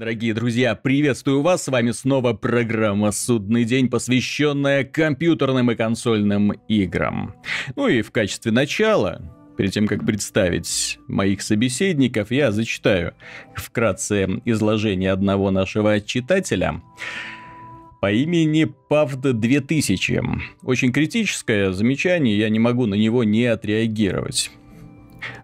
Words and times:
Дорогие 0.00 0.32
друзья, 0.32 0.74
приветствую 0.74 1.42
вас, 1.42 1.64
с 1.64 1.68
вами 1.68 1.90
снова 1.90 2.32
программа 2.32 3.12
«Судный 3.12 3.64
день», 3.64 3.90
посвященная 3.90 4.82
компьютерным 4.82 5.70
и 5.70 5.74
консольным 5.74 6.52
играм. 6.68 7.34
Ну 7.76 7.86
и 7.86 8.00
в 8.00 8.10
качестве 8.10 8.50
начала, 8.50 9.20
перед 9.58 9.72
тем, 9.72 9.86
как 9.86 10.06
представить 10.06 10.98
моих 11.06 11.42
собеседников, 11.42 12.30
я 12.30 12.50
зачитаю 12.50 13.12
вкратце 13.54 14.40
изложение 14.46 15.12
одного 15.12 15.50
нашего 15.50 16.00
читателя 16.00 16.80
по 18.00 18.10
имени 18.10 18.72
Павд 18.88 19.20
2000. 19.20 20.22
Очень 20.62 20.94
критическое 20.94 21.72
замечание, 21.72 22.38
я 22.38 22.48
не 22.48 22.58
могу 22.58 22.86
на 22.86 22.94
него 22.94 23.22
не 23.22 23.44
отреагировать. 23.44 24.50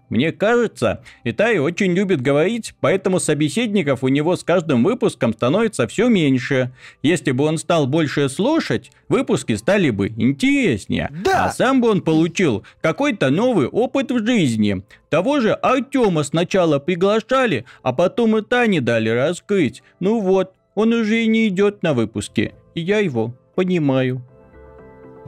Мне 0.09 0.31
кажется, 0.31 1.03
Итай 1.23 1.59
очень 1.59 1.93
любит 1.93 2.21
говорить, 2.21 2.73
поэтому 2.79 3.19
собеседников 3.19 4.03
у 4.03 4.07
него 4.07 4.35
с 4.35 4.43
каждым 4.43 4.83
выпуском 4.83 5.33
становится 5.33 5.87
все 5.87 6.07
меньше. 6.07 6.71
Если 7.03 7.31
бы 7.31 7.43
он 7.43 7.57
стал 7.57 7.87
больше 7.87 8.29
слушать, 8.29 8.91
выпуски 9.09 9.55
стали 9.55 9.89
бы 9.89 10.07
интереснее. 10.09 11.11
Да. 11.23 11.45
А 11.45 11.51
сам 11.51 11.81
бы 11.81 11.89
он 11.89 12.01
получил 12.01 12.65
какой-то 12.81 13.29
новый 13.29 13.67
опыт 13.67 14.11
в 14.11 14.25
жизни. 14.25 14.83
Того 15.09 15.41
же 15.41 15.53
Артема 15.53 16.23
сначала 16.23 16.79
приглашали, 16.79 17.65
а 17.83 17.91
потом 17.91 18.37
и 18.37 18.41
Тане 18.41 18.79
дали 18.79 19.09
раскрыть. 19.09 19.83
Ну 19.99 20.21
вот, 20.21 20.53
он 20.75 20.93
уже 20.93 21.23
и 21.23 21.27
не 21.27 21.49
идет 21.49 21.83
на 21.83 21.93
выпуски. 21.93 22.53
И 22.75 22.81
я 22.81 22.99
его 22.99 23.33
понимаю. 23.55 24.21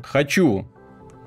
Хочу 0.03 0.65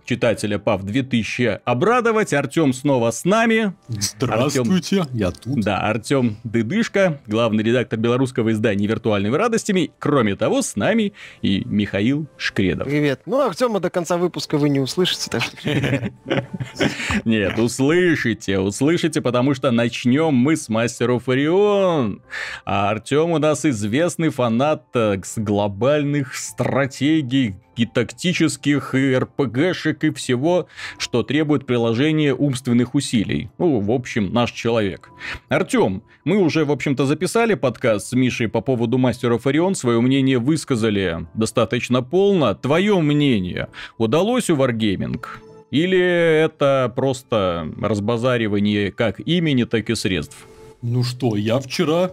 читателя 0.05 0.59
ПАВ 0.59 0.83
2000 0.83 1.61
обрадовать. 1.65 2.33
Артем 2.33 2.73
снова 2.73 3.11
с 3.11 3.25
нами. 3.25 3.75
Здравствуйте, 3.89 5.01
Артем... 5.01 5.17
я 5.17 5.31
тут. 5.31 5.61
Да, 5.61 5.79
Артем 5.79 6.37
Дыдышко, 6.45 7.21
главный 7.27 7.63
редактор 7.63 7.99
белорусского 7.99 8.53
издания 8.53 8.87
«Виртуальными 8.87 9.35
радостями». 9.37 9.91
Кроме 9.99 10.37
того, 10.37 10.63
с 10.63 10.77
нами 10.77 11.13
и 11.41 11.63
Михаил 11.67 12.27
Шкредов. 12.37 12.89
Привет. 12.89 13.23
Ну, 13.27 13.41
Артема 13.41 13.81
до 13.81 13.91
конца 13.91 14.17
выпуска 14.17 14.59
вы 14.59 14.69
не 14.69 14.81
услышите, 14.81 15.31
так 15.31 15.43
что... 15.43 15.57
Нет, 17.25 17.59
услышите, 17.59 18.59
услышите, 18.59 19.21
потому 19.21 19.55
что 19.55 19.71
начнем 19.71 20.35
мы 20.35 20.57
с 20.57 20.69
Мастеров 20.69 21.29
Орион. 21.29 22.23
А 22.65 22.91
Артем 22.91 23.31
у 23.33 23.39
нас 23.39 23.65
известный 23.65 24.31
фанат 24.31 24.85
э, 24.95 25.21
глобальных 25.37 26.35
стратегий, 26.35 27.55
и 27.77 27.87
тактических, 27.87 28.95
и 28.95 29.17
РПГшек, 29.17 30.05
и 30.05 30.11
всего, 30.11 30.67
что 30.99 31.23
требует 31.23 31.67
приложения 31.67 32.35
умственных 32.35 32.95
усилий. 32.95 33.51
Ну, 33.59 33.81
в 33.81 33.91
общем, 33.91 34.33
наш 34.33 34.53
человек. 34.53 35.11
Артем, 35.49 36.03
мы 36.25 36.37
уже, 36.37 36.65
в 36.65 36.71
общем-то, 36.71 37.07
записали 37.07 37.55
подкаст 37.55 38.09
с 38.09 38.13
Мишей 38.13 38.49
по 38.49 38.61
поводу 38.61 38.99
Мастеров 38.99 39.47
Орион, 39.47 39.75
свое 39.75 40.01
мнение 40.01 40.39
высказали 40.39 41.27
достаточно 41.35 42.03
полно. 42.03 42.55
Твое 42.55 43.01
мнение, 43.01 43.69
удалось 43.99 44.51
у 44.51 44.57
Wargaming? 44.57 45.25
Или 45.71 45.99
это 45.99 46.93
просто 46.95 47.73
разбазаривание 47.81 48.93
как 48.93 49.21
имени, 49.21 49.65
так 49.65 49.89
и 49.89 49.95
средств? 49.95 50.37
Ну 50.83 51.05
что, 51.05 51.37
я 51.37 51.61
вчера, 51.61 52.11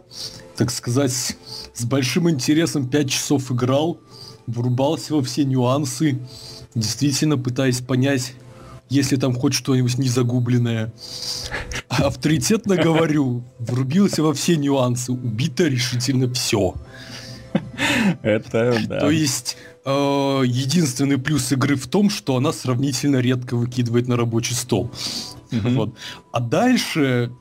так 0.56 0.70
сказать, 0.70 1.36
с 1.74 1.86
большим 1.86 2.30
интересом 2.30 2.88
5 2.88 3.10
часов 3.10 3.52
играл 3.52 4.00
врубался 4.52 5.16
во 5.16 5.22
все 5.22 5.44
нюансы, 5.46 6.20
действительно 6.76 7.38
пытаясь 7.38 7.82
понять, 7.82 8.34
если 8.90 9.16
там 9.16 9.36
хоть 9.36 9.54
что-нибудь 9.54 9.98
не 9.98 10.10
загубленное. 10.10 10.92
Авторитетно 11.88 12.76
говорю, 12.76 13.44
врубился 13.60 14.24
во 14.24 14.34
все 14.34 14.58
нюансы, 14.58 15.12
убито 15.12 15.68
решительно 15.68 16.32
все. 16.34 16.74
Это 18.22 18.80
да. 18.88 19.00
То 19.00 19.10
есть 19.10 19.58
э, 19.86 19.90
единственный 20.46 21.18
плюс 21.18 21.52
игры 21.52 21.76
в 21.76 21.88
том, 21.88 22.10
что 22.10 22.36
она 22.36 22.52
сравнительно 22.52 23.18
редко 23.18 23.56
выкидывает 23.56 24.08
на 24.08 24.18
рабочий 24.18 24.54
стол. 24.54 24.92
Угу. 25.52 25.70
Вот. 25.70 25.96
А 26.32 26.40
дальше 26.40 27.32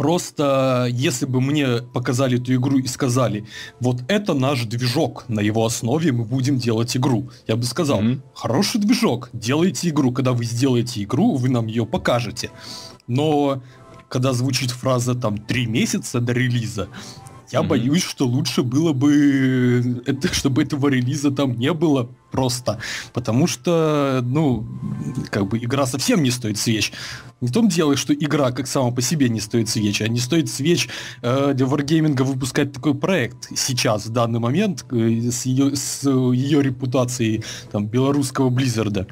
Просто 0.00 0.88
если 0.90 1.26
бы 1.26 1.42
мне 1.42 1.82
показали 1.82 2.40
эту 2.40 2.54
игру 2.54 2.78
и 2.78 2.86
сказали, 2.86 3.44
вот 3.80 3.98
это 4.08 4.32
наш 4.32 4.64
движок, 4.64 5.26
на 5.28 5.40
его 5.40 5.66
основе 5.66 6.10
мы 6.10 6.24
будем 6.24 6.56
делать 6.56 6.96
игру, 6.96 7.28
я 7.46 7.54
бы 7.54 7.64
сказал, 7.64 8.00
mm-hmm. 8.00 8.20
хороший 8.34 8.80
движок, 8.80 9.28
делайте 9.34 9.90
игру, 9.90 10.10
когда 10.10 10.32
вы 10.32 10.46
сделаете 10.46 11.02
игру, 11.02 11.36
вы 11.36 11.50
нам 11.50 11.66
ее 11.66 11.84
покажете. 11.84 12.50
Но 13.08 13.62
когда 14.08 14.32
звучит 14.32 14.70
фраза 14.70 15.14
там 15.14 15.36
три 15.36 15.66
месяца 15.66 16.18
до 16.18 16.32
релиза, 16.32 16.88
я 17.50 17.60
mm-hmm. 17.60 17.66
боюсь, 17.66 18.02
что 18.04 18.26
лучше 18.26 18.62
было 18.62 18.92
бы, 18.92 20.02
это, 20.06 20.32
чтобы 20.32 20.62
этого 20.62 20.88
релиза 20.88 21.30
там 21.30 21.58
не 21.58 21.72
было 21.72 22.08
просто. 22.30 22.78
Потому 23.12 23.46
что, 23.46 24.20
ну, 24.24 24.66
как 25.30 25.48
бы 25.48 25.58
игра 25.58 25.86
совсем 25.86 26.22
не 26.22 26.30
стоит 26.30 26.58
свеч. 26.58 26.92
Не 27.40 27.48
в 27.48 27.52
том 27.52 27.68
дело, 27.68 27.96
что 27.96 28.12
игра 28.14 28.52
как 28.52 28.66
сама 28.66 28.90
по 28.90 29.02
себе 29.02 29.28
не 29.28 29.40
стоит 29.40 29.68
свеч, 29.68 30.02
а 30.02 30.08
не 30.08 30.20
стоит 30.20 30.48
свеч 30.48 30.88
э, 31.22 31.52
для 31.54 31.66
Wargaming 31.66 32.22
выпускать 32.22 32.72
такой 32.72 32.94
проект 32.94 33.48
сейчас, 33.56 34.06
в 34.06 34.10
данный 34.10 34.40
момент, 34.40 34.84
э, 34.92 35.30
с, 35.30 35.46
ее, 35.46 35.74
с 35.74 36.08
ее 36.08 36.62
репутацией 36.62 37.42
там, 37.72 37.86
белорусского 37.86 38.50
Близзарда. 38.50 39.06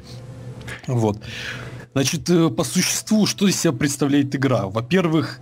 Вот. 0.87 1.19
Значит, 1.93 2.29
э, 2.29 2.49
по 2.49 2.63
существу, 2.63 3.25
что 3.25 3.47
из 3.47 3.59
себя 3.59 3.73
представляет 3.73 4.35
игра? 4.35 4.67
Во-первых, 4.67 5.39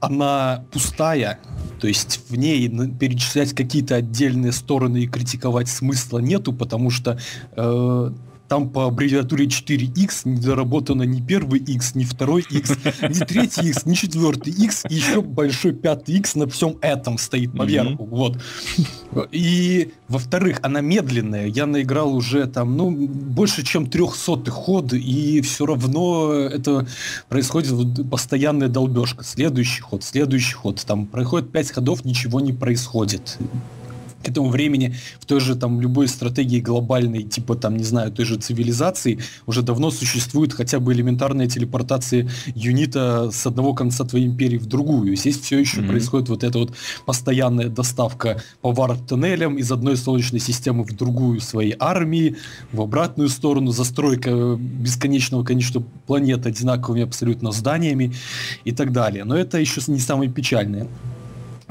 она 0.00 0.64
пустая, 0.72 1.38
то 1.82 1.88
есть 1.88 2.20
в 2.28 2.36
ней 2.36 2.68
перечислять 2.68 3.54
какие-то 3.54 3.96
отдельные 3.96 4.52
стороны 4.52 4.98
и 4.98 5.08
критиковать 5.08 5.66
смысла 5.66 6.20
нету, 6.20 6.52
потому 6.52 6.90
что 6.90 7.18
э, 7.56 8.12
там 8.52 8.68
по 8.68 8.84
аббревиатуре 8.84 9.46
4x 9.46 10.28
не 10.28 10.38
доработано 10.38 11.04
ни 11.04 11.22
первый 11.22 11.58
x, 11.58 11.94
ни 11.94 12.04
второй 12.04 12.44
x, 12.50 12.72
ни 13.00 13.24
третий 13.24 13.70
x, 13.70 13.86
ни 13.86 13.94
четвертый 13.94 14.52
x, 14.52 14.84
и 14.90 14.94
еще 14.94 15.22
большой 15.22 15.72
пятый 15.72 16.16
x 16.16 16.34
на 16.34 16.46
всем 16.46 16.76
этом 16.82 17.16
стоит 17.16 17.56
поверху. 17.56 18.04
Mm-hmm. 18.04 18.08
Вот. 18.10 18.38
И, 19.32 19.92
во-вторых, 20.06 20.58
она 20.60 20.82
медленная. 20.82 21.46
Я 21.46 21.64
наиграл 21.64 22.14
уже 22.14 22.46
там, 22.46 22.76
ну, 22.76 22.90
больше, 22.90 23.64
чем 23.64 23.86
трехсотый 23.86 24.52
ход, 24.52 24.92
и 24.92 25.40
все 25.40 25.64
равно 25.64 26.34
это 26.34 26.86
происходит 27.30 28.10
постоянная 28.10 28.68
долбежка. 28.68 29.24
Следующий 29.24 29.80
ход, 29.80 30.04
следующий 30.04 30.52
ход. 30.52 30.84
Там 30.86 31.06
проходит 31.06 31.50
пять 31.52 31.70
ходов, 31.72 32.04
ничего 32.04 32.38
не 32.38 32.52
происходит 32.52 33.38
к 34.22 34.28
этому 34.28 34.48
времени 34.48 34.94
в 35.20 35.26
той 35.26 35.40
же 35.40 35.56
там 35.56 35.80
любой 35.80 36.08
стратегии 36.08 36.60
глобальной, 36.60 37.22
типа 37.22 37.54
там, 37.54 37.76
не 37.76 37.84
знаю, 37.84 38.10
той 38.12 38.24
же 38.24 38.36
цивилизации, 38.36 39.18
уже 39.46 39.62
давно 39.62 39.90
существует 39.90 40.52
хотя 40.52 40.80
бы 40.80 40.92
элементарная 40.92 41.48
телепортация 41.48 42.28
юнита 42.54 43.30
с 43.30 43.46
одного 43.46 43.74
конца 43.74 44.04
твоей 44.04 44.26
империи 44.26 44.58
в 44.58 44.66
другую. 44.66 45.16
Здесь 45.16 45.40
все 45.40 45.58
еще 45.58 45.80
mm-hmm. 45.80 45.88
происходит 45.88 46.28
вот 46.28 46.44
эта 46.44 46.58
вот 46.58 46.74
постоянная 47.06 47.68
доставка 47.68 48.42
по 48.60 48.72
варп-тоннелям 48.72 49.58
из 49.58 49.70
одной 49.72 49.96
солнечной 49.96 50.40
системы 50.40 50.84
в 50.84 50.96
другую 50.96 51.40
своей 51.40 51.74
армии, 51.78 52.36
в 52.72 52.80
обратную 52.80 53.28
сторону, 53.28 53.72
застройка 53.72 54.56
бесконечного 54.58 55.44
количества 55.44 55.82
планет 56.06 56.46
одинаковыми 56.46 57.02
абсолютно 57.02 57.52
зданиями 57.52 58.14
и 58.64 58.72
так 58.72 58.92
далее. 58.92 59.24
Но 59.24 59.36
это 59.36 59.58
еще 59.58 59.80
не 59.88 59.98
самое 59.98 60.30
печальное. 60.30 60.88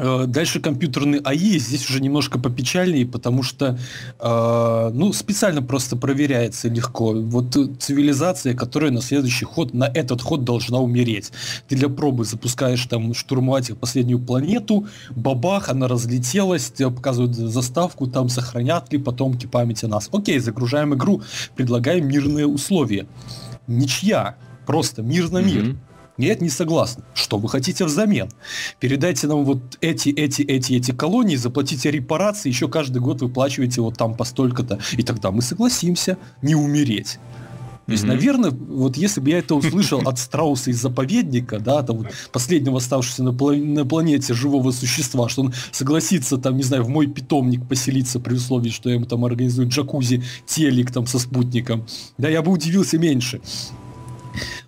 Э, 0.03 0.25
дальше 0.25 0.59
компьютерный 0.59 1.19
АИ 1.19 1.59
здесь 1.59 1.87
уже 1.87 2.01
немножко 2.01 2.39
попечальнее, 2.39 3.05
потому 3.05 3.43
что 3.43 3.77
э, 4.19 4.91
ну, 4.93 5.13
специально 5.13 5.61
просто 5.61 5.95
проверяется 5.95 6.69
легко. 6.69 7.13
Вот 7.13 7.55
цивилизация, 7.79 8.55
которая 8.55 8.89
на 8.89 9.01
следующий 9.01 9.45
ход, 9.45 9.75
на 9.75 9.83
этот 9.83 10.23
ход 10.23 10.43
должна 10.43 10.79
умереть. 10.79 11.31
Ты 11.67 11.75
для 11.75 11.87
пробы 11.87 12.25
запускаешь 12.25 12.83
там 12.87 13.13
штурмовать 13.13 13.77
последнюю 13.77 14.17
планету, 14.17 14.87
бабах, 15.11 15.69
она 15.69 15.87
разлетелась, 15.87 16.71
тебе 16.71 16.89
показывают 16.89 17.35
заставку, 17.35 18.07
там 18.07 18.27
сохранят 18.27 18.91
ли 18.91 18.97
потомки 18.97 19.45
памяти 19.45 19.85
нас. 19.85 20.09
Окей, 20.11 20.39
загружаем 20.39 20.95
игру, 20.95 21.21
предлагаем 21.55 22.07
мирные 22.07 22.47
условия. 22.47 23.05
Ничья, 23.67 24.35
просто 24.65 25.03
мир 25.03 25.29
на 25.29 25.43
мир. 25.43 25.63
Mm-hmm. 25.63 25.90
Нет, 26.17 26.41
не 26.41 26.49
согласны. 26.49 27.03
Что 27.13 27.37
вы 27.37 27.49
хотите 27.49 27.85
взамен? 27.85 28.29
Передайте 28.79 29.27
нам 29.27 29.43
вот 29.43 29.77
эти, 29.81 30.09
эти, 30.09 30.41
эти, 30.41 30.73
эти 30.73 30.91
колонии, 30.91 31.35
заплатите 31.35 31.89
репарации, 31.89 32.49
еще 32.49 32.67
каждый 32.67 33.01
год 33.01 33.21
выплачиваете 33.21 33.81
вот 33.81 33.97
там 33.97 34.15
по 34.15 34.23
столько-то. 34.23 34.79
И 34.93 35.03
тогда 35.03 35.31
мы 35.31 35.41
согласимся 35.41 36.17
не 36.41 36.55
умереть. 36.55 37.19
То 37.87 37.93
есть, 37.93 38.03
mm-hmm. 38.03 38.07
наверное, 38.07 38.51
вот 38.51 38.95
если 38.95 39.19
бы 39.19 39.31
я 39.31 39.39
это 39.39 39.55
услышал 39.55 39.99
от 40.07 40.19
страуса 40.19 40.69
из 40.69 40.79
заповедника, 40.79 41.59
да, 41.59 41.81
там 41.81 41.97
вот 41.97 42.07
последнего 42.31 42.77
оставшегося 42.77 43.23
на, 43.23 43.29
пла- 43.29 43.61
на 43.61 43.85
планете 43.85 44.33
живого 44.33 44.71
существа, 44.71 45.27
что 45.27 45.41
он 45.41 45.53
согласится 45.71 46.37
там, 46.37 46.55
не 46.57 46.63
знаю, 46.63 46.83
в 46.83 46.89
мой 46.89 47.07
питомник 47.07 47.67
поселиться 47.67 48.19
при 48.19 48.35
условии, 48.35 48.69
что 48.69 48.87
я 48.89 48.95
ему 48.95 49.05
там 49.05 49.25
организую 49.25 49.67
джакузи, 49.67 50.23
телек 50.45 50.91
там 50.91 51.07
со 51.07 51.17
спутником, 51.17 51.85
да, 52.17 52.29
я 52.29 52.41
бы 52.41 52.51
удивился 52.51 52.97
меньше. 52.97 53.41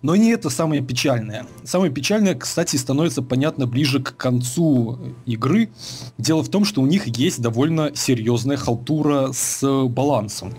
Но 0.03 0.17
не 0.17 0.31
это 0.31 0.49
самое 0.49 0.81
печальное. 0.81 1.47
Самое 1.63 1.89
печальное, 1.89 2.35
кстати, 2.35 2.75
становится 2.75 3.21
понятно 3.21 3.65
ближе 3.67 4.01
к 4.01 4.17
концу 4.17 4.99
игры. 5.25 5.69
Дело 6.17 6.43
в 6.43 6.49
том, 6.49 6.65
что 6.65 6.81
у 6.81 6.85
них 6.85 7.07
есть 7.07 7.41
довольно 7.41 7.95
серьезная 7.95 8.57
халтура 8.57 9.31
с 9.31 9.65
балансом. 9.87 10.53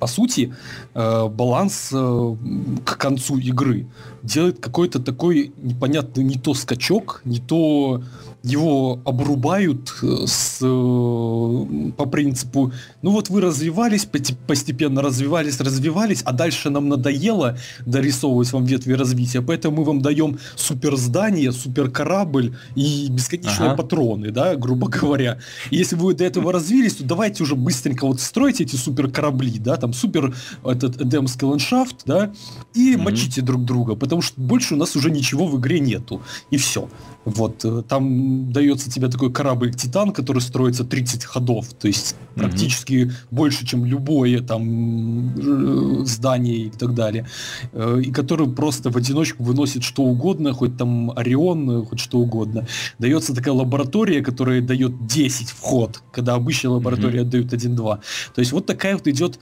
По 0.00 0.08
сути, 0.08 0.54
э, 0.94 1.28
баланс 1.28 1.90
э, 1.92 2.36
к 2.84 2.96
концу 2.96 3.38
игры 3.38 3.86
делает 4.22 4.60
какой-то 4.60 5.00
такой 5.00 5.52
непонятный 5.56 6.24
не 6.24 6.36
то 6.36 6.54
скачок, 6.54 7.20
не 7.24 7.38
то 7.38 8.02
его 8.42 9.00
обрубают 9.04 9.92
э, 10.02 10.26
с, 10.26 10.58
э, 10.62 11.90
по 11.96 12.06
принципу, 12.06 12.72
ну 13.02 13.10
вот 13.10 13.30
вы 13.30 13.40
развивались, 13.40 14.06
постепенно 14.46 15.02
развивались, 15.02 15.60
развивались, 15.60 16.22
а 16.24 16.32
дальше 16.32 16.70
нам 16.70 16.88
надоело 16.88 17.58
дорисовывать 17.84 18.52
вам 18.52 18.64
ветви 18.64 18.92
развития, 18.92 19.42
поэтому 19.42 19.78
мы 19.78 19.84
вам 19.84 20.00
даем 20.00 20.38
супер 20.56 20.96
здание, 20.96 21.52
супер 21.52 21.90
корабль 21.90 22.56
и 22.76 23.08
бесконечные 23.10 23.70
ага. 23.70 23.82
патроны, 23.82 24.30
да, 24.30 24.54
грубо 24.54 24.88
говоря. 24.88 25.38
И 25.70 25.76
если 25.76 25.96
вы 25.96 26.14
до 26.14 26.24
этого 26.24 26.52
развились, 26.52 26.96
то 26.96 27.04
давайте 27.04 27.42
уже 27.42 27.56
быстренько 27.56 28.06
вот 28.06 28.20
стройте 28.20 28.64
эти 28.64 28.76
супер 28.76 29.10
корабли, 29.10 29.58
да, 29.58 29.76
там 29.76 29.92
супер 29.92 30.34
этот 30.64 31.00
эдемский 31.00 31.46
ландшафт, 31.46 32.02
да, 32.06 32.32
и 32.74 32.94
mm-hmm. 32.94 33.02
мочите 33.02 33.42
друг 33.42 33.64
друга, 33.64 33.96
потому 33.96 34.22
что 34.22 34.40
больше 34.40 34.74
у 34.74 34.76
нас 34.76 34.94
уже 34.94 35.10
ничего 35.10 35.46
в 35.46 35.58
игре 35.58 35.80
нету. 35.80 36.22
И 36.50 36.56
все. 36.56 36.88
Вот, 37.28 37.64
э, 37.64 37.82
там 37.88 38.50
дается 38.52 38.90
тебе 38.90 39.08
такой 39.08 39.30
корабль 39.30 39.74
Титан, 39.74 40.12
который 40.12 40.40
строится 40.40 40.84
30 40.84 41.24
ходов, 41.24 41.66
то 41.74 41.86
есть 41.86 42.14
mm-hmm. 42.14 42.40
практически 42.40 43.12
больше, 43.30 43.66
чем 43.66 43.84
любое 43.84 44.40
там 44.40 45.34
э, 45.36 46.04
здание 46.06 46.56
и 46.56 46.70
так 46.70 46.94
далее, 46.94 47.26
э, 47.72 48.00
и 48.04 48.10
который 48.10 48.48
просто 48.48 48.90
в 48.90 48.96
одиночку 48.96 49.42
выносит 49.42 49.84
что 49.84 50.02
угодно, 50.02 50.52
хоть 50.54 50.76
там 50.76 51.12
Орион, 51.16 51.84
хоть 51.84 52.00
что 52.00 52.18
угодно. 52.18 52.66
Дается 52.98 53.34
такая 53.34 53.54
лаборатория, 53.54 54.22
которая 54.22 54.62
дает 54.62 55.06
10 55.06 55.50
вход, 55.50 56.02
когда 56.12 56.34
обычная 56.34 56.70
лаборатория 56.70 57.20
mm-hmm. 57.20 57.30
дают 57.30 57.52
1-2. 57.52 57.98
То 58.34 58.40
есть 58.40 58.52
вот 58.52 58.66
такая 58.66 58.94
вот 58.94 59.06
идет 59.06 59.38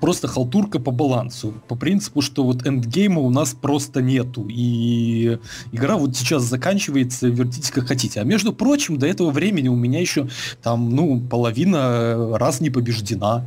просто 0.00 0.28
халтурка 0.28 0.78
по 0.78 0.90
балансу. 0.90 1.54
По 1.68 1.74
принципу, 1.74 2.20
что 2.20 2.44
вот 2.44 2.66
эндгейма 2.66 3.20
у 3.20 3.30
нас 3.30 3.54
просто 3.54 4.02
нету. 4.02 4.46
И 4.48 5.38
игра 5.72 5.96
вот 5.96 6.16
сейчас 6.16 6.44
заканчивается, 6.44 7.28
вертите 7.28 7.72
как 7.72 7.88
хотите. 7.88 8.20
А 8.20 8.24
между 8.24 8.52
прочим, 8.52 8.98
до 8.98 9.06
этого 9.06 9.30
времени 9.30 9.68
у 9.68 9.76
меня 9.76 10.00
еще 10.00 10.28
там, 10.62 10.94
ну, 10.94 11.20
половина 11.20 12.38
раз 12.38 12.60
не 12.60 12.70
побеждена. 12.70 13.44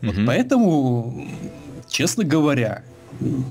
Mm-hmm. 0.00 0.06
Вот 0.06 0.26
поэтому, 0.26 1.26
честно 1.88 2.24
говоря, 2.24 2.82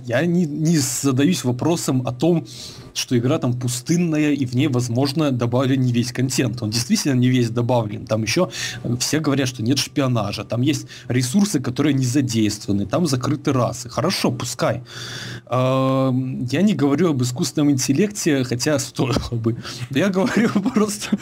я 0.05 0.25
не, 0.25 0.45
не 0.45 0.77
задаюсь 0.77 1.43
вопросом 1.43 2.05
о 2.05 2.11
том, 2.11 2.45
что 2.93 3.17
игра 3.17 3.39
там 3.39 3.53
пустынная, 3.53 4.33
и 4.33 4.45
в 4.45 4.55
ней, 4.55 4.67
возможно, 4.67 5.31
добавлен 5.31 5.81
не 5.81 5.91
весь 5.91 6.11
контент. 6.11 6.61
Он 6.61 6.69
действительно 6.69 7.13
не 7.13 7.27
весь 7.27 7.49
добавлен. 7.49 8.05
Там 8.05 8.23
еще 8.23 8.49
все 8.99 9.19
говорят, 9.19 9.47
что 9.47 9.63
нет 9.63 9.79
шпионажа. 9.79 10.43
Там 10.43 10.61
есть 10.61 10.87
ресурсы, 11.07 11.59
которые 11.59 11.93
не 11.93 12.05
задействованы. 12.05 12.85
Там 12.85 13.07
закрыты 13.07 13.51
расы. 13.51 13.89
Хорошо, 13.89 14.31
пускай. 14.31 14.83
Я 15.49 16.11
не 16.61 16.73
говорю 16.73 17.09
об 17.09 17.21
искусственном 17.21 17.71
интеллекте, 17.71 18.43
хотя 18.43 18.79
стоило 18.79 19.35
бы. 19.35 19.57
Я 19.89 20.09
говорю 20.09 20.49
просто... 20.73 21.17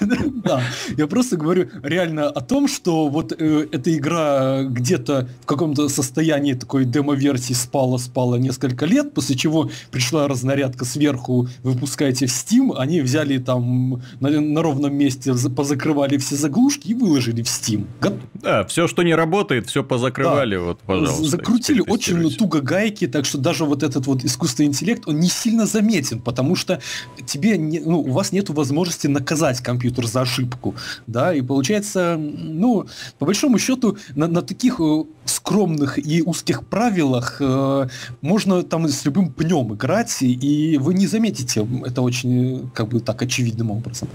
Да, 0.42 0.62
я 0.96 1.06
просто 1.06 1.36
говорю 1.36 1.68
реально 1.82 2.28
о 2.28 2.40
том, 2.40 2.66
что 2.68 3.08
вот 3.08 3.32
э, 3.32 3.66
эта 3.70 3.94
игра 3.96 4.62
где-то 4.62 5.28
в 5.42 5.46
каком-то 5.46 5.88
состоянии 5.88 6.54
такой 6.54 6.84
демо-версии 6.84 7.52
спала-спала 7.52 8.36
несколько 8.36 8.86
лет, 8.86 9.12
после 9.12 9.36
чего 9.36 9.70
пришла 9.90 10.28
разнарядка 10.28 10.59
порядка 10.60 10.84
сверху 10.84 11.48
выпускаете 11.62 12.26
в 12.26 12.28
Steam, 12.28 12.74
они 12.76 13.00
взяли 13.00 13.38
там 13.38 14.02
на, 14.20 14.28
на 14.28 14.62
ровном 14.62 14.94
месте, 14.94 15.32
позакрывали 15.56 16.18
все 16.18 16.36
заглушки 16.36 16.88
и 16.88 16.94
выложили 16.94 17.42
в 17.42 17.46
Steam. 17.46 17.86
Го... 18.02 18.12
Да, 18.34 18.64
все, 18.64 18.86
что 18.86 19.02
не 19.02 19.14
работает, 19.14 19.66
все 19.66 19.82
позакрывали, 19.82 20.56
да. 20.56 20.62
вот, 20.62 20.80
пожалуйста. 20.80 21.24
Закрутили 21.24 21.80
очень 21.80 22.30
туго 22.36 22.60
гайки, 22.60 23.06
так 23.06 23.24
что 23.24 23.38
даже 23.38 23.64
вот 23.64 23.82
этот 23.82 24.06
вот 24.06 24.22
искусственный 24.22 24.68
интеллект, 24.68 25.04
он 25.06 25.18
не 25.18 25.28
сильно 25.28 25.64
заметен, 25.64 26.20
потому 26.20 26.56
что 26.56 26.78
тебе, 27.24 27.56
не, 27.56 27.80
ну, 27.80 28.00
у 28.00 28.12
вас 28.12 28.32
нет 28.32 28.50
возможности 28.50 29.06
наказать 29.06 29.60
компьютер 29.60 30.06
за 30.06 30.20
ошибку, 30.20 30.74
да, 31.06 31.32
и 31.32 31.40
получается, 31.40 32.16
ну, 32.18 32.86
по 33.18 33.24
большому 33.24 33.58
счету, 33.58 33.96
на, 34.14 34.28
на 34.28 34.42
таких 34.42 34.78
э, 34.78 35.04
скромных 35.24 35.98
и 35.98 36.22
узких 36.22 36.66
правилах 36.66 37.36
э, 37.40 37.88
можно 38.20 38.62
там 38.62 38.86
с 38.88 39.04
любым 39.06 39.32
пнем 39.32 39.74
играть, 39.74 40.18
и 40.20 40.49
вы 40.78 40.94
не 40.94 41.06
заметите 41.06 41.66
это 41.84 42.02
очень 42.02 42.70
как 42.74 42.88
бы 42.88 43.00
так 43.00 43.22
очевидным 43.22 43.70
образом. 43.70 44.08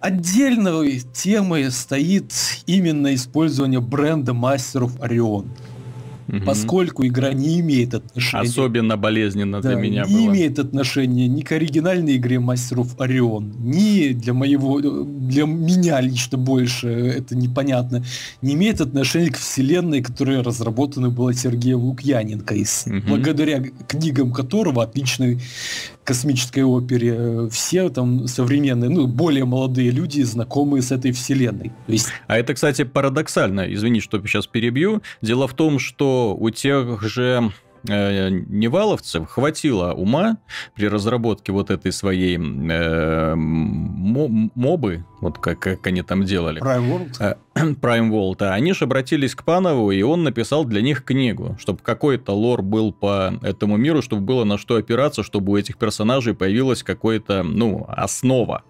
Отдельной 0.00 1.00
темой 1.14 1.70
стоит 1.70 2.32
именно 2.66 3.14
использование 3.14 3.80
бренда 3.80 4.34
мастеров 4.34 4.92
Орион 5.00 5.46
угу. 6.28 6.40
поскольку 6.44 7.06
игра 7.06 7.32
не 7.32 7.60
имеет 7.60 7.94
отношения... 7.94 8.42
Особенно 8.42 8.96
болезненно 8.96 9.60
да, 9.60 9.70
для 9.70 9.78
меня 9.78 10.04
не 10.04 10.14
было. 10.14 10.26
имеет 10.26 10.58
отношения 10.58 11.28
ни 11.28 11.42
к 11.42 11.52
оригинальной 11.52 12.16
игре 12.16 12.40
Мастеров 12.40 12.98
Орион, 13.00 13.52
ни 13.60 14.12
для 14.12 14.34
моего... 14.34 14.80
Для 14.80 15.44
меня 15.44 16.00
лично 16.00 16.38
больше 16.38 16.88
это 16.88 17.36
непонятно. 17.36 18.04
Не 18.42 18.54
имеет 18.54 18.80
отношения 18.80 19.30
к 19.30 19.38
вселенной, 19.38 20.02
которая 20.02 20.42
разработана 20.42 21.10
была 21.10 21.32
Сергеем 21.32 21.80
Лукьяненко, 21.80 22.54
из, 22.54 22.84
угу. 22.86 23.00
благодаря 23.08 23.62
книгам 23.88 24.32
которого 24.32 24.82
отличный 24.82 25.40
космической 26.04 26.60
опере, 26.60 27.14
э, 27.16 27.48
все 27.50 27.88
там 27.88 28.28
современные, 28.28 28.90
ну, 28.90 29.06
более 29.06 29.46
молодые 29.46 29.90
люди, 29.90 30.20
знакомые 30.22 30.82
с 30.82 30.92
этой 30.92 31.12
вселенной. 31.12 31.72
То 31.86 31.92
есть... 31.92 32.08
А 32.26 32.36
это, 32.36 32.54
кстати, 32.54 32.84
парадоксально, 32.84 33.72
извини, 33.72 34.00
что 34.00 34.20
сейчас 34.26 34.46
перебью. 34.46 35.02
Дело 35.22 35.48
в 35.48 35.54
том, 35.54 35.78
что 35.78 36.13
у 36.38 36.50
тех 36.50 37.02
же 37.02 37.50
э, 37.88 38.28
неваловцев 38.30 39.28
хватило 39.28 39.92
ума 39.92 40.38
при 40.74 40.88
разработке 40.88 41.52
вот 41.52 41.70
этой 41.70 41.92
своей 41.92 42.36
э, 42.36 43.34
мобы, 43.34 45.04
вот 45.20 45.38
как, 45.38 45.58
как 45.58 45.86
они 45.86 46.02
там 46.02 46.24
делали. 46.24 46.62
Prime 46.62 46.90
World? 46.90 47.16
Э, 47.20 47.34
Prime 47.74 48.10
World, 48.10 48.42
а 48.42 48.54
они 48.54 48.72
же 48.72 48.84
обратились 48.84 49.34
к 49.34 49.44
Панову, 49.44 49.90
и 49.90 50.02
он 50.02 50.22
написал 50.22 50.64
для 50.64 50.82
них 50.82 51.04
книгу, 51.04 51.56
чтобы 51.58 51.80
какой-то 51.82 52.32
лор 52.32 52.62
был 52.62 52.92
по 52.92 53.34
этому 53.42 53.76
миру, 53.76 54.02
чтобы 54.02 54.22
было 54.22 54.44
на 54.44 54.58
что 54.58 54.76
опираться, 54.76 55.22
чтобы 55.22 55.52
у 55.52 55.56
этих 55.56 55.76
персонажей 55.76 56.34
появилась 56.34 56.82
какая-то, 56.82 57.42
ну, 57.42 57.84
основа. 57.88 58.62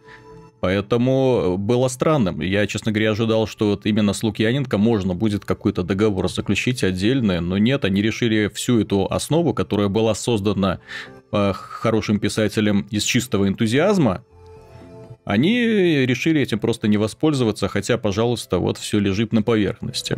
Поэтому 0.65 1.59
было 1.59 1.89
странным. 1.89 2.41
Я, 2.41 2.67
честно 2.67 2.91
говоря, 2.91 3.11
ожидал, 3.11 3.47
что 3.47 3.73
вот 3.73 3.85
именно 3.85 4.15
с 4.15 4.23
Лукьяненко 4.23 4.79
можно 4.79 5.15
будет 5.15 5.45
какой-то 5.45 5.83
договор 5.83 6.31
заключить 6.31 6.83
отдельный, 6.83 7.43
но 7.43 7.59
нет, 7.59 7.85
они 7.85 8.01
решили 8.01 8.49
всю 8.49 8.81
эту 8.81 9.07
основу, 9.13 9.53
которая 9.53 9.89
была 9.89 10.15
создана 10.15 10.79
хорошим 11.31 12.19
писателем 12.19 12.87
из 12.91 13.03
чистого 13.03 13.47
энтузиазма, 13.47 14.25
они 15.27 15.67
решили 16.07 16.41
этим 16.41 16.59
просто 16.59 16.89
не 16.89 16.97
воспользоваться, 16.97 17.69
хотя, 17.69 17.99
пожалуйста, 17.99 18.59
вот 18.59 18.79
все 18.79 18.99
лежит 18.99 19.35
на 19.35 19.43
поверхности. 19.43 20.17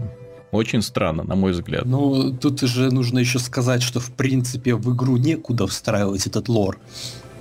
Очень 0.52 0.80
странно, 0.80 1.24
на 1.24 1.34
мой 1.34 1.50
взгляд. 1.50 1.84
Ну, 1.86 2.32
тут 2.32 2.60
же 2.60 2.92
нужно 2.92 3.18
еще 3.18 3.40
сказать, 3.40 3.82
что 3.82 3.98
в 3.98 4.12
принципе 4.12 4.76
в 4.76 4.94
игру 4.94 5.16
некуда 5.16 5.66
встраивать 5.66 6.28
этот 6.28 6.48
лор. 6.48 6.78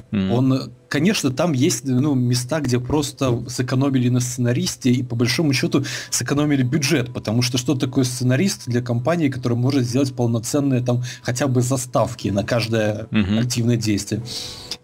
Mm-hmm. 0.09 0.31
Он 0.31 0.71
конечно, 0.95 1.29
там 1.29 1.51
есть 1.51 1.83
ну, 1.83 2.15
места, 2.15 2.61
где 2.61 2.79
просто 2.79 3.43
сэкономили 3.49 4.07
на 4.07 4.21
сценаристе 4.21 4.91
и 4.91 5.03
по 5.03 5.17
большому 5.17 5.51
счету 5.51 5.83
сэкономили 6.09 6.63
бюджет, 6.63 7.13
потому 7.13 7.41
что 7.41 7.57
что 7.57 7.75
такое 7.75 8.05
сценарист 8.05 8.69
для 8.69 8.81
компании, 8.81 9.27
которая 9.27 9.59
может 9.59 9.83
сделать 9.83 10.15
полноценные 10.15 10.79
там 10.79 11.03
хотя 11.21 11.47
бы 11.47 11.61
заставки 11.61 12.29
на 12.29 12.45
каждое 12.45 13.07
угу. 13.11 13.39
активное 13.41 13.75
действие. 13.75 14.21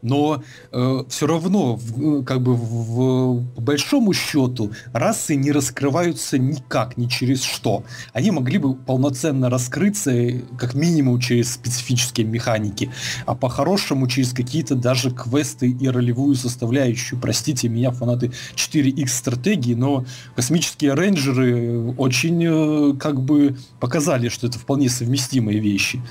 Но 0.01 0.43
э, 0.71 1.03
все 1.09 1.27
равно, 1.27 1.75
в, 1.75 2.23
как 2.23 2.41
бы 2.41 2.55
в, 2.55 3.45
по 3.55 3.61
большому 3.61 4.13
счету, 4.13 4.71
расы 4.93 5.35
не 5.35 5.51
раскрываются 5.51 6.37
никак, 6.37 6.97
ни 6.97 7.07
через 7.07 7.43
что. 7.43 7.83
Они 8.13 8.31
могли 8.31 8.57
бы 8.57 8.73
полноценно 8.75 9.49
раскрыться, 9.49 10.11
как 10.57 10.73
минимум, 10.73 11.19
через 11.19 11.53
специфические 11.53 12.25
механики, 12.25 12.91
а 13.25 13.35
по-хорошему 13.35 14.07
через 14.07 14.33
какие-то 14.33 14.75
даже 14.75 15.11
квесты 15.11 15.69
и 15.69 15.87
ролевую 16.01 16.35
составляющую. 16.35 17.19
Простите 17.19 17.69
меня, 17.69 17.91
фанаты 17.91 18.31
4X 18.55 19.07
стратегии, 19.07 19.75
но 19.75 20.05
космические 20.35 20.95
рейнджеры 20.95 21.93
очень 21.97 22.43
э, 22.43 22.93
как 22.97 23.21
бы 23.21 23.55
показали, 23.79 24.29
что 24.29 24.47
это 24.47 24.57
вполне 24.59 24.89
совместимые 24.89 25.59
вещи. 25.59 26.01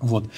Вот. 0.00 0.30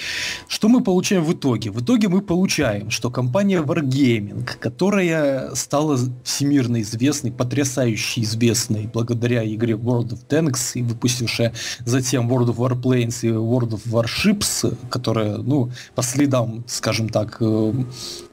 Что 0.47 0.69
мы 0.69 0.81
получаем 0.81 1.23
в 1.23 1.33
итоге? 1.33 1.69
В 1.69 1.81
итоге 1.81 2.07
мы 2.09 2.21
получаем, 2.21 2.89
что 2.89 3.11
компания 3.11 3.61
Wargaming, 3.61 4.43
которая 4.59 5.53
стала 5.53 5.99
всемирно 6.23 6.81
известной, 6.81 7.31
потрясающе 7.31 8.21
известной 8.21 8.89
благодаря 8.91 9.45
игре 9.45 9.75
World 9.75 10.09
of 10.09 10.27
Tanks 10.27 10.71
и 10.73 10.81
выпустившая 10.81 11.53
затем 11.85 12.31
World 12.31 12.55
of 12.55 12.57
Warplanes 12.57 13.19
и 13.21 13.27
World 13.27 13.79
of 13.79 13.81
Warships, 13.85 14.75
которая, 14.89 15.37
ну, 15.37 15.71
по 15.93 16.01
следам, 16.01 16.63
скажем 16.67 17.09
так, 17.09 17.37
э, 17.39 17.73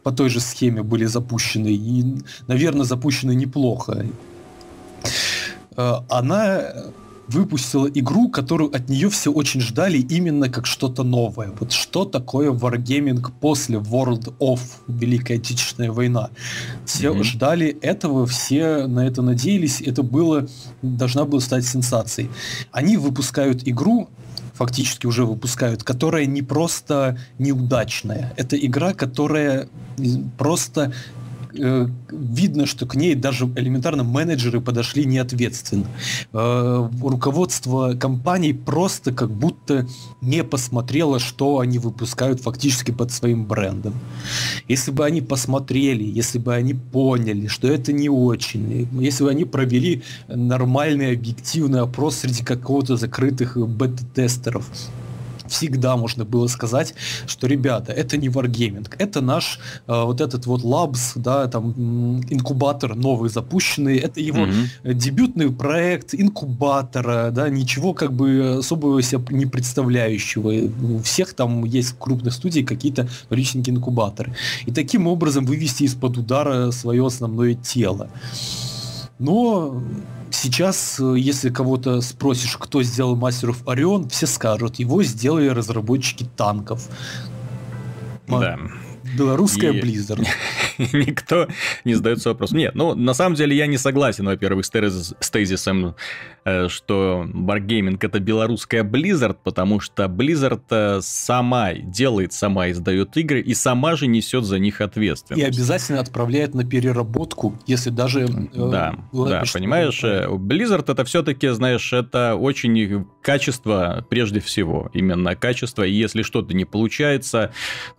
по 0.08 0.12
той 0.14 0.30
же 0.30 0.40
схеме 0.40 0.82
были 0.82 1.04
запущены 1.04 1.68
и, 1.68 2.02
наверное, 2.46 2.86
запущены 2.86 3.34
неплохо. 3.34 4.06
Э, 5.76 5.96
она 6.08 6.62
выпустила 7.26 7.86
игру, 7.88 8.30
которую 8.30 8.74
от 8.74 8.88
нее 8.88 9.10
все 9.10 9.30
очень 9.30 9.60
ждали 9.60 9.98
именно 9.98 10.48
как 10.48 10.64
что-то 10.64 11.02
новое. 11.02 11.52
Вот 11.60 11.72
что 11.72 12.06
такое 12.06 12.52
Wargaming 12.52 13.22
после 13.38 13.76
World 13.76 14.34
of 14.38 14.60
Великая 14.86 15.36
Отечественная 15.36 15.92
война. 15.92 16.30
Все 16.86 17.12
mm-hmm. 17.12 17.22
ждали 17.24 17.66
этого, 17.82 18.24
все 18.26 18.86
на 18.86 19.06
это 19.06 19.20
надеялись, 19.20 19.82
это 19.82 20.02
было, 20.02 20.48
должна 20.80 21.26
была 21.26 21.42
стать 21.42 21.66
сенсацией. 21.66 22.30
Они 22.72 22.96
выпускают 22.96 23.68
игру, 23.68 24.08
фактически 24.58 25.06
уже 25.06 25.24
выпускают, 25.24 25.84
которая 25.84 26.26
не 26.26 26.42
просто 26.42 27.16
неудачная. 27.38 28.34
Это 28.36 28.56
игра, 28.56 28.92
которая 28.92 29.68
просто 30.36 30.92
видно, 31.52 32.66
что 32.66 32.86
к 32.86 32.94
ней 32.94 33.14
даже 33.14 33.46
элементарно 33.56 34.04
менеджеры 34.04 34.60
подошли 34.60 35.04
неответственно. 35.04 35.86
Э, 36.32 36.88
руководство 37.02 37.94
компаний 37.94 38.52
просто 38.52 39.12
как 39.12 39.30
будто 39.30 39.86
не 40.20 40.44
посмотрело, 40.44 41.18
что 41.18 41.60
они 41.60 41.78
выпускают 41.78 42.40
фактически 42.40 42.90
под 42.90 43.10
своим 43.12 43.46
брендом. 43.46 43.94
Если 44.68 44.90
бы 44.90 45.04
они 45.04 45.20
посмотрели, 45.20 46.04
если 46.04 46.38
бы 46.38 46.54
они 46.54 46.74
поняли, 46.74 47.46
что 47.46 47.68
это 47.68 47.92
не 47.92 48.08
очень, 48.08 48.88
если 49.00 49.24
бы 49.24 49.30
они 49.30 49.44
провели 49.44 50.02
нормальный 50.28 51.12
объективный 51.12 51.80
опрос 51.80 52.16
среди 52.16 52.44
какого-то 52.44 52.96
закрытых 52.96 53.56
бета-тестеров, 53.56 54.70
всегда 55.48 55.96
можно 55.96 56.24
было 56.24 56.46
сказать, 56.46 56.94
что, 57.26 57.46
ребята, 57.46 57.92
это 57.92 58.16
не 58.16 58.28
Wargaming, 58.28 58.88
это 58.98 59.20
наш 59.20 59.58
э, 59.86 60.02
вот 60.04 60.20
этот 60.20 60.46
вот 60.46 60.62
Labs, 60.62 61.12
да, 61.16 61.46
там 61.48 62.20
инкубатор 62.30 62.94
новый 62.94 63.30
запущенный, 63.30 63.98
это 63.98 64.20
его 64.20 64.46
mm-hmm. 64.46 64.94
дебютный 64.94 65.50
проект 65.50 66.14
инкубатора, 66.14 67.30
да, 67.30 67.48
ничего 67.48 67.94
как 67.94 68.12
бы 68.12 68.58
особого 68.58 69.02
себя 69.02 69.22
не 69.30 69.46
представляющего. 69.46 70.52
У 70.96 70.98
всех 71.02 71.34
там 71.34 71.64
есть 71.64 71.94
крупных 71.98 72.34
студий 72.34 72.64
какие-то 72.64 73.08
личненькие 73.30 73.76
инкубаторы. 73.76 74.34
И 74.66 74.72
таким 74.72 75.06
образом 75.06 75.44
вывести 75.44 75.84
из-под 75.84 76.18
удара 76.18 76.70
свое 76.70 77.06
основное 77.06 77.54
тело. 77.54 78.08
Но 79.18 79.82
сейчас, 80.30 80.98
э, 81.00 81.14
если 81.18 81.50
кого-то 81.50 82.00
спросишь, 82.00 82.56
кто 82.56 82.82
сделал 82.82 83.16
Мастеров 83.16 83.66
Орион, 83.66 84.08
все 84.08 84.26
скажут, 84.26 84.76
его 84.76 85.02
сделали 85.02 85.48
разработчики 85.48 86.26
танков. 86.36 86.88
Да. 88.26 88.58
Белорусская 89.16 89.72
и... 89.72 89.80
Blizzard. 89.80 90.26
Никто 90.92 91.48
не 91.84 91.94
задается 91.94 92.30
вопросом. 92.30 92.58
Нет, 92.58 92.74
ну, 92.74 92.94
на 92.94 93.14
самом 93.14 93.34
деле 93.34 93.56
я 93.56 93.66
не 93.66 93.78
согласен, 93.78 94.26
во-первых, 94.26 94.64
с, 94.64 94.70
тезис, 94.70 95.14
с 95.18 95.30
тезисом, 95.30 95.96
э, 96.44 96.68
что 96.68 97.26
Wargaming 97.32 97.98
это 98.00 98.20
белорусская 98.20 98.84
Blizzard, 98.84 99.36
потому 99.42 99.80
что 99.80 100.04
Blizzard 100.04 100.62
э, 100.70 101.00
сама 101.02 101.74
делает, 101.74 102.32
сама 102.32 102.70
издает 102.70 103.16
игры 103.16 103.40
и 103.40 103.54
сама 103.54 103.96
же 103.96 104.06
несет 104.06 104.44
за 104.44 104.58
них 104.58 104.80
ответственность. 104.80 105.42
И 105.42 105.46
обязательно 105.46 106.00
отправляет 106.00 106.54
на 106.54 106.64
переработку, 106.64 107.58
если 107.66 107.90
даже... 107.90 108.22
Э, 108.22 108.26
да, 108.52 108.94
да, 109.12 109.42
понимаешь, 109.52 110.02
Blizzard 110.02 110.90
это 110.92 111.04
все-таки, 111.04 111.48
знаешь, 111.48 111.92
это 111.92 112.36
очень 112.36 113.06
качество 113.22 114.06
прежде 114.08 114.40
всего, 114.40 114.90
именно 114.94 115.34
качество, 115.34 115.82
и 115.82 115.92
если 115.92 116.22
что-то 116.22 116.54
не 116.54 116.64
получается, 116.64 117.52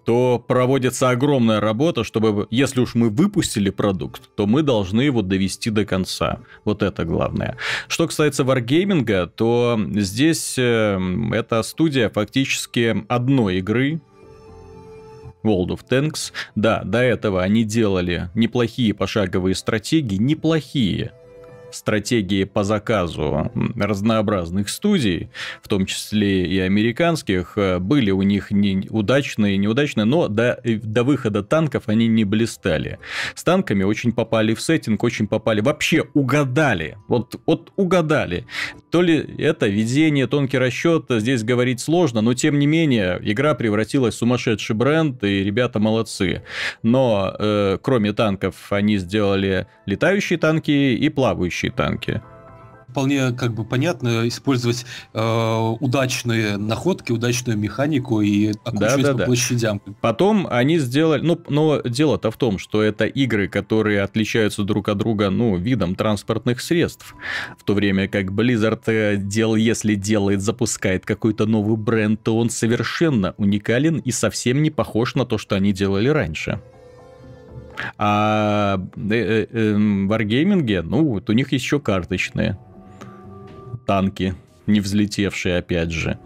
то 0.05 0.43
проводится 0.45 1.09
огромная 1.09 1.59
работа, 1.59 2.03
чтобы, 2.03 2.48
если 2.50 2.69
уж 2.78 2.96
мы 2.96 3.10
выпустили 3.10 3.70
продукт, 3.70 4.22
то 4.36 4.46
мы 4.46 4.62
должны 4.62 5.02
его 5.02 5.22
довести 5.22 5.70
до 5.70 5.86
конца. 5.86 6.40
Вот 6.66 6.84
это 6.84 7.06
главное. 7.06 7.58
Что 7.88 8.08
касается 8.08 8.44
Wargaming, 8.44 9.28
то 9.36 9.80
здесь 9.96 10.56
э, 10.58 11.00
эта 11.34 11.64
студия 11.64 12.10
фактически 12.10 13.06
одной 13.08 13.58
игры, 13.58 14.02
World 15.44 15.70
of 15.70 15.80
Tanks. 15.90 16.32
Да, 16.56 16.84
до 16.84 17.00
этого 17.00 17.42
они 17.42 17.64
делали 17.64 18.30
неплохие 18.36 18.94
пошаговые 18.94 19.56
стратегии, 19.56 20.18
неплохие 20.18 21.14
стратегии 21.72 22.44
по 22.44 22.64
заказу 22.64 23.52
разнообразных 23.76 24.70
студий, 24.70 25.30
в 25.62 25.68
том 25.68 25.86
числе 25.86 26.46
и 26.46 26.60
американских, 26.60 27.54
э, 27.58 27.80
были 27.80 28.12
у 28.12 28.22
них 28.22 28.52
не 28.52 28.88
удачные, 28.90 29.58
неудачные, 29.58 30.06
но 30.06 30.28
до, 30.28 30.60
э, 30.64 30.76
до 30.76 31.04
выхода 31.04 31.44
танков 31.44 31.84
они 31.88 32.08
не 32.08 32.24
блистали. 32.24 33.00
С 33.36 33.44
танками 33.44 33.84
очень 33.84 34.12
попали 34.12 34.54
в 34.54 34.62
сеттинг, 34.62 35.04
очень 35.04 35.28
попали, 35.28 35.62
вообще 35.62 36.06
угадали, 36.14 36.98
вот, 37.08 37.40
вот 37.46 37.72
угадали. 37.76 38.46
То 38.91 39.01
ли 39.01 39.36
это 39.38 39.67
везение, 39.67 40.27
тонкий 40.27 40.58
расчет, 40.58 41.05
здесь 41.10 41.43
говорить 41.43 41.79
сложно, 41.79 42.22
но 42.22 42.34
тем 42.34 42.58
не 42.58 42.65
менее 42.65 43.19
игра 43.22 43.53
превратилась 43.53 44.15
в 44.15 44.17
сумасшедший 44.17 44.75
бренд, 44.75 45.24
и 45.24 45.43
ребята 45.43 45.79
молодцы. 45.79 46.43
Но 46.81 47.36
э, 47.38 47.77
кроме 47.81 48.13
танков 48.13 48.55
они 48.72 48.98
сделали 48.98 49.67
летающие 49.86 50.39
танки 50.39 50.72
и 50.72 51.10
плавающие 51.10 51.72
танки. 51.72 52.22
Вполне 52.91 53.31
как 53.31 53.53
бы 53.53 53.63
понятно 53.63 54.27
использовать 54.27 54.86
э, 55.13 55.75
удачные 55.79 56.58
находки, 56.58 57.12
удачную 57.12 57.58
механику 57.58 58.22
и 58.22 58.51
окучивать 58.63 58.79
да, 58.79 58.98
да, 58.98 59.12
по 59.13 59.17
да. 59.19 59.25
площадям. 59.25 59.81
Потом 60.01 60.48
они 60.50 60.79
сделали... 60.79 61.22
Ну, 61.22 61.39
но 61.50 61.81
дело-то 61.81 62.31
в 62.31 62.38
том, 62.38 62.58
что 62.58 62.81
это 62.81 63.05
игры, 63.05 63.48
которые 63.48 64.01
отличаются 64.01 64.63
друг 64.63 64.89
от 64.89 64.98
друга, 64.98 65.29
ну, 65.29 65.58
видом 65.58 65.96
транспортных 65.96 66.62
средств. 66.62 67.15
В 67.58 67.63
то 67.63 67.74
время 67.74 68.08
как 68.08 68.25
Blizzard 68.31 68.81
э, 68.88 69.17
дел, 69.17 69.55
если 69.55 69.96
делает, 69.96 70.41
запускает 70.41 71.05
какой-то 71.05 71.46
новый 71.46 71.77
бренд, 71.77 72.22
то 72.24 72.38
он 72.38 72.50
совершенно 72.50 73.34
уникален 73.38 73.98
и 73.98 74.12
совсем 74.12 74.62
не 74.63 74.72
похож 74.72 75.15
на 75.15 75.25
то, 75.25 75.38
что 75.38 75.55
они 75.55 75.74
делали 75.74 76.10
раньше. 76.10 76.60
А 77.98 78.79
э, 78.96 79.12
э, 79.12 79.48
э, 79.51 79.74
в 79.74 80.12
Wargaming, 80.12 80.81
ну, 80.81 81.05
вот 81.05 81.29
у 81.29 81.34
них 81.34 81.51
еще 81.51 81.79
карточные 81.79 82.58
танки, 83.89 84.36
не 84.67 84.81
взлетевшие, 84.81 85.58
опять 85.58 85.89
же. 85.89 86.19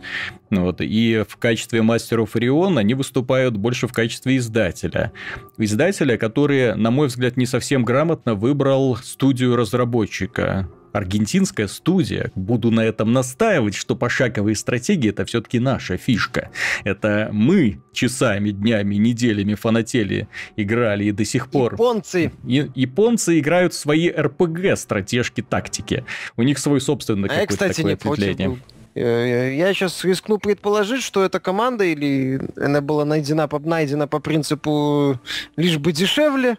Вот. 0.50 0.82
И 0.82 1.24
в 1.25 1.38
качестве 1.38 1.82
мастеров 1.82 2.36
Орион 2.36 2.77
они 2.77 2.93
выступают 2.93 3.55
больше 3.55 3.88
в 3.88 3.93
качестве 3.93 4.36
издателя. 4.36 5.13
Издателя, 5.58 6.17
который, 6.17 6.75
на 6.75 6.91
мой 6.91 7.08
взгляд, 7.08 7.38
не 7.38 7.46
совсем 7.46 7.86
грамотно 7.86 8.36
выбрал 8.36 8.98
студию 8.98 9.55
разработчика 9.55 10.67
аргентинская 10.94 11.68
студия. 11.68 12.32
Буду 12.36 12.72
на 12.72 12.82
этом 12.82 13.12
настаивать, 13.12 13.76
что 13.76 13.96
пошаговые 13.96 14.56
стратегии 14.56 15.10
это 15.10 15.26
все-таки 15.26 15.60
наша 15.60 15.98
фишка. 15.98 16.52
Это 16.84 17.30
мы 17.34 17.82
часами, 17.92 18.52
днями, 18.52 18.96
неделями 18.96 19.56
фанатели, 19.56 20.28
играли 20.56 21.06
и 21.06 21.12
до 21.12 21.26
сих 21.26 21.50
пор. 21.50 21.74
Японцы. 21.74 22.32
И, 22.48 22.70
японцы 22.76 23.40
играют 23.40 23.74
в 23.74 23.78
свои 23.78 24.10
РПГ 24.10 24.78
стратежки, 24.78 25.42
тактики. 25.42 26.06
У 26.38 26.44
них 26.44 26.60
свой 26.60 26.80
собственный 26.80 27.28
а 27.28 27.32
какой-то 27.32 27.54
кстати, 27.54 27.76
такое 27.78 27.92
не 27.92 27.94
ответвление. 27.94 28.50
Против 28.50 28.64
э, 28.96 29.56
я 29.56 29.74
сейчас 29.74 30.04
рискну 30.04 30.38
предположить, 30.38 31.02
что 31.02 31.24
эта 31.24 31.40
команда 31.40 31.84
или 31.84 32.42
она 32.58 32.82
была 32.82 33.06
найдена 33.06 33.50
найдена 33.64 34.08
по 34.08 34.20
принципу 34.20 35.20
лишь 35.56 35.78
бы 35.78 35.92
дешевле, 35.92 36.58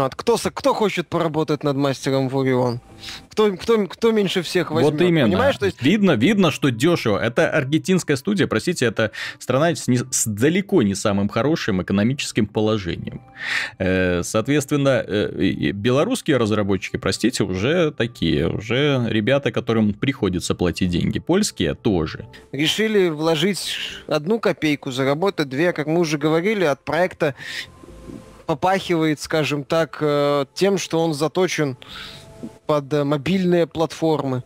вот. 0.00 0.14
Кто, 0.14 0.38
кто 0.38 0.72
хочет 0.72 1.06
поработать 1.06 1.64
над 1.64 1.76
мастером 1.76 2.30
Ворион? 2.30 2.80
Кто, 3.28 3.52
кто, 3.52 3.86
кто 3.86 4.10
меньше 4.10 4.40
всех 4.40 4.70
возьмет? 4.70 4.92
Вот 4.92 5.02
именно. 5.02 5.28
Понимаешь? 5.28 5.58
То 5.58 5.66
есть... 5.66 5.82
Видно, 5.82 6.12
видно, 6.12 6.50
что 6.50 6.70
дешево. 6.70 7.18
Это 7.18 7.50
аргентинская 7.50 8.16
студия, 8.16 8.46
простите, 8.46 8.86
это 8.86 9.10
страна 9.38 9.74
с, 9.74 9.88
не, 9.88 9.98
с 9.98 10.26
далеко 10.26 10.82
не 10.82 10.94
самым 10.94 11.28
хорошим 11.28 11.82
экономическим 11.82 12.46
положением. 12.46 13.20
Э, 13.78 14.22
соответственно, 14.22 15.04
э, 15.06 15.72
белорусские 15.72 16.38
разработчики, 16.38 16.96
простите, 16.96 17.44
уже 17.44 17.90
такие, 17.90 18.48
уже 18.48 19.04
ребята, 19.08 19.52
которым 19.52 19.92
приходится 19.92 20.54
платить 20.54 20.90
деньги. 20.90 21.18
Польские 21.18 21.74
тоже. 21.74 22.24
Решили 22.52 23.10
вложить 23.10 23.76
одну 24.06 24.40
копейку, 24.40 24.90
заработать 24.90 25.50
две, 25.50 25.74
как 25.74 25.86
мы 25.86 26.00
уже 26.00 26.16
говорили, 26.16 26.64
от 26.64 26.82
проекта 26.82 27.34
попахивает, 28.46 29.20
скажем 29.20 29.64
так, 29.64 29.98
э, 30.00 30.46
тем, 30.54 30.78
что 30.78 31.00
он 31.00 31.14
заточен 31.14 31.76
под 32.66 32.92
э, 32.92 33.04
мобильные 33.04 33.66
платформы. 33.66 34.42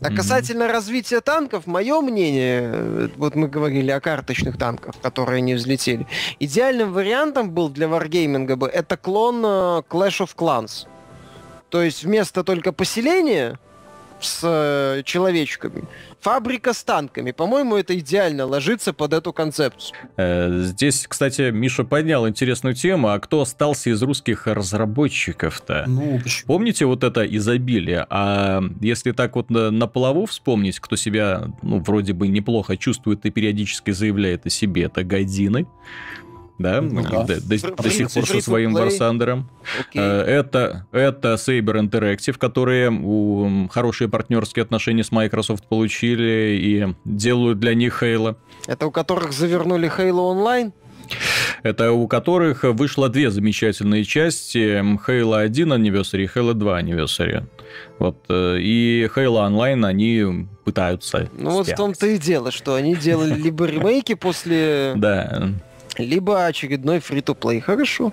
А 0.00 0.10
касательно 0.10 0.68
развития 0.68 1.20
танков, 1.20 1.66
мое 1.66 2.00
мнение, 2.00 2.62
э, 2.64 3.08
вот 3.16 3.34
мы 3.34 3.48
говорили 3.48 3.90
о 3.90 4.00
карточных 4.00 4.58
танках, 4.58 4.94
которые 5.00 5.40
не 5.40 5.54
взлетели, 5.54 6.06
идеальным 6.40 6.92
вариантом 6.92 7.50
был 7.50 7.70
для 7.70 7.88
варгейминга 7.88 8.56
бы 8.56 8.68
это 8.68 8.96
клон 8.96 9.44
Clash 9.44 10.20
of 10.20 10.30
Clans. 10.36 10.86
То 11.70 11.82
есть 11.82 12.04
вместо 12.04 12.44
только 12.44 12.72
поселения 12.72 13.58
с 14.24 14.40
э, 14.42 15.02
человечками. 15.04 15.84
Фабрика 16.20 16.72
с 16.72 16.82
танками. 16.82 17.32
По-моему, 17.32 17.76
это 17.76 17.98
идеально 17.98 18.46
ложится 18.46 18.92
под 18.92 19.12
эту 19.12 19.32
концепцию. 19.32 19.96
Э, 20.16 20.62
здесь, 20.62 21.06
кстати, 21.06 21.50
Миша 21.50 21.84
поднял 21.84 22.28
интересную 22.28 22.74
тему. 22.74 23.08
А 23.08 23.18
кто 23.18 23.42
остался 23.42 23.90
из 23.90 24.02
русских 24.02 24.46
разработчиков-то? 24.46 25.84
Ну, 25.86 26.18
почему? 26.22 26.46
Помните 26.46 26.86
вот 26.86 27.04
это 27.04 27.24
изобилие? 27.24 28.06
А 28.10 28.62
если 28.80 29.12
так 29.12 29.36
вот 29.36 29.50
на, 29.50 29.70
на 29.70 29.86
плаву 29.86 30.26
вспомнить, 30.26 30.80
кто 30.80 30.96
себя, 30.96 31.48
ну, 31.62 31.80
вроде 31.80 32.12
бы 32.12 32.28
неплохо 32.28 32.76
чувствует 32.76 33.24
и 33.26 33.30
периодически 33.30 33.90
заявляет 33.90 34.46
о 34.46 34.50
себе, 34.50 34.84
это 34.84 35.04
Гайдины. 35.04 35.66
Да, 36.58 36.80
Ну 36.80 37.02
до, 37.02 37.24
да. 37.26 37.36
до- 37.40 37.58
сих 37.58 37.74
пор 38.12 38.26
со 38.26 38.40
своим. 38.40 38.74
Варсандером. 38.74 39.48
Э, 39.94 40.22
Это, 40.22 40.86
это 40.92 41.34
Saber 41.34 41.80
Interactive, 41.80 42.38
которые 42.38 42.90
у, 42.90 43.68
хорошие 43.70 44.08
партнерские 44.08 44.62
отношения 44.62 45.02
с 45.02 45.10
Microsoft 45.10 45.66
получили 45.66 46.56
и 46.60 46.94
делают 47.04 47.58
для 47.58 47.74
них 47.74 48.02
Halo. 48.02 48.36
Это 48.68 48.86
у 48.86 48.90
которых 48.92 49.32
завернули 49.32 49.88
Halo 49.88 50.32
Online? 50.32 50.72
Это 51.64 51.92
у 51.92 52.06
которых 52.08 52.62
вышло 52.62 53.08
две 53.08 53.30
замечательные 53.30 54.04
части. 54.04 54.80
Halo 55.06 55.38
1 55.40 55.72
Anniversary 55.72 56.24
и 56.24 56.26
Halo 56.38 56.54
2 56.54 56.80
Anniversary. 56.80 57.44
Вот, 57.98 58.16
э, 58.28 58.58
и 58.60 59.08
Halo 59.14 59.46
Online 59.50 59.84
они 59.86 60.46
пытаются 60.64 61.28
Ну 61.36 61.50
вот 61.50 61.62
в 61.62 61.64
сделать. 61.64 61.76
том-то 61.76 62.06
и 62.06 62.18
дело, 62.18 62.50
что 62.52 62.74
они 62.74 62.94
делали 62.94 63.34
либо 63.34 63.64
ремейки 63.66 64.14
после, 64.14 64.92
Да, 64.96 65.50
либо 65.98 66.46
очередной 66.46 67.00
фри-то-плей. 67.00 67.60
Хорошо. 67.60 68.12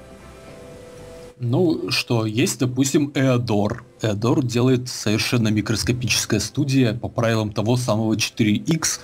Ну 1.40 1.90
что, 1.90 2.26
есть, 2.26 2.60
допустим, 2.60 3.12
Эодор. 3.16 3.84
Эодор 4.04 4.44
делает 4.44 4.90
совершенно 4.90 5.50
микроскопическая 5.50 6.40
студия 6.40 6.94
по 6.94 7.08
правилам 7.08 7.52
того 7.52 7.78
самого 7.78 8.14
4X. 8.16 9.00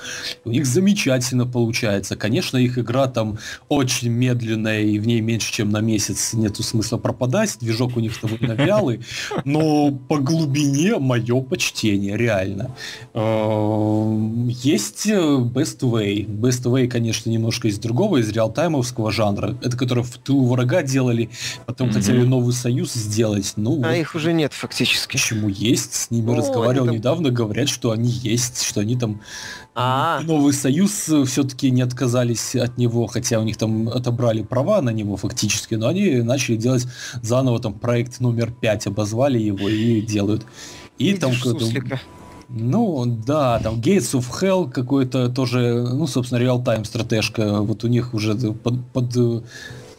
У 0.46 0.52
них 0.52 0.66
замечательно 0.66 1.46
получается. 1.46 2.16
Конечно, 2.16 2.58
их 2.58 2.78
игра 2.78 3.08
там 3.08 3.38
очень 3.70 4.10
медленная, 4.10 4.82
и 4.82 5.00
в 5.00 5.08
ней 5.08 5.22
меньше, 5.22 5.52
чем 5.52 5.70
на 5.70 5.82
месяц 5.82 6.34
нету 6.34 6.64
смысла 6.64 6.98
пропадать. 6.98 7.58
Движок 7.60 7.98
у 7.98 8.00
них 8.00 8.14
довольно 8.22 8.54
вялый. 8.54 9.02
Но 9.46 9.92
по 9.92 10.18
глубине 10.18 10.98
мое 10.98 11.42
почтение, 11.42 12.18
реально. 12.18 12.76
Эм, 13.14 14.48
Есть 14.48 15.06
э, 15.08 15.18
Best 15.18 15.80
Way. 15.82 16.26
Best 16.28 16.64
Way, 16.64 16.88
конечно, 16.88 17.30
немножко 17.30 17.68
из 17.68 17.78
другого, 17.80 18.18
из 18.18 18.30
реалтаймовского 18.30 19.12
жанра. 19.12 19.58
Это 19.62 19.78
который 19.78 20.04
в 20.04 20.18
тылу 20.18 20.48
врага 20.48 20.82
делали, 20.82 21.30
потом 21.66 21.92
хотели 21.92 22.24
новый 22.24 22.54
союз 22.54 22.94
сделать. 22.94 23.54
Ну, 23.56 23.82
А 23.84 23.96
их 23.96 24.16
уже 24.16 24.34
нет 24.34 24.54
фактически. 24.54 24.87
Почему 25.12 25.50
есть? 25.50 25.94
С 25.94 26.12
ними 26.12 26.28
Ну, 26.28 26.36
разговаривал 26.36 26.86
там- 26.88 26.96
недавно, 26.96 27.30
говорят, 27.30 27.70
что 27.70 27.92
они 27.92 28.10
есть, 28.10 28.64
что 28.64 28.82
они 28.82 28.96
там 28.98 29.22
А, 29.76 30.22
Новый 30.24 30.54
Союз 30.54 30.92
все-таки 31.26 31.70
не 31.72 31.82
отказались 31.84 32.56
от 32.56 32.78
него, 32.80 33.06
хотя 33.08 33.40
у 33.40 33.44
них 33.44 33.58
там 33.58 33.90
отобрали 33.90 34.42
права 34.42 34.82
на 34.82 34.90
него 34.90 35.18
фактически, 35.18 35.76
но 35.76 35.88
они 35.88 36.22
начали 36.22 36.56
делать 36.56 36.88
заново 37.22 37.60
там 37.60 37.74
проект 37.74 38.20
номер 38.20 38.52
5, 38.52 38.88
обозвали 38.88 39.38
его 39.38 39.70
и 39.70 40.02
делают. 40.02 40.46
И 40.98 41.14
там 41.14 41.30
видишь 41.30 41.44
какой-то- 41.44 41.66
суслика. 41.66 42.02
ну, 42.50 43.06
да, 43.06 43.60
там 43.60 43.76
Gates 43.76 44.14
of 44.20 44.26
Hell 44.42 44.72
какой-то 44.72 45.30
тоже, 45.30 45.86
ну, 45.94 46.08
собственно, 46.08 46.40
реал-тайм 46.40 46.84
стратежка, 46.86 47.62
вот 47.62 47.84
у 47.84 47.88
них 47.88 48.14
уже 48.16 48.34
под, 48.36 48.84
под, 48.94 49.16
э, 49.16 49.42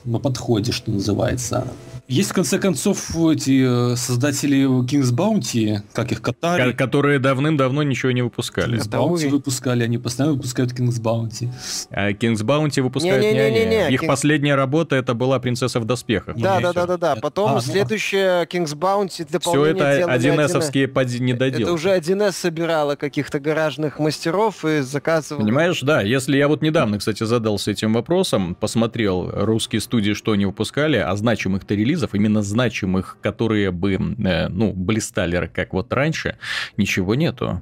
на 0.04 0.18
подходе, 0.18 0.72
что 0.72 0.90
называется. 0.90 1.68
Есть, 2.08 2.30
в 2.30 2.32
конце 2.32 2.58
концов, 2.58 3.14
эти 3.14 3.92
э, 3.92 3.96
создатели 3.96 4.64
King's 4.84 5.12
Bounty, 5.14 5.80
как 5.92 6.10
их, 6.10 6.22
Катари, 6.22 6.72
которые 6.72 7.18
давным-давно 7.18 7.82
ничего 7.82 8.12
не 8.12 8.22
выпускали. 8.22 8.78
King's 8.78 8.88
Это 8.88 8.96
Bounty 8.96 9.28
выпускали, 9.28 9.84
они 9.84 9.98
постоянно 9.98 10.34
выпускают 10.34 10.72
King's 10.72 11.02
Bounty. 11.02 11.50
А 11.90 12.12
King's 12.12 12.42
Bounty 12.42 12.80
выпускают 12.80 13.22
не, 13.22 13.32
Не-не-не-не-не, 13.32 13.84
они. 13.84 13.94
Их 13.94 14.02
King's- 14.02 14.06
последняя 14.06 14.54
работа 14.54 14.96
это 14.96 15.12
была 15.12 15.38
«Принцесса 15.38 15.80
в 15.80 15.84
доспехах». 15.84 16.36
Не, 16.36 16.44
Да, 16.44 16.56
не, 16.56 16.62
да, 16.62 16.72
да, 16.72 16.86
да, 16.86 16.96
да. 16.96 17.12
Это- 17.12 17.20
Потом 17.20 17.50
а, 17.50 17.54
ну, 17.56 17.60
следующее 17.60 18.44
King's 18.46 18.74
Bounty 18.74 19.08
Все 19.10 19.24
дополнение 19.26 19.84
это 19.84 20.18
делали 20.18 20.46
1С-овские 20.46 20.88
поди- 20.88 21.16
Это 21.16 21.24
недоделки. 21.24 21.70
уже 21.70 21.90
1С 21.94 22.32
собирала 22.32 22.94
каких-то 22.96 23.38
гаражных 23.38 23.98
мастеров 23.98 24.64
и 24.64 24.80
заказывала. 24.80 25.42
Понимаешь, 25.44 25.82
да, 25.82 26.00
если 26.00 26.38
я 26.38 26.48
вот 26.48 26.62
недавно, 26.62 26.98
кстати, 26.98 27.24
задался 27.24 27.70
этим 27.70 27.92
вопросом, 27.92 28.54
посмотрел 28.54 29.30
русские 29.30 29.82
студии, 29.82 30.14
что 30.14 30.32
они 30.32 30.46
выпускали, 30.46 30.96
а 30.96 31.14
значимых-то 31.14 31.74
релизов, 31.74 31.97
именно 32.14 32.42
значимых, 32.42 33.18
которые 33.20 33.70
бы, 33.70 33.94
э, 33.94 34.48
ну, 34.48 34.72
блистали, 34.72 35.50
как 35.52 35.72
вот 35.72 35.92
раньше, 35.92 36.36
ничего 36.76 37.14
нету. 37.14 37.60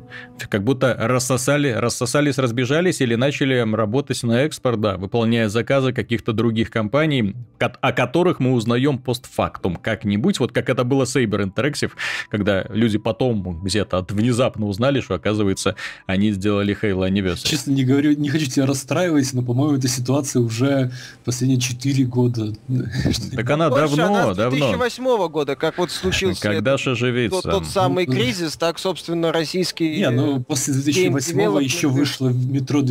Как 0.49 0.63
будто 0.65 0.95
рассосали, 0.99 1.71
рассосались, 1.71 2.39
разбежались 2.39 3.01
или 3.01 3.15
начали 3.15 3.65
работать 3.75 4.23
на 4.23 4.43
экспорт, 4.43 4.81
да, 4.81 4.97
выполняя 4.97 5.49
заказы 5.49 5.93
каких-то 5.93 6.33
других 6.33 6.71
компаний, 6.71 7.35
ко- 7.59 7.77
о 7.81 7.93
которых 7.93 8.41
мы 8.41 8.53
узнаем 8.53 8.99
постфактум 8.99 9.77
как-нибудь, 9.77 10.41
вот 10.41 10.53
как 10.53 10.69
это 10.69 10.85
было 10.85 11.05
с 11.05 11.17
Saber 11.17 11.43
Interactive, 11.51 11.93
когда 12.31 12.65
люди 12.71 12.99
потом 12.99 13.63
где-то 13.63 13.99
от 13.99 14.13
внезапно 14.13 14.67
узнали, 14.67 15.01
что, 15.01 15.15
оказывается, 15.15 15.77
они 16.07 16.33
сделали 16.33 16.77
Halo 16.81 17.09
Anniversary. 17.09 17.49
Честно, 17.49 17.73
не 17.73 17.85
говорю, 17.85 18.13
не 18.17 18.29
хочу 18.29 18.47
тебя 18.47 18.67
расстраивать, 18.67 19.33
но, 19.33 19.43
по-моему, 19.43 19.77
эта 19.77 19.89
ситуация 19.89 20.41
уже 20.43 20.93
последние 21.25 21.61
4 21.61 22.05
года. 22.05 22.53
Так 23.37 23.51
она 23.51 23.69
давно, 23.71 24.07
она 24.07 24.26
с 24.35 24.37
давно. 24.37 24.59
2008 24.59 25.29
года, 25.29 25.57
как 25.57 25.79
вот 25.79 25.91
случился 25.91 26.41
Когда 26.43 26.75
этот- 26.75 26.81
же 26.81 26.95
тот, 27.31 27.43
тот 27.45 27.67
самый 27.67 28.07
Ну, 28.07 28.13
кризис, 28.13 28.57
так, 28.57 28.79
собственно, 28.79 29.33
российский... 29.33 29.97
Не, 29.99 30.11
ну 30.11 30.41
после 30.43 30.75
2008 30.75 31.63
еще 31.63 31.89
вышло 31.89 32.29
в 32.29 32.51
метро 32.51 32.83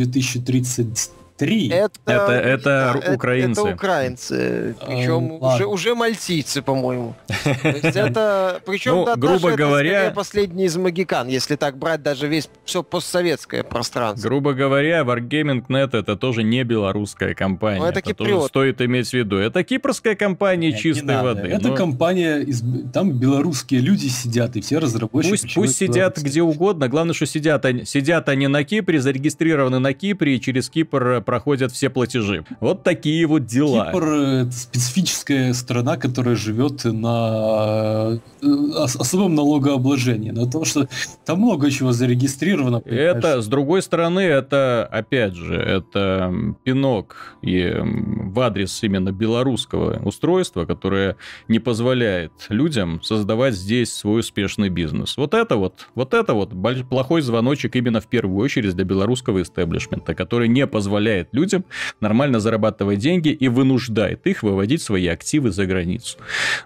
2033. 1.38 1.68
Это, 1.68 1.90
Это- 2.06 2.32
это 2.32 3.00
да, 3.04 3.12
украинцы. 3.14 3.60
Это 3.60 3.74
украинцы. 3.74 4.76
А, 4.80 4.86
Причем 4.86 5.32
ладно. 5.32 5.54
уже, 5.54 5.66
уже 5.66 5.94
мальтийцы, 5.94 6.62
по-моему. 6.62 7.14
Это... 7.72 8.60
Причем 8.66 8.94
Ну, 8.96 9.04
да, 9.04 9.16
грубо 9.16 9.50
даже 9.50 9.56
говоря- 9.56 10.10
последний 10.12 10.64
из 10.64 10.76
магикан, 10.76 11.28
если 11.28 11.56
так 11.56 11.76
брать 11.76 12.02
даже 12.02 12.26
весь 12.28 12.48
все 12.64 12.82
постсоветское 12.82 13.62
пространство. 13.62 14.28
Грубо 14.28 14.54
говоря, 14.54 15.02
Wargaming.net 15.02 15.90
это 15.96 16.16
тоже 16.16 16.42
не 16.42 16.64
белорусская 16.64 17.34
компания. 17.34 17.80
Ну, 17.80 17.86
это 17.86 18.14
тоже 18.14 18.40
стоит 18.48 18.80
иметь 18.80 19.08
в 19.10 19.12
виду. 19.12 19.36
Это 19.36 19.62
кипрская 19.62 20.14
компания 20.14 20.68
Нет, 20.68 20.76
не 20.76 20.80
чистой 20.80 21.22
воды. 21.22 21.48
Это 21.48 21.68
но 21.68 21.74
компания, 21.74 22.38
из... 22.38 22.62
там 22.92 23.12
белорусские 23.12 23.80
люди 23.80 24.06
сидят, 24.06 24.56
и 24.56 24.60
все 24.60 24.78
разработчики. 24.78 25.54
Пусть, 25.54 25.76
сидят 25.76 26.18
где 26.18 26.42
угодно, 26.42 26.88
главное, 26.88 27.14
что 27.14 27.26
сидят 27.26 27.64
они, 27.64 27.84
сидят 27.84 28.28
они 28.28 28.46
на 28.46 28.64
Кипре, 28.64 29.00
зарегистрированы 29.00 29.78
на 29.78 29.92
Кипре, 29.92 30.36
и 30.36 30.40
через 30.40 30.68
Кипр 30.70 31.06
э, 31.06 31.20
проходят 31.26 31.72
все 31.72 31.90
платежи. 31.90 32.46
Вот 32.60 32.82
такие 32.82 33.26
вот 33.26 33.44
дела. 33.44 33.86
Кипр 33.86 34.04
э, 34.04 34.42
это 34.42 34.52
специфическая 34.52 35.52
страна, 35.52 35.98
которая 35.98 36.36
живет 36.36 36.84
на 36.84 38.18
э, 38.40 38.46
ос- 38.46 38.96
особом 38.96 39.34
налогообложении. 39.34 40.30
Но 40.30 40.46
то, 40.46 40.64
что 40.64 40.88
там 41.26 41.40
много 41.40 41.70
чего 41.70 41.92
зарегистрировано. 41.92 42.80
Это, 42.84 43.20
понимаешь? 43.20 43.44
с 43.44 43.46
другой 43.48 43.82
стороны, 43.82 44.20
это, 44.20 44.88
опять 44.90 45.34
же, 45.34 45.56
это 45.56 46.32
пинок 46.64 47.36
и, 47.42 47.74
в 47.76 48.40
адрес 48.40 48.82
именно 48.82 49.12
белорусского 49.12 50.00
устройства, 50.04 50.64
которое 50.64 51.16
не 51.48 51.58
позволяет 51.58 52.32
людям 52.48 53.02
создавать 53.02 53.54
здесь 53.54 53.92
свой 53.92 54.20
успешный 54.20 54.68
бизнес. 54.68 55.16
Вот 55.16 55.34
это 55.34 55.56
вот, 55.56 55.88
вот 55.94 56.14
это 56.14 56.34
вот 56.34 56.52
плохой 56.88 57.20
звоночек 57.20 57.74
именно 57.74 58.00
в 58.00 58.06
первую 58.06 58.38
очередь 58.38 58.74
для 58.74 58.84
белорусского 58.84 59.42
истеблишмента, 59.42 60.14
который 60.14 60.48
не 60.48 60.66
позволяет 60.66 61.15
людям 61.32 61.64
нормально 62.00 62.40
зарабатывать 62.40 62.98
деньги 62.98 63.28
и 63.28 63.48
вынуждает 63.48 64.26
их 64.26 64.42
выводить 64.42 64.82
свои 64.82 65.06
активы 65.06 65.50
за 65.50 65.66
границу. 65.66 66.18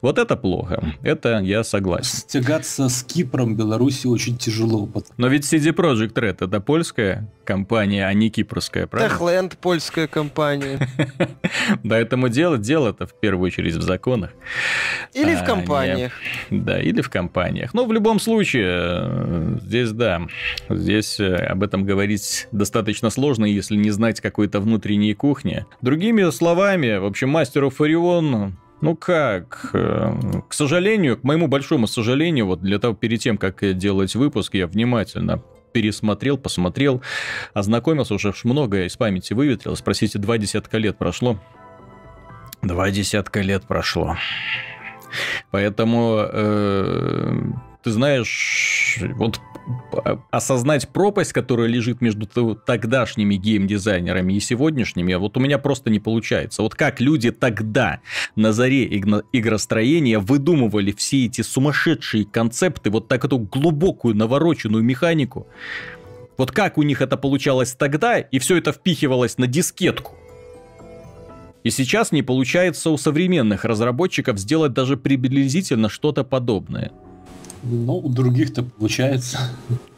Вот 0.03 0.19
это 0.19 0.37
плохо. 0.37 0.95
Это 1.03 1.39
я 1.39 1.65
согласен. 1.65 2.19
Стягаться 2.19 2.89
с 2.89 3.03
Кипром 3.03 3.57
Беларуси 3.57 4.07
очень 4.07 4.37
тяжело. 4.37 4.81
Но 5.17 5.29
ведь 5.29 5.53
CD 5.53 5.75
Projekt 5.75 6.15
Red 6.15 6.37
это 6.41 6.61
польская 6.61 7.29
компания, 7.45 8.07
а 8.07 8.15
не 8.15 8.31
кипрская, 8.31 8.87
правильно? 8.87 9.13
Техленд, 9.13 9.59
польская 9.59 10.07
компания. 10.07 10.89
Поэтому 11.89 12.29
дело, 12.29 12.59
дело-то 12.59 13.07
в 13.07 13.15
первую 13.19 13.47
очередь 13.49 13.75
в 13.75 13.83
законах. 13.83 14.31
Или 15.15 15.33
А, 15.33 15.43
в 15.43 15.45
компаниях. 15.45 16.13
Да, 16.51 16.81
или 16.81 17.01
в 17.01 17.11
компаниях. 17.11 17.75
Но 17.75 17.87
в 17.87 17.93
любом 17.93 18.21
случае, 18.21 18.69
э, 18.69 19.59
здесь 19.63 19.91
да, 19.91 20.23
здесь 20.69 21.19
э, 21.19 21.35
об 21.35 21.63
этом 21.65 21.85
говорить 21.85 22.47
достаточно 22.53 23.11
сложно, 23.11 23.45
если 23.47 23.77
не 23.77 23.91
знать 23.91 24.21
какой-то 24.41 24.61
внутренней 24.61 25.13
кухни. 25.13 25.67
Другими 25.83 26.31
словами, 26.31 26.97
в 26.97 27.05
общем, 27.05 27.29
мастеру 27.29 27.69
Фарион 27.69 28.57
ну 28.81 28.97
как, 28.97 29.69
э, 29.75 30.15
к 30.49 30.55
сожалению, 30.55 31.19
к 31.19 31.25
моему 31.25 31.49
большому 31.49 31.87
сожалению, 31.87 32.47
вот 32.47 32.63
для 32.63 32.79
того, 32.79 32.95
перед 32.95 33.21
тем, 33.21 33.37
как 33.37 33.77
делать 33.77 34.15
выпуск, 34.15 34.55
я 34.55 34.67
внимательно 34.67 35.43
пересмотрел, 35.73 36.39
посмотрел, 36.39 37.03
ознакомился, 37.53 38.15
уже 38.15 38.33
многое 38.45 38.87
из 38.87 38.97
памяти 38.97 39.35
выветрил. 39.35 39.77
Спросите, 39.77 40.19
два 40.19 40.39
десятка 40.39 40.79
лет 40.79 40.97
прошло. 40.97 41.39
Два 42.63 42.91
десятка 42.91 43.43
лет 43.43 43.65
прошло. 43.65 44.17
Поэтому, 45.51 46.17
э, 46.33 47.35
ты 47.83 47.91
знаешь, 47.91 48.99
вот 49.17 49.41
осознать 50.31 50.89
пропасть, 50.89 51.33
которая 51.33 51.69
лежит 51.69 52.01
между 52.01 52.27
тогдашними 52.27 53.37
геймдизайнерами 53.37 54.33
и 54.35 54.41
сегодняшними, 54.41 55.15
вот 55.15 55.37
у 55.37 55.41
меня 55.41 55.59
просто 55.59 55.91
не 55.91 56.01
получается. 56.01 56.63
Вот 56.63 56.75
как 56.75 57.01
люди 57.01 57.31
тогда 57.31 58.01
на 58.37 58.53
заре 58.53 58.87
игростроения 58.87 60.19
выдумывали 60.19 60.93
все 60.93 61.27
эти 61.27 61.43
сумасшедшие 61.43 62.25
концепты, 62.25 62.91
вот 62.91 63.09
так 63.09 63.25
эту 63.25 63.39
глубокую 63.39 64.17
навороченную 64.17 64.83
механику, 64.83 65.47
вот 66.37 66.51
как 66.53 66.79
у 66.79 66.83
них 66.83 67.03
это 67.03 67.17
получалось 67.17 67.75
тогда, 67.75 68.19
и 68.19 68.39
все 68.39 68.57
это 68.57 68.73
впихивалось 68.73 69.39
на 69.39 69.47
дискетку. 69.47 70.17
И 71.63 71.71
сейчас 71.71 72.11
не 72.11 72.23
получается 72.23 72.89
у 72.91 72.97
современных 72.97 73.67
разработчиков 73.67 74.39
сделать 74.39 74.73
даже 74.73 74.97
приблизительно 74.97 75.91
что-то 75.91 76.25
подобное. 76.25 76.93
Ну, 77.63 77.99
у 77.99 78.09
других-то 78.09 78.63
получается. 78.63 79.39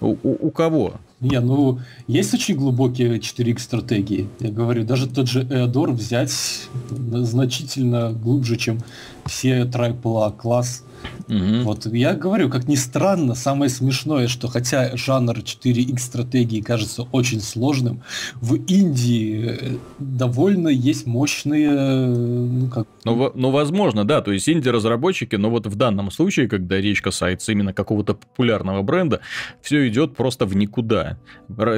У, 0.00 0.16
у, 0.22 0.48
у 0.48 0.50
кого? 0.50 0.94
Не, 1.20 1.38
ну, 1.38 1.78
есть 2.08 2.34
очень 2.34 2.56
глубокие 2.56 3.18
4X 3.18 3.60
стратегии. 3.60 4.28
Я 4.40 4.50
говорю, 4.50 4.84
даже 4.84 5.08
тот 5.08 5.28
же 5.28 5.42
Эодор 5.48 5.92
взять 5.92 6.68
значительно 6.90 8.12
глубже, 8.12 8.56
чем 8.56 8.80
все 9.26 9.60
AAA 9.60 10.36
класс 10.36 10.84
Угу. 11.28 11.62
Вот 11.62 11.86
я 11.86 12.14
говорю, 12.14 12.48
как 12.48 12.68
ни 12.68 12.74
странно, 12.74 13.34
самое 13.34 13.70
смешное, 13.70 14.28
что 14.28 14.48
хотя 14.48 14.96
жанр 14.96 15.38
4X 15.38 15.98
стратегии 15.98 16.60
кажется 16.60 17.02
очень 17.12 17.40
сложным, 17.40 18.02
в 18.40 18.54
Индии 18.54 19.58
э, 19.60 19.76
довольно 19.98 20.68
есть 20.68 21.06
мощные... 21.06 21.70
Ну, 21.70 22.68
как... 22.68 22.86
ну, 23.04 23.32
ну, 23.34 23.50
возможно, 23.50 24.04
да, 24.04 24.20
то 24.20 24.32
есть 24.32 24.48
инди-разработчики, 24.48 25.36
но 25.36 25.50
вот 25.50 25.66
в 25.66 25.74
данном 25.76 26.10
случае, 26.10 26.48
когда 26.48 26.80
речь 26.80 27.00
касается 27.00 27.52
именно 27.52 27.72
какого-то 27.72 28.14
популярного 28.14 28.82
бренда, 28.82 29.20
все 29.62 29.88
идет 29.88 30.16
просто 30.16 30.46
в 30.46 30.56
никуда. 30.56 31.18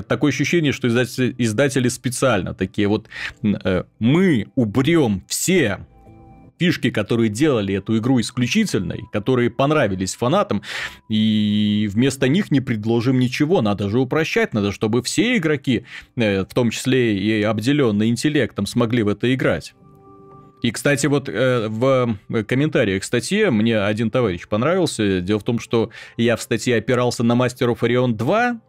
Такое 0.09 0.31
ощущение, 0.31 0.73
что 0.73 0.89
издатели, 0.89 1.35
издатели 1.39 1.89
специально 1.89 2.55
такие 2.55 2.89
вот 2.89 3.09
э, 3.43 3.85
мы 3.99 4.47
уберем 4.55 5.23
все 5.29 5.87
фишки, 6.59 6.91
которые 6.91 7.29
делали 7.29 7.75
эту 7.75 7.99
игру 7.99 8.21
исключительной, 8.21 9.05
которые 9.13 9.51
понравились 9.51 10.15
фанатам, 10.15 10.63
и 11.09 11.89
вместо 11.93 12.29
них 12.29 12.51
не 12.51 12.61
предложим 12.61 13.19
ничего. 13.19 13.63
Надо 13.63 13.89
же 13.91 13.99
упрощать, 14.01 14.55
надо, 14.55 14.73
чтобы 14.73 15.03
все 15.03 15.37
игроки, 15.37 15.85
э, 16.17 16.43
в 16.45 16.55
том 16.55 16.71
числе 16.71 17.19
и 17.19 17.43
обделенные 17.43 18.11
интеллектом, 18.11 18.67
смогли 18.67 19.03
в 19.03 19.09
это 19.09 19.33
играть. 19.35 19.75
И, 20.63 20.71
кстати, 20.71 21.07
вот 21.07 21.29
э, 21.29 21.69
в 21.69 22.17
комментариях 22.49 23.03
к 23.03 23.05
статье 23.05 23.51
мне 23.51 23.79
один 23.79 24.11
товарищ 24.11 24.49
понравился. 24.49 25.21
Дело 25.21 25.39
в 25.39 25.45
том, 25.45 25.59
что 25.59 25.91
я 26.17 26.37
в 26.37 26.43
статье 26.43 26.77
опирался 26.77 27.23
на 27.23 27.35
Master 27.35 27.75
of 27.75 27.81
Orion 27.81 28.13
2, 28.13 28.61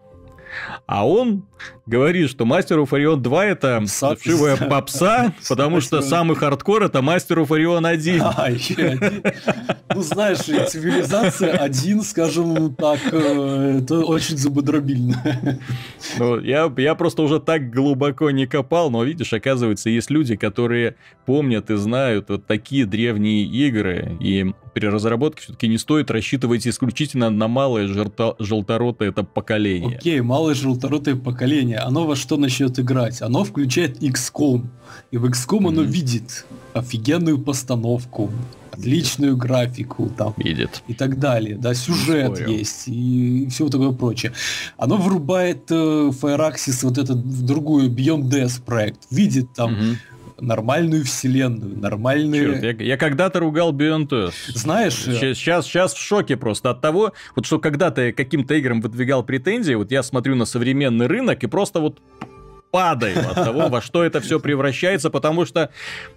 а 0.88 1.08
он 1.08 1.46
говорит, 1.86 2.30
что 2.30 2.46
Master 2.46 2.84
of 2.84 2.90
Orion 2.90 3.18
2 3.18 3.46
это 3.46 3.84
вшивая 4.20 4.58
попса, 4.58 5.34
потому 5.48 5.82
что 5.82 6.02
самый 6.02 6.36
хардкор 6.36 6.84
это 6.84 7.00
Master 7.00 7.46
of 7.46 7.48
Orion 7.48 7.88
1. 7.88 8.22
А, 8.22 8.50
ну, 9.94 10.02
знаешь, 10.02 10.40
цивилизация 10.40 11.54
1, 11.58 12.02
скажем 12.02 12.76
так, 12.76 13.00
э, 13.12 13.80
это 13.82 14.00
очень 14.00 14.38
зубодробильно. 14.38 15.60
Ну, 16.18 16.40
я, 16.40 16.72
я 16.78 16.96
просто 16.96 17.22
уже 17.22 17.40
так 17.40 17.72
глубоко 17.72 18.32
не 18.32 18.46
копал, 18.46 18.90
но 18.90 19.04
видишь, 19.04 19.34
оказывается, 19.34 19.90
есть 19.90 20.10
люди, 20.10 20.36
которые 20.36 20.96
помнят 21.26 21.70
и 21.70 21.76
знают 21.76 22.30
вот 22.30 22.46
такие 22.46 22.86
древние 22.86 23.46
игры, 23.46 24.18
и 24.20 24.54
при 24.76 24.88
разработке 24.88 25.42
все-таки 25.44 25.68
не 25.70 25.78
стоит 25.78 26.12
рассчитывать 26.12 26.68
исключительно 26.68 27.30
на 27.30 27.48
малое 27.48 27.88
желторотое 27.88 29.10
это 29.10 29.24
поколение. 29.24 29.98
Окей, 29.98 30.20
малое 30.20 30.54
желторотое 30.54 31.16
поколение, 31.16 31.46
оно 31.62 32.06
во 32.06 32.16
что 32.16 32.38
начнет 32.38 32.80
играть? 32.80 33.22
Оно 33.22 33.44
включает 33.44 34.02
XCOM, 34.02 34.66
и 35.12 35.18
в 35.18 35.26
XCOM 35.26 35.60
mm-hmm. 35.60 35.68
оно 35.68 35.82
видит 35.82 36.46
офигенную 36.74 37.40
постановку, 37.40 38.32
отличную 38.72 39.38
графику 39.38 40.10
там 40.10 40.34
видит 40.38 40.84
и 40.88 40.94
так 40.94 41.18
далее, 41.18 41.56
да, 41.56 41.74
сюжет 41.74 42.48
есть 42.48 42.88
и 42.88 43.48
все 43.50 43.70
такое 43.70 43.92
прочее. 43.92 44.34
Оно 44.78 44.98
врубает 44.98 45.72
э, 45.72 45.76
Fireaxis 45.76 46.80
вот 46.84 46.98
этот 46.98 47.18
в 47.18 47.46
другую 47.46 47.90
Beyond 47.90 48.30
Death 48.30 48.62
проект, 48.66 49.00
видит 49.12 49.54
там 49.54 49.74
угу 49.74 49.96
нормальную 50.40 51.04
вселенную, 51.06 51.78
нормальные... 51.78 52.62
Черт, 52.62 52.82
я, 52.82 52.86
я 52.86 52.98
когда-то 52.98 53.40
ругал 53.40 53.74
Beyond 53.74 54.32
Знаешь... 54.48 54.96
Сейчас, 54.96 55.66
сейчас 55.66 55.94
в 55.94 56.00
шоке 56.00 56.38
просто 56.38 56.72
от 56.72 56.82
того, 56.82 57.14
вот 57.36 57.46
что 57.46 57.60
когда-то 57.60 58.12
каким-то 58.12 58.54
играм 58.56 58.82
выдвигал 58.82 59.24
претензии, 59.24 59.74
вот 59.74 59.92
я 59.92 60.04
смотрю 60.04 60.36
на 60.36 60.46
современный 60.46 61.08
рынок 61.08 61.44
и 61.44 61.48
просто 61.48 61.80
вот 61.80 62.00
падаю 62.76 63.30
от 63.30 63.36
того, 63.36 63.70
во 63.70 63.82
что 63.82 64.04
это 64.04 64.20
все 64.20 64.38
превращается, 64.38 65.10
потому 65.10 65.46
что 65.46 65.70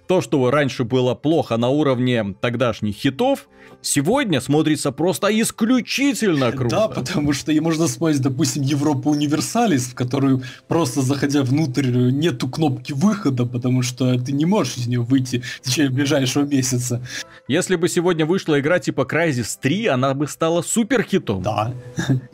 то, 0.07 0.19
что 0.19 0.51
раньше 0.51 0.83
было 0.83 1.15
плохо 1.15 1.55
на 1.55 1.69
уровне 1.69 2.35
тогдашних 2.41 2.95
хитов, 2.95 3.47
сегодня 3.81 4.41
смотрится 4.41 4.91
просто 4.91 5.27
исключительно 5.41 6.51
круто. 6.51 6.75
Да, 6.75 6.87
потому 6.89 7.31
что 7.31 7.53
и 7.53 7.61
можно 7.61 7.87
смотреть, 7.87 8.21
допустим, 8.21 8.63
Европа 8.63 9.07
Универсалис, 9.07 9.85
в 9.85 9.95
которую 9.95 10.43
просто 10.67 11.01
заходя 11.01 11.43
внутрь 11.43 11.87
нету 11.87 12.49
кнопки 12.49 12.91
выхода, 12.91 13.45
потому 13.45 13.81
что 13.81 14.19
ты 14.19 14.33
не 14.33 14.45
можешь 14.45 14.75
из 14.75 14.87
нее 14.87 14.99
выйти 14.99 15.41
в 15.61 15.61
течение 15.61 15.91
ближайшего 15.91 16.43
месяца. 16.43 17.01
Если 17.47 17.77
бы 17.77 17.87
сегодня 17.87 18.25
вышла 18.25 18.59
игра 18.59 18.79
типа 18.79 19.07
Crysis 19.09 19.57
3, 19.61 19.87
она 19.87 20.13
бы 20.13 20.27
стала 20.27 20.61
супер 20.61 21.03
хитом. 21.03 21.41
Да. 21.41 21.73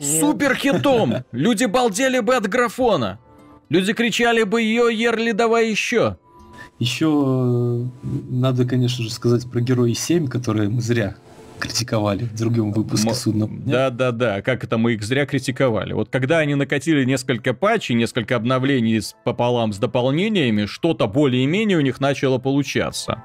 Супер 0.00 0.56
хитом! 0.56 1.14
Люди 1.30 1.66
балдели 1.66 2.18
бы 2.18 2.34
от 2.34 2.48
графона. 2.48 3.20
Люди 3.68 3.92
кричали 3.92 4.44
бы 4.44 4.62
ее, 4.62 4.88
Ерли, 4.92 5.32
давай 5.32 5.70
еще. 5.70 6.16
Еще 6.78 7.06
э, 7.06 7.84
надо, 8.30 8.64
конечно 8.64 9.02
же, 9.02 9.10
сказать 9.10 9.50
про 9.50 9.60
Герои 9.60 9.92
7, 9.94 10.28
которые 10.28 10.68
мы 10.68 10.80
зря 10.80 11.16
критиковали 11.58 12.24
в 12.24 12.36
другом 12.36 12.72
выпуске 12.72 13.08
М- 13.08 13.14
судна. 13.14 13.48
Да, 13.48 13.90
да, 13.90 14.12
да. 14.12 14.42
Как 14.42 14.62
это 14.62 14.76
мы 14.76 14.92
их 14.92 15.02
зря 15.02 15.26
критиковали? 15.26 15.94
Вот 15.94 16.10
когда 16.10 16.38
они 16.38 16.54
накатили 16.54 17.04
несколько 17.04 17.54
патчей, 17.54 17.94
несколько 17.94 18.36
обновлений 18.36 19.00
пополам 19.24 19.72
с 19.72 19.78
дополнениями, 19.78 20.66
что-то 20.66 21.06
более-менее 21.06 21.78
у 21.78 21.80
них 21.80 21.98
начало 21.98 22.38
получаться 22.38 23.22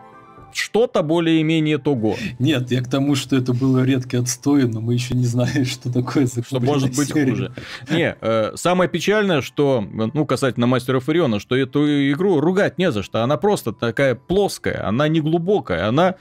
что-то 0.53 1.03
более-менее 1.03 1.77
того. 1.77 2.15
Нет, 2.39 2.71
я 2.71 2.81
к 2.81 2.89
тому, 2.89 3.15
что 3.15 3.35
это 3.35 3.53
было 3.53 3.83
редко 3.83 4.19
отстой, 4.19 4.67
но 4.67 4.81
мы 4.81 4.93
еще 4.93 5.15
не 5.15 5.25
знаем, 5.25 5.65
что 5.65 5.91
такое 5.91 6.27
Что 6.27 6.59
может 6.59 6.95
быть 6.95 7.09
серия. 7.09 7.31
хуже. 7.31 7.53
Не, 7.89 8.15
э, 8.19 8.51
самое 8.55 8.89
печальное, 8.89 9.41
что, 9.41 9.83
ну, 10.13 10.25
касательно 10.25 10.67
Мастеров 10.67 11.09
Ириона, 11.09 11.39
что 11.39 11.55
эту 11.55 11.85
игру 12.11 12.39
ругать 12.39 12.77
не 12.77 12.91
за 12.91 13.03
что. 13.03 13.23
Она 13.23 13.37
просто 13.37 13.73
такая 13.73 14.15
плоская, 14.15 14.87
она 14.87 15.07
не 15.07 15.21
глубокая, 15.21 15.87
она... 15.87 16.15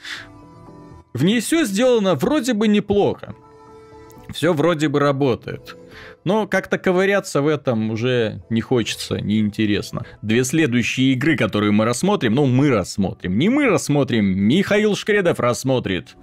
В 1.12 1.24
ней 1.24 1.40
все 1.40 1.64
сделано 1.64 2.14
вроде 2.14 2.54
бы 2.54 2.68
неплохо. 2.68 3.34
Все 4.32 4.52
вроде 4.52 4.88
бы 4.88 5.00
работает. 5.00 5.76
Но 6.24 6.46
как-то 6.46 6.78
ковыряться 6.78 7.42
в 7.42 7.46
этом 7.46 7.90
уже 7.90 8.42
не 8.50 8.60
хочется, 8.60 9.20
неинтересно. 9.20 10.04
Две 10.22 10.44
следующие 10.44 11.12
игры, 11.12 11.36
которые 11.36 11.72
мы 11.72 11.84
рассмотрим, 11.84 12.34
ну, 12.34 12.46
мы 12.46 12.70
рассмотрим. 12.70 13.38
Не 13.38 13.48
мы 13.48 13.66
рассмотрим, 13.66 14.26
Михаил 14.26 14.94
Шкредов 14.94 15.40
рассмотрит. 15.40 16.16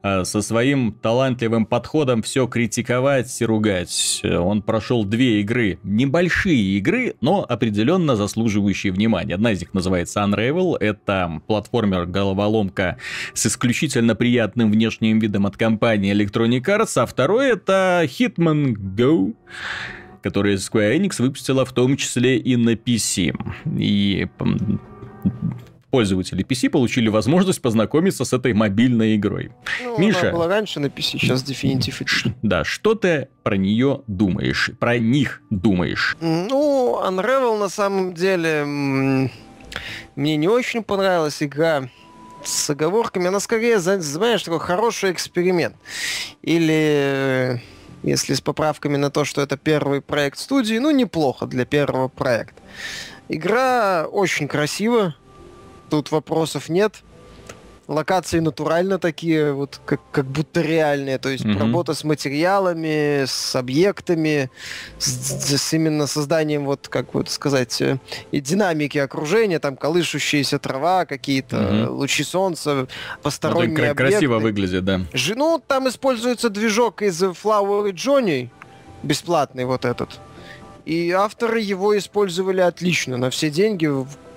А 0.00 0.24
со 0.24 0.42
своим 0.42 0.92
талантливым 0.92 1.66
подходом 1.66 2.22
все 2.22 2.46
критиковать 2.46 3.40
и 3.40 3.44
ругать. 3.44 4.22
Он 4.24 4.62
прошел 4.62 5.04
две 5.04 5.40
игры, 5.40 5.80
небольшие 5.82 6.78
игры, 6.78 7.16
но 7.20 7.44
определенно 7.48 8.14
заслуживающие 8.14 8.92
внимания. 8.92 9.34
Одна 9.34 9.52
из 9.52 9.60
них 9.60 9.74
называется 9.74 10.20
Unravel. 10.20 10.76
Это 10.78 11.42
платформер-головоломка 11.48 12.98
с 13.34 13.46
исключительно 13.46 14.14
приятным 14.14 14.70
внешним 14.70 15.18
видом 15.18 15.46
от 15.46 15.56
компании 15.56 16.14
Electronic 16.14 16.62
Arts, 16.62 17.00
а 17.00 17.06
второй 17.06 17.48
это 17.50 18.02
Hitman 18.04 18.74
Go, 18.76 19.34
который 20.22 20.54
Square 20.54 20.96
Enix 20.96 21.20
выпустила 21.20 21.64
в 21.64 21.72
том 21.72 21.96
числе 21.96 22.38
и 22.38 22.56
на 22.56 22.74
PC. 22.74 23.34
И 23.78 24.28
пользователи 25.90 26.44
PC 26.44 26.70
получили 26.70 27.08
возможность 27.08 27.62
познакомиться 27.62 28.24
с 28.24 28.32
этой 28.32 28.52
мобильной 28.52 29.16
игрой. 29.16 29.50
Ну, 29.82 29.98
Миша. 29.98 30.20
Она 30.20 30.32
была 30.32 30.48
раньше 30.48 30.80
на 30.80 30.86
PC, 30.86 31.18
сейчас 31.18 31.42
Definitive 31.42 32.00
Edition. 32.00 32.32
Да, 32.42 32.64
что 32.64 32.94
ты 32.94 33.28
про 33.42 33.56
нее 33.56 34.02
думаешь? 34.06 34.70
Про 34.78 34.98
них 34.98 35.42
думаешь? 35.50 36.16
Ну, 36.20 37.00
Unravel 37.04 37.58
на 37.58 37.68
самом 37.68 38.14
деле 38.14 38.64
мне 38.64 40.36
не 40.36 40.48
очень 40.48 40.82
понравилась 40.82 41.42
игра 41.42 41.88
с 42.44 42.70
оговорками. 42.70 43.28
Она 43.28 43.40
скорее, 43.40 43.78
знаешь, 43.78 44.42
такой 44.42 44.60
хороший 44.60 45.12
эксперимент. 45.12 45.76
Или 46.42 47.62
если 48.02 48.34
с 48.34 48.40
поправками 48.40 48.96
на 48.96 49.10
то, 49.10 49.24
что 49.24 49.40
это 49.42 49.56
первый 49.56 50.00
проект 50.00 50.38
студии, 50.38 50.78
ну, 50.78 50.90
неплохо 50.90 51.46
для 51.46 51.64
первого 51.64 52.08
проекта. 52.08 52.62
Игра 53.28 54.06
очень 54.06 54.48
красива, 54.48 55.14
тут 55.90 56.10
вопросов 56.10 56.68
нет 56.68 57.02
локации 57.88 58.38
натурально 58.38 58.98
такие, 58.98 59.52
вот 59.52 59.80
как, 59.84 60.00
как 60.12 60.26
будто 60.26 60.60
реальные. 60.60 61.18
То 61.18 61.30
есть 61.30 61.44
mm-hmm. 61.44 61.58
работа 61.58 61.94
с 61.94 62.04
материалами, 62.04 63.24
с 63.24 63.56
объектами, 63.56 64.50
с, 64.98 65.56
с 65.58 65.72
именно 65.72 66.06
созданием, 66.06 66.66
вот 66.66 66.88
как 66.88 67.14
вот 67.14 67.30
сказать, 67.30 67.80
э, 67.80 67.98
и 68.30 68.40
динамики 68.40 68.98
окружения, 68.98 69.58
там 69.58 69.76
колышущаяся 69.76 70.58
трава, 70.58 71.06
какие-то 71.06 71.56
mm-hmm. 71.56 71.88
лучи 71.88 72.24
солнца, 72.24 72.86
посторонние 73.22 73.68
ну, 73.68 73.90
объекты. 73.90 74.12
Красиво 74.12 74.38
выглядит, 74.38 74.84
да. 74.84 75.00
Ну, 75.34 75.62
там 75.66 75.88
используется 75.88 76.50
движок 76.50 77.02
из 77.02 77.22
Flower 77.22 77.90
Johnny, 77.92 78.50
бесплатный 79.02 79.64
вот 79.64 79.84
этот. 79.84 80.20
И 80.84 81.10
авторы 81.10 81.60
его 81.60 81.96
использовали 81.96 82.60
отлично, 82.60 83.16
на 83.16 83.30
все 83.30 83.50
деньги, 83.50 83.86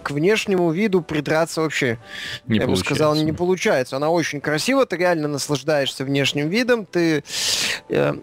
к 0.04 0.12
внешнему 0.12 0.72
виду 0.72 1.02
придраться 1.02 1.62
вообще, 1.62 1.98
не 2.48 2.60
я 2.60 2.68
бы 2.68 2.76
сказал, 2.76 3.16
не 3.16 3.32
получается. 3.32 3.98
Она 3.98 4.10
очень 4.10 4.42
красива, 4.42 4.86
ты 4.86 4.98
реально 4.98 5.28
наслаждаешься 5.28 6.06
внешним 6.06 6.50
видом, 6.50 6.86
ты... 6.86 7.24
Э, 7.90 8.14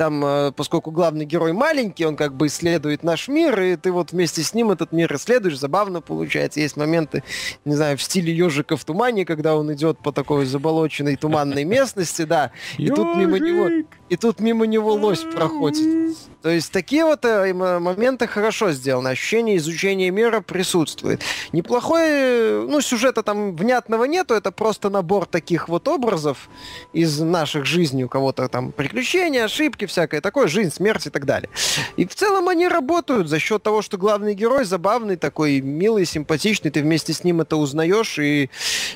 там, 0.00 0.24
э, 0.24 0.52
поскольку 0.52 0.90
главный 0.92 1.26
герой 1.26 1.52
маленький, 1.52 2.06
он 2.06 2.16
как 2.16 2.34
бы 2.34 2.46
исследует 2.46 3.02
наш 3.02 3.28
мир, 3.28 3.60
и 3.60 3.76
ты 3.76 3.92
вот 3.92 4.12
вместе 4.12 4.42
с 4.42 4.54
ним 4.54 4.70
этот 4.70 4.92
мир 4.92 5.14
исследуешь, 5.14 5.58
забавно 5.58 6.00
получается. 6.00 6.58
Есть 6.58 6.78
моменты, 6.78 7.22
не 7.66 7.74
знаю, 7.74 7.98
в 7.98 8.02
стиле 8.02 8.34
ежика 8.34 8.78
в 8.78 8.84
тумане, 8.86 9.26
когда 9.26 9.56
он 9.56 9.70
идет 9.74 9.98
по 9.98 10.10
такой 10.10 10.46
заболоченной 10.46 11.16
туманной 11.16 11.64
местности, 11.76 12.22
да, 12.22 12.50
и 12.78 12.88
тут 12.88 13.14
мимо 13.14 13.38
него 13.38 13.84
и 14.08 14.16
тут 14.16 14.40
мимо 14.40 14.64
него 14.64 14.94
лось 14.94 15.20
проходит. 15.34 16.16
То 16.42 16.48
есть 16.48 16.72
такие 16.72 17.04
вот 17.04 17.24
э, 17.24 17.52
моменты 17.52 18.26
хорошо 18.26 18.72
сделаны. 18.72 19.08
Ощущение 19.08 19.58
изучения 19.58 20.10
мира 20.10 20.40
присутствует. 20.40 21.22
Неплохой, 21.52 22.66
ну, 22.66 22.80
сюжета 22.80 23.22
там 23.22 23.54
внятного 23.54 24.04
нету, 24.04 24.34
это 24.34 24.50
просто 24.50 24.88
набор 24.88 25.26
таких 25.26 25.68
вот 25.68 25.86
образов 25.86 26.48
из 26.94 27.20
наших 27.20 27.66
жизней. 27.66 28.04
У 28.04 28.08
кого-то 28.08 28.48
там 28.48 28.72
приключения, 28.72 29.44
ошибки, 29.44 29.84
всякое 29.84 30.22
такое, 30.22 30.48
жизнь, 30.48 30.72
смерть 30.72 31.06
и 31.06 31.10
так 31.10 31.26
далее. 31.26 31.50
И 31.96 32.06
в 32.06 32.14
целом 32.14 32.48
они 32.48 32.68
работают 32.68 33.28
за 33.28 33.38
счет 33.38 33.62
того, 33.62 33.82
что 33.82 33.98
главный 33.98 34.34
герой 34.34 34.64
забавный 34.64 35.16
такой, 35.16 35.60
милый, 35.60 36.06
симпатичный, 36.06 36.70
ты 36.70 36.80
вместе 36.80 37.12
с 37.12 37.22
ним 37.22 37.42
это 37.42 37.56
узнаешь, 37.56 38.18
и 38.18 38.48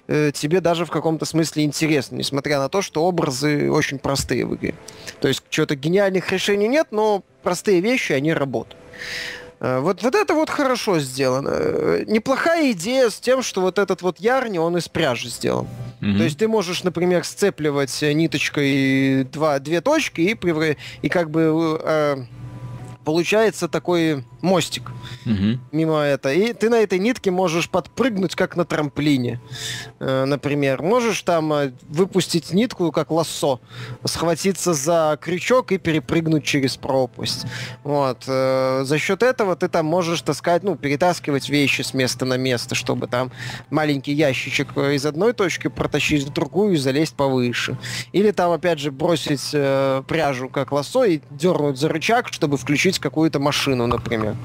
э, 0.06 0.32
тебе 0.32 0.60
даже 0.60 0.86
в 0.86 0.90
каком-то 0.90 1.26
смысле 1.26 1.64
интересно, 1.64 2.16
несмотря 2.16 2.58
на 2.58 2.70
то, 2.70 2.80
что 2.80 3.04
образы 3.04 3.70
очень 3.70 3.98
простые 3.98 4.46
в 4.46 4.54
игре. 4.54 4.74
То 5.20 5.28
есть 5.28 5.42
чего-то 5.50 5.76
гениальных 5.76 6.32
решений 6.32 6.68
нет, 6.68 6.88
но 6.90 7.22
простые 7.44 7.80
вещи, 7.80 8.12
они 8.12 8.32
работают. 8.32 8.82
Э, 9.60 9.78
вот, 9.80 10.02
вот 10.02 10.14
это 10.14 10.34
вот 10.34 10.50
хорошо 10.50 10.98
сделано. 10.98 11.50
Э, 11.52 12.04
неплохая 12.06 12.72
идея 12.72 13.08
с 13.10 13.20
тем, 13.20 13.42
что 13.42 13.60
вот 13.60 13.78
этот 13.78 14.02
вот 14.02 14.18
ярни, 14.18 14.58
он 14.58 14.76
из 14.76 14.88
пряжи 14.88 15.28
сделан. 15.28 15.66
Mm-hmm. 16.00 16.18
То 16.18 16.24
есть 16.24 16.38
ты 16.38 16.48
можешь, 16.48 16.82
например, 16.84 17.24
сцепливать 17.24 18.02
ниточкой 18.02 19.24
два, 19.24 19.58
две 19.58 19.80
точки 19.80 20.20
и, 20.20 20.76
и 21.02 21.08
как 21.08 21.30
бы 21.30 21.80
э, 21.82 22.16
получается 23.04 23.68
такой 23.68 24.24
мостик 24.40 24.90
угу. 25.26 25.58
мимо 25.72 26.00
этого. 26.00 26.32
И 26.32 26.52
ты 26.52 26.68
на 26.68 26.76
этой 26.76 26.98
нитке 26.98 27.30
можешь 27.30 27.68
подпрыгнуть, 27.68 28.34
как 28.34 28.56
на 28.56 28.64
трамплине, 28.64 29.40
э, 30.00 30.24
например. 30.24 30.82
Можешь 30.82 31.22
там 31.22 31.52
э, 31.52 31.72
выпустить 31.88 32.52
нитку, 32.52 32.90
как 32.92 33.10
лассо, 33.10 33.60
схватиться 34.04 34.74
за 34.74 35.18
крючок 35.20 35.72
и 35.72 35.78
перепрыгнуть 35.78 36.44
через 36.44 36.76
пропасть. 36.76 37.46
Вот. 37.82 38.24
Э, 38.26 38.82
за 38.84 38.98
счет 38.98 39.22
этого 39.22 39.56
ты 39.56 39.68
там 39.68 39.86
можешь 39.86 40.22
таскать, 40.22 40.62
ну, 40.62 40.76
перетаскивать 40.76 41.48
вещи 41.48 41.82
с 41.82 41.94
места 41.94 42.24
на 42.24 42.36
место, 42.36 42.74
чтобы 42.74 43.06
там 43.06 43.30
маленький 43.70 44.12
ящичек 44.12 44.76
из 44.76 45.06
одной 45.06 45.32
точки 45.32 45.68
протащить 45.68 46.24
в 46.24 46.32
другую 46.32 46.74
и 46.74 46.76
залезть 46.76 47.14
повыше. 47.14 47.76
Или 48.12 48.30
там, 48.30 48.52
опять 48.52 48.78
же, 48.78 48.90
бросить 48.90 49.50
пряжу, 49.50 50.48
как 50.48 50.72
лассо, 50.72 51.04
и 51.04 51.20
дернуть 51.30 51.78
за 51.78 51.88
рычаг, 51.88 52.28
чтобы 52.32 52.56
включить 52.56 52.93
какую-то 52.98 53.38
машину, 53.38 53.86
например. 53.86 54.36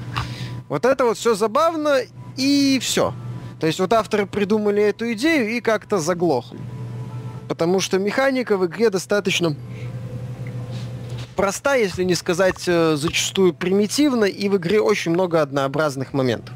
Вот 0.68 0.84
это 0.84 1.04
вот 1.04 1.18
все 1.18 1.34
забавно, 1.34 1.98
и 2.36 2.78
все. 2.80 3.12
То 3.58 3.66
есть 3.66 3.78
вот 3.80 3.92
авторы 3.92 4.26
придумали 4.26 4.82
эту 4.82 5.12
идею 5.12 5.50
и 5.50 5.60
как-то 5.60 5.98
заглохли. 5.98 6.58
Потому 7.48 7.80
что 7.80 7.98
механика 7.98 8.56
в 8.56 8.66
игре 8.66 8.90
достаточно 8.90 9.56
проста, 11.36 11.74
если 11.74 12.04
не 12.04 12.14
сказать 12.14 12.64
э, 12.66 12.96
зачастую 12.96 13.52
примитивна, 13.54 14.24
и 14.24 14.48
в 14.48 14.56
игре 14.56 14.80
очень 14.80 15.12
много 15.12 15.42
однообразных 15.42 16.12
моментов. 16.12 16.54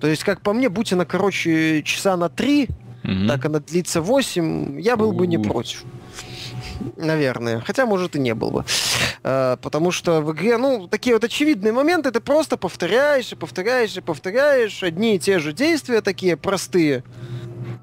То 0.00 0.06
есть, 0.06 0.24
как 0.24 0.40
по 0.40 0.52
мне, 0.52 0.68
будь 0.68 0.92
она, 0.92 1.04
короче, 1.04 1.82
часа 1.82 2.16
на 2.16 2.28
три, 2.28 2.68
mm-hmm. 3.04 3.28
так 3.28 3.44
она 3.44 3.60
длится 3.60 4.00
8, 4.00 4.80
я 4.80 4.96
был 4.96 5.12
бы 5.12 5.26
не 5.26 5.38
против 5.38 5.84
наверное. 6.96 7.60
Хотя, 7.60 7.86
может, 7.86 8.16
и 8.16 8.18
не 8.18 8.34
был 8.34 8.50
бы. 8.50 8.64
Э, 9.22 9.56
потому 9.60 9.90
что 9.90 10.20
в 10.20 10.32
игре, 10.32 10.56
ну, 10.56 10.88
такие 10.88 11.14
вот 11.14 11.24
очевидные 11.24 11.72
моменты 11.72 12.10
ты 12.10 12.20
просто 12.20 12.56
повторяешь 12.56 13.32
и 13.32 13.36
повторяешь 13.36 13.96
и 13.96 14.00
повторяешь 14.00 14.82
одни 14.82 15.16
и 15.16 15.18
те 15.18 15.38
же 15.38 15.52
действия, 15.52 16.00
такие 16.00 16.36
простые. 16.36 17.04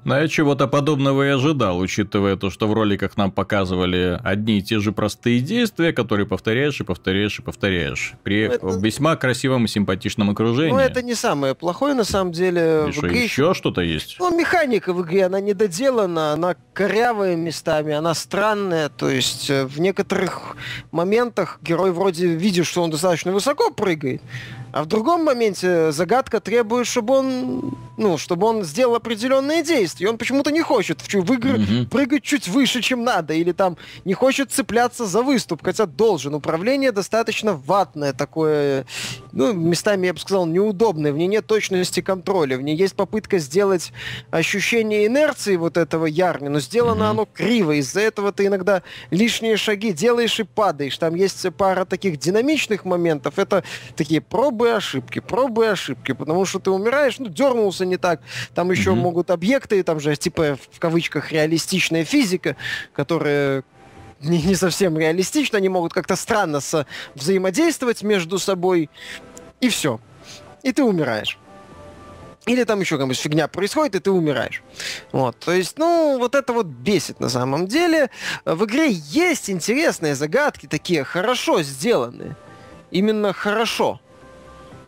Но 0.04 0.18
я 0.18 0.28
чего-то 0.28 0.66
подобного 0.66 1.26
и 1.26 1.28
ожидал, 1.28 1.78
учитывая 1.78 2.36
то, 2.36 2.50
что 2.50 2.66
в 2.66 2.72
роликах 2.72 3.16
нам 3.16 3.30
показывали 3.30 4.18
одни 4.24 4.58
и 4.58 4.62
те 4.62 4.80
же 4.80 4.92
простые 4.92 5.40
действия, 5.40 5.92
которые 5.92 6.26
повторяешь 6.26 6.80
и 6.80 6.84
повторяешь 6.84 7.38
и 7.38 7.42
повторяешь. 7.42 8.14
При 8.22 8.48
ну, 8.48 8.54
это... 8.54 8.78
весьма 8.78 9.16
красивом 9.16 9.66
и 9.66 9.68
симпатичном 9.68 10.30
окружении. 10.30 10.72
Ну, 10.72 10.78
это 10.78 11.02
не 11.02 11.14
самое 11.14 11.54
плохое, 11.54 11.94
на 11.94 12.04
самом 12.04 12.32
деле. 12.32 12.84
И 12.88 12.90
в 12.90 12.94
что, 12.94 13.08
игре... 13.08 13.24
еще 13.24 13.54
что-то 13.54 13.82
есть? 13.82 14.16
Ну, 14.18 14.36
механика 14.36 14.94
в 14.94 15.02
игре, 15.02 15.26
она 15.26 15.40
недоделана, 15.40 16.32
она 16.32 16.56
корявая 16.72 17.36
местами, 17.36 17.92
она 17.92 18.14
странная. 18.14 18.88
То 18.88 19.10
есть 19.10 19.50
э, 19.50 19.66
в 19.66 19.80
некоторых 19.80 20.56
моментах 20.92 21.58
герой 21.62 21.92
вроде 21.92 22.26
видит, 22.26 22.66
что 22.66 22.82
он 22.82 22.90
достаточно 22.90 23.32
высоко 23.32 23.70
прыгает, 23.70 24.22
а 24.72 24.84
в 24.84 24.86
другом 24.86 25.24
моменте 25.24 25.92
загадка 25.92 26.40
требует, 26.40 26.86
чтобы 26.86 27.14
он, 27.14 27.74
ну, 27.96 28.18
чтобы 28.18 28.46
он 28.46 28.64
сделал 28.64 28.94
определенные 28.94 29.62
действия. 29.62 30.06
И 30.06 30.08
он 30.08 30.18
почему-то 30.18 30.50
не 30.50 30.62
хочет 30.62 31.00
в, 31.00 31.08
в 31.08 31.32
игры 31.32 31.58
mm-hmm. 31.58 31.88
прыгать 31.88 32.22
чуть 32.22 32.48
выше, 32.48 32.80
чем 32.80 33.02
надо, 33.02 33.34
или 33.34 33.52
там 33.52 33.76
не 34.04 34.14
хочет 34.14 34.52
цепляться 34.52 35.06
за 35.06 35.22
выступ, 35.22 35.62
хотя 35.64 35.86
должен. 35.86 36.34
Управление 36.34 36.92
достаточно 36.92 37.52
ватное 37.54 38.12
такое, 38.12 38.86
ну, 39.32 39.52
местами, 39.52 40.06
я 40.06 40.14
бы 40.14 40.20
сказал, 40.20 40.46
неудобное. 40.46 41.12
В 41.12 41.16
ней 41.16 41.26
нет 41.26 41.46
точности 41.46 42.00
контроля. 42.00 42.56
В 42.56 42.62
ней 42.62 42.76
есть 42.76 42.94
попытка 42.94 43.38
сделать 43.38 43.92
ощущение 44.30 45.06
инерции 45.06 45.56
вот 45.56 45.76
этого 45.76 46.06
ярни, 46.06 46.48
но 46.48 46.60
сделано 46.60 47.04
mm-hmm. 47.04 47.10
оно 47.10 47.28
криво. 47.32 47.72
Из-за 47.72 48.00
этого 48.00 48.32
ты 48.32 48.46
иногда 48.46 48.82
лишние 49.10 49.56
шаги 49.56 49.92
делаешь 49.92 50.38
и 50.38 50.44
падаешь. 50.44 50.96
Там 50.96 51.16
есть 51.16 51.44
пара 51.56 51.84
таких 51.84 52.18
динамичных 52.18 52.84
моментов. 52.84 53.38
Это 53.38 53.64
такие 53.96 54.20
пробы 54.20 54.59
пробы 54.60 54.68
и 54.68 54.76
ошибки, 54.76 55.20
пробы 55.20 55.64
и 55.64 55.68
ошибки, 55.68 56.12
потому 56.12 56.44
что 56.44 56.58
ты 56.58 56.70
умираешь, 56.70 57.18
ну, 57.18 57.28
дернулся 57.28 57.86
не 57.86 57.96
так, 57.96 58.20
там 58.54 58.70
еще 58.70 58.90
mm-hmm. 58.90 58.94
могут 58.94 59.30
объекты, 59.30 59.82
там 59.82 60.00
же, 60.00 60.14
типа, 60.16 60.58
в 60.70 60.78
кавычках, 60.78 61.32
реалистичная 61.32 62.04
физика, 62.04 62.56
которая 62.92 63.64
не, 64.20 64.42
не 64.42 64.54
совсем 64.54 64.98
реалистична, 64.98 65.58
они 65.58 65.70
могут 65.70 65.94
как-то 65.94 66.14
странно 66.14 66.60
со 66.60 66.86
взаимодействовать 67.14 68.02
между 68.02 68.38
собой, 68.38 68.90
и 69.62 69.70
все. 69.70 69.98
И 70.62 70.72
ты 70.72 70.82
умираешь. 70.82 71.38
Или 72.46 72.64
там 72.64 72.80
еще 72.80 72.96
какая-нибудь 72.96 73.18
фигня 73.18 73.48
происходит, 73.48 73.94
и 73.94 74.00
ты 74.00 74.10
умираешь. 74.10 74.62
Вот, 75.12 75.38
то 75.38 75.52
есть, 75.52 75.78
ну, 75.78 76.18
вот 76.18 76.34
это 76.34 76.52
вот 76.52 76.66
бесит 76.66 77.18
на 77.18 77.30
самом 77.30 77.66
деле. 77.66 78.10
В 78.44 78.66
игре 78.66 78.90
есть 78.90 79.48
интересные 79.48 80.14
загадки, 80.14 80.66
такие 80.66 81.04
хорошо 81.04 81.62
сделанные. 81.62 82.36
Именно 82.90 83.32
хорошо. 83.32 84.00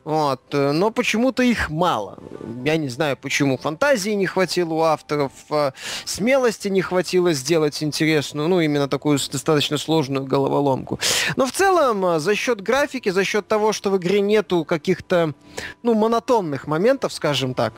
Вот. 0.04 0.40
Э, 0.52 0.72
но 0.72 0.90
почему-то 0.90 1.42
их 1.42 1.70
мало. 1.70 2.18
Я 2.64 2.76
не 2.76 2.88
знаю, 2.88 3.16
почему. 3.16 3.56
Фантазии 3.56 4.10
не 4.10 4.26
хватило 4.26 4.74
у 4.74 4.80
авторов, 4.80 5.32
э, 5.50 5.72
смелости 6.04 6.68
не 6.68 6.82
хватило 6.82 7.32
сделать 7.32 7.82
интересную, 7.82 8.48
ну, 8.48 8.60
именно 8.60 8.88
такую 8.88 9.18
достаточно 9.30 9.78
сложную 9.78 10.24
головоломку. 10.24 10.98
Но 11.36 11.46
в 11.46 11.52
целом, 11.52 12.04
э, 12.04 12.18
за 12.18 12.34
счет 12.34 12.60
графики, 12.60 13.10
за 13.10 13.24
счет 13.24 13.46
того, 13.46 13.72
что 13.72 13.90
в 13.90 13.96
игре 13.98 14.20
нету 14.20 14.64
каких-то, 14.64 15.34
ну, 15.82 15.94
монотонных 15.94 16.66
моментов, 16.66 17.12
скажем 17.12 17.54
так, 17.54 17.72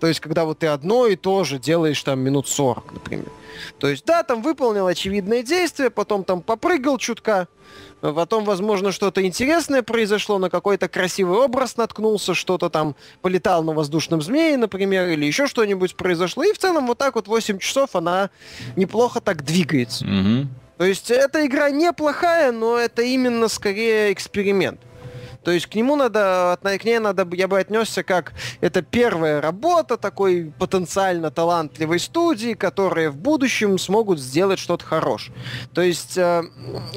то 0.00 0.06
есть, 0.06 0.20
когда 0.20 0.46
вот 0.46 0.60
ты 0.60 0.66
одно 0.68 1.06
и 1.06 1.14
то 1.14 1.44
же 1.44 1.58
делаешь 1.58 2.02
там 2.02 2.20
минут 2.20 2.48
40, 2.48 2.92
например. 2.92 3.28
То 3.78 3.86
есть, 3.86 4.06
да, 4.06 4.22
там 4.22 4.40
выполнил 4.40 4.86
очевидное 4.86 5.42
действие, 5.42 5.90
потом 5.90 6.24
там 6.24 6.40
попрыгал 6.40 6.96
чутка, 6.96 7.48
Потом, 8.00 8.44
возможно, 8.44 8.92
что-то 8.92 9.24
интересное 9.24 9.82
произошло, 9.82 10.38
на 10.38 10.48
какой-то 10.50 10.88
красивый 10.88 11.38
образ 11.38 11.76
наткнулся, 11.76 12.34
что-то 12.34 12.70
там 12.70 12.96
полетал 13.20 13.62
на 13.62 13.72
воздушном 13.72 14.22
змее, 14.22 14.56
например, 14.56 15.08
или 15.08 15.26
еще 15.26 15.46
что-нибудь 15.46 15.96
произошло. 15.96 16.44
И 16.44 16.52
в 16.52 16.58
целом 16.58 16.86
вот 16.86 16.98
так 16.98 17.14
вот 17.14 17.28
8 17.28 17.58
часов 17.58 17.94
она 17.94 18.30
неплохо 18.76 19.20
так 19.20 19.44
двигается. 19.44 20.04
Угу. 20.04 20.48
То 20.78 20.84
есть 20.84 21.10
эта 21.10 21.44
игра 21.44 21.70
неплохая, 21.70 22.52
но 22.52 22.78
это 22.78 23.02
именно 23.02 23.48
скорее 23.48 24.12
эксперимент. 24.12 24.80
То 25.44 25.50
есть 25.50 25.66
к 25.66 25.74
нему 25.74 25.96
надо, 25.96 26.58
к 26.62 26.84
ней 26.84 26.98
надо, 26.98 27.26
я 27.34 27.48
бы 27.48 27.58
отнесся 27.58 28.02
как 28.02 28.32
это 28.60 28.82
первая 28.82 29.40
работа 29.40 29.96
такой 29.96 30.52
потенциально 30.58 31.30
талантливой 31.30 31.98
студии, 31.98 32.54
которые 32.54 33.10
в 33.10 33.16
будущем 33.16 33.78
смогут 33.78 34.20
сделать 34.20 34.58
что-то 34.58 34.84
хорошее. 34.84 35.36
То 35.74 35.82
есть 35.82 36.18
э, 36.18 36.42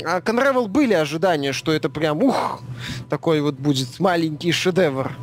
а 0.05 0.19
Conravel 0.19 0.67
были 0.67 0.93
ожидания, 0.93 1.53
что 1.53 1.71
это 1.71 1.89
прям, 1.89 2.23
ух, 2.23 2.61
такой 3.09 3.41
вот 3.41 3.55
будет 3.55 3.99
маленький 3.99 4.51
шедевр. 4.51 5.15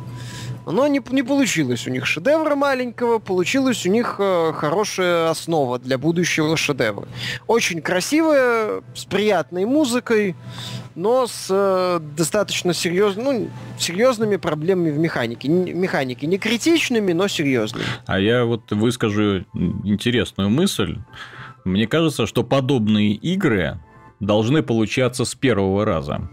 Но 0.65 0.87
не, 0.87 1.01
не 1.09 1.23
получилось 1.23 1.87
у 1.87 1.89
них 1.89 2.05
шедевра 2.05 2.55
маленького, 2.55 3.19
получилась 3.19 3.85
у 3.85 3.89
них 3.89 4.15
э, 4.19 4.53
хорошая 4.55 5.29
основа 5.29 5.79
для 5.79 5.97
будущего 5.97 6.55
шедевра. 6.55 7.07
Очень 7.47 7.81
красивая, 7.81 8.81
с 8.95 9.05
приятной 9.05 9.65
музыкой, 9.65 10.35
но 10.95 11.27
с 11.27 11.47
э, 11.49 11.99
достаточно 12.15 12.73
серьез, 12.73 13.15
ну, 13.15 13.49
серьезными 13.79 14.35
проблемами 14.37 14.91
в 14.91 14.97
механике. 14.99 15.47
Н- 15.47 15.77
механике 15.79 16.27
не 16.27 16.37
критичными, 16.37 17.13
но 17.13 17.27
серьезными. 17.27 17.85
А 18.05 18.19
я 18.19 18.45
вот 18.45 18.71
выскажу 18.71 19.45
интересную 19.83 20.49
мысль. 20.49 20.97
Мне 21.63 21.87
кажется, 21.87 22.25
что 22.25 22.43
подобные 22.43 23.13
игры 23.13 23.79
должны 24.19 24.63
получаться 24.63 25.25
с 25.25 25.35
первого 25.35 25.85
раза. 25.85 26.29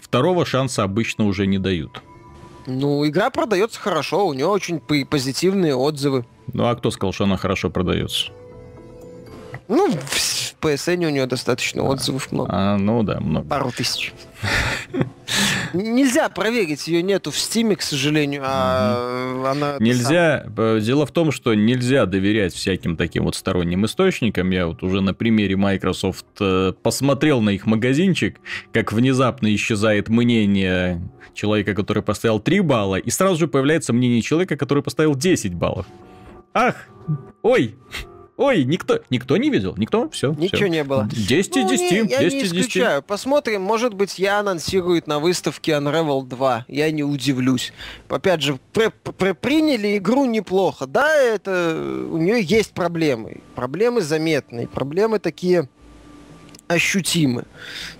Второго 0.00 0.44
шанса 0.44 0.82
обычно 0.82 1.26
уже 1.26 1.46
не 1.46 1.58
дают. 1.58 2.02
Ну, 2.66 3.06
игра 3.06 3.30
продается 3.30 3.80
хорошо, 3.80 4.26
у 4.26 4.34
нее 4.34 4.46
очень 4.46 4.80
позитивные 4.80 5.74
отзывы. 5.74 6.24
Ну, 6.52 6.66
а 6.66 6.74
кто 6.74 6.90
сказал, 6.90 7.12
что 7.12 7.24
она 7.24 7.36
хорошо 7.36 7.70
продается? 7.70 8.32
Ну, 9.68 9.88
PSN 10.60 11.06
у 11.06 11.10
нее 11.10 11.26
достаточно 11.26 11.82
отзывов 11.82 12.30
много. 12.32 12.50
А, 12.52 12.76
ну 12.76 13.02
да, 13.02 13.20
много. 13.20 13.46
Пару 13.48 13.72
тысяч. 13.72 14.12
Нельзя 15.72 16.28
проверить, 16.28 16.88
ее 16.88 17.02
нету 17.02 17.30
в 17.30 17.38
Стиме, 17.38 17.76
к 17.76 17.82
сожалению, 17.82 18.42
а 18.44 19.50
она... 19.50 19.76
Нельзя... 19.78 20.44
Э, 20.56 20.80
дело 20.82 21.06
в 21.06 21.12
том, 21.12 21.30
что 21.30 21.54
нельзя 21.54 22.06
доверять 22.06 22.54
всяким 22.54 22.96
таким 22.96 23.24
вот 23.24 23.36
сторонним 23.36 23.86
источникам. 23.86 24.50
Я 24.50 24.66
вот 24.66 24.82
уже 24.82 25.00
на 25.00 25.14
примере 25.14 25.56
Microsoft 25.56 26.26
э, 26.40 26.72
посмотрел 26.82 27.40
на 27.40 27.50
их 27.50 27.66
магазинчик, 27.66 28.40
как 28.72 28.92
внезапно 28.92 29.54
исчезает 29.54 30.08
мнение 30.08 31.00
человека, 31.34 31.74
который 31.74 32.02
поставил 32.02 32.40
3 32.40 32.60
балла, 32.60 32.96
и 32.96 33.10
сразу 33.10 33.38
же 33.38 33.48
появляется 33.48 33.92
мнение 33.92 34.22
человека, 34.22 34.56
который 34.56 34.82
поставил 34.82 35.14
10 35.14 35.54
баллов. 35.54 35.86
Ах, 36.52 36.88
ой, 37.42 37.76
Ой, 38.40 38.64
никто, 38.64 39.00
никто 39.10 39.36
не 39.36 39.50
видел? 39.50 39.74
Никто? 39.76 40.08
Все. 40.08 40.32
Ничего 40.32 40.56
все. 40.56 40.68
не 40.68 40.82
было. 40.82 41.06
10 41.12 41.56
из 41.58 41.68
10. 41.68 41.92
Не, 41.92 41.96
я 42.10 42.20
10 42.20 42.32
не 42.32 42.40
из 42.40 42.52
10. 42.52 42.52
исключаю. 42.52 43.02
Посмотрим, 43.02 43.60
может 43.60 43.92
быть, 43.92 44.18
я 44.18 44.38
анонсируют 44.38 45.06
на 45.06 45.18
выставке 45.18 45.72
Unravel 45.72 46.24
2. 46.24 46.64
Я 46.66 46.90
не 46.90 47.02
удивлюсь. 47.02 47.74
Опять 48.08 48.40
же, 48.40 48.58
при, 48.72 48.88
при, 49.18 49.32
приняли 49.32 49.98
игру 49.98 50.24
неплохо. 50.24 50.86
Да, 50.86 51.14
это 51.14 52.06
у 52.10 52.16
нее 52.16 52.40
есть 52.40 52.72
проблемы. 52.72 53.42
Проблемы 53.54 54.00
заметные. 54.00 54.66
Проблемы 54.66 55.18
такие 55.18 55.68
ощутимы. 56.70 57.44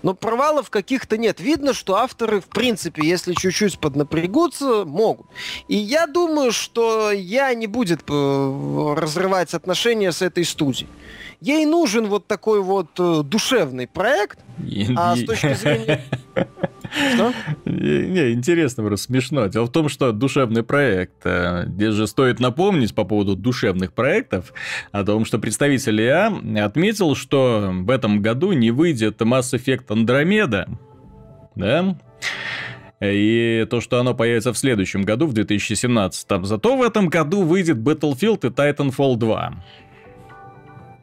Но 0.03 0.15
провалов 0.15 0.71
каких-то 0.71 1.19
нет. 1.19 1.41
Видно, 1.41 1.75
что 1.75 1.97
авторы, 1.97 2.41
в 2.41 2.47
принципе, 2.47 3.05
если 3.05 3.35
чуть-чуть 3.35 3.81
поднапрягутся, 3.81 4.85
могут. 4.85 5.27
И 5.67 5.77
я 5.77 6.07
думаю, 6.07 6.53
что 6.53 7.11
я 7.11 7.53
не 7.55 7.67
будет 7.67 8.03
э, 8.09 8.95
разрывать 8.97 9.55
отношения 9.55 10.13
с 10.13 10.23
этой 10.23 10.45
студией. 10.45 10.89
Ей 11.41 11.67
нужен 11.67 12.07
вот 12.07 12.29
такой 12.29 12.63
вот 12.63 12.91
э, 13.01 13.23
душевный 13.25 13.89
проект, 13.89 14.39
а 14.97 15.17
с 15.17 15.25
точки 15.25 15.55
зрения... 15.55 16.05
Что? 17.15 17.33
Не, 17.65 18.33
интересно, 18.33 18.85
просто 18.85 19.07
смешно. 19.07 19.47
Дело 19.47 19.67
в 19.67 19.73
том, 19.73 19.89
что 19.89 20.13
душевный 20.13 20.63
проект, 20.63 21.25
э, 21.25 21.65
здесь 21.67 21.95
же 21.95 22.07
стоит 22.07 22.41
напомнить 22.41 22.95
по 22.95 23.05
поводу 23.05 23.37
душевных 23.37 23.93
проектов, 23.93 24.53
о 24.93 25.05
том, 25.05 25.25
что 25.25 25.39
представитель 25.39 26.01
ИА 26.01 26.65
отметил, 26.65 27.15
что 27.15 27.71
в 27.73 27.91
этом 27.91 28.21
году 28.23 28.53
не 28.53 28.71
выйдет 28.71 29.21
Mass 29.23 29.55
Effect 29.55 29.87
Andromeda, 29.89 30.69
да, 31.55 31.97
и 33.01 33.67
то, 33.71 33.81
что 33.81 33.99
оно 33.99 34.15
появится 34.15 34.53
в 34.53 34.59
следующем 34.59 35.03
году, 35.03 35.27
в 35.27 35.33
2017. 35.33 36.29
Зато 36.43 36.77
в 36.77 36.83
этом 36.83 37.09
году 37.09 37.43
выйдет 37.43 37.79
Battlefield 37.79 38.47
и 38.47 38.51
Titanfall 38.51 39.17
2 39.17 39.55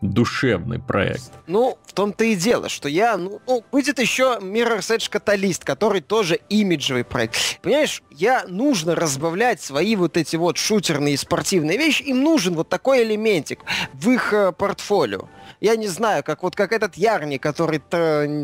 душевный 0.01 0.79
проект. 0.79 1.31
Ну, 1.47 1.77
в 1.85 1.93
том-то 1.93 2.23
и 2.23 2.35
дело, 2.35 2.69
что 2.69 2.89
я... 2.89 3.17
Ну, 3.17 3.41
ну, 3.47 3.63
будет 3.71 3.99
еще 3.99 4.37
Mirror's 4.41 4.95
Edge 4.95 5.09
Catalyst, 5.11 5.61
который 5.63 6.01
тоже 6.01 6.39
имиджевый 6.49 7.03
проект. 7.03 7.59
Понимаешь, 7.61 8.03
я 8.11 8.45
нужно 8.47 8.95
разбавлять 8.95 9.61
свои 9.61 9.95
вот 9.95 10.17
эти 10.17 10.35
вот 10.35 10.57
шутерные 10.57 11.17
спортивные 11.17 11.77
вещи, 11.77 12.03
им 12.03 12.21
нужен 12.23 12.55
вот 12.55 12.69
такой 12.69 13.03
элементик 13.03 13.59
в 13.93 14.09
их 14.09 14.33
э, 14.33 14.51
портфолио 14.51 15.29
я 15.59 15.75
не 15.75 15.87
знаю, 15.87 16.23
как 16.23 16.43
вот 16.43 16.55
как 16.55 16.71
этот 16.71 16.95
Ярни, 16.95 17.37
который 17.37 17.79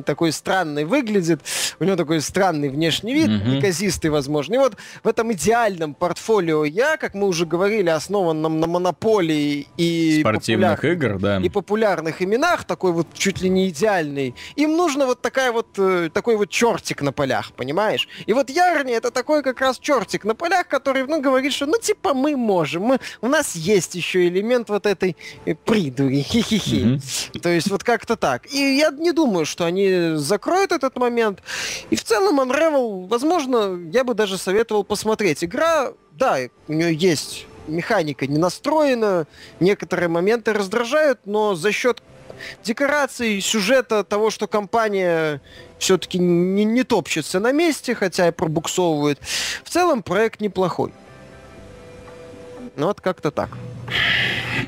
такой 0.04 0.32
странный 0.32 0.86
выглядит, 0.86 1.42
у 1.80 1.84
него 1.84 1.96
такой 1.96 2.22
странный 2.22 2.70
внешний 2.70 3.14
вид, 3.14 3.30
mm-hmm. 3.30 3.56
неказистый, 3.56 4.10
возможно. 4.10 4.56
И 4.56 4.58
вот 4.58 4.78
в 5.04 5.08
этом 5.08 5.32
идеальном 5.34 5.94
портфолио 5.94 6.66
я, 6.66 6.98
как 6.98 7.14
мы 7.14 7.28
уже 7.28 7.46
говорили, 7.46 7.90
основанном 7.90 8.60
на 8.60 8.68
монополии 8.68 9.68
и 9.78 10.20
спортивных 10.22 10.84
игр, 10.86 11.20
да. 11.20 11.38
И 11.38 11.50
популярных 11.50 12.22
именах, 12.22 12.64
такой 12.64 12.92
вот 12.92 13.08
чуть 13.14 13.42
ли 13.42 13.50
не 13.50 13.70
идеальный. 13.70 14.36
Им 14.56 14.76
нужно 14.76 15.06
вот 15.06 15.22
такая 15.22 15.52
вот 15.52 15.68
э, 15.78 16.10
такой 16.14 16.36
вот 16.36 16.50
чертик 16.50 17.02
на 17.02 17.12
полях, 17.12 17.54
понимаешь? 17.54 18.08
И 18.26 18.34
вот 18.34 18.50
Ярни 18.50 18.94
это 18.94 19.12
такой 19.12 19.44
как 19.44 19.62
раз 19.62 19.80
чертик 19.80 20.26
на 20.26 20.36
полях, 20.36 20.68
который, 20.68 21.06
ну, 21.06 21.22
говорит, 21.22 21.54
что 21.54 21.66
ну 21.66 21.78
типа 21.80 22.14
мы 22.14 22.36
можем, 22.36 22.84
мы, 22.84 23.00
у 23.22 23.28
нас 23.28 23.56
есть 23.56 23.96
еще 23.96 24.28
элемент 24.28 24.70
вот 24.70 24.86
этой 24.86 25.16
э, 25.46 25.56
придури, 25.56 26.22
хи-хи-хи. 26.28 26.84
Mm-hmm. 26.84 27.03
То 27.42 27.50
есть 27.50 27.70
вот 27.70 27.84
как-то 27.84 28.16
так. 28.16 28.52
И 28.52 28.78
я 28.78 28.92
не 28.92 29.12
думаю, 29.12 29.46
что 29.46 29.66
они 29.66 30.16
закроют 30.16 30.72
этот 30.72 30.98
момент. 30.98 31.42
И 31.90 31.96
в 31.96 32.04
целом 32.04 32.40
Unravel, 32.40 33.08
возможно, 33.08 33.80
я 33.92 34.04
бы 34.04 34.14
даже 34.14 34.38
советовал 34.38 34.84
посмотреть. 34.84 35.44
Игра, 35.44 35.94
да, 36.12 36.38
у 36.68 36.74
нее 36.74 36.94
есть 36.94 37.46
механика 37.68 38.28
не 38.28 38.38
настроена, 38.38 39.26
некоторые 39.60 40.10
моменты 40.10 40.54
раздражают, 40.54 41.20
но 41.26 41.56
за 41.56 41.72
счет 41.72 42.04
декораций, 42.64 43.40
сюжета, 43.42 44.04
того, 44.04 44.30
что 44.30 44.48
компания 44.48 45.42
все-таки 45.78 46.18
не, 46.20 46.66
не 46.66 46.84
топчется 46.84 47.40
на 47.40 47.52
месте, 47.52 47.96
хотя 47.96 48.28
и 48.28 48.32
пробуксовывает, 48.32 49.20
в 49.64 49.70
целом 49.70 50.04
проект 50.04 50.42
неплохой. 50.42 50.92
Ну 52.76 52.88
вот 52.88 53.02
как-то 53.02 53.32
так. 53.32 53.50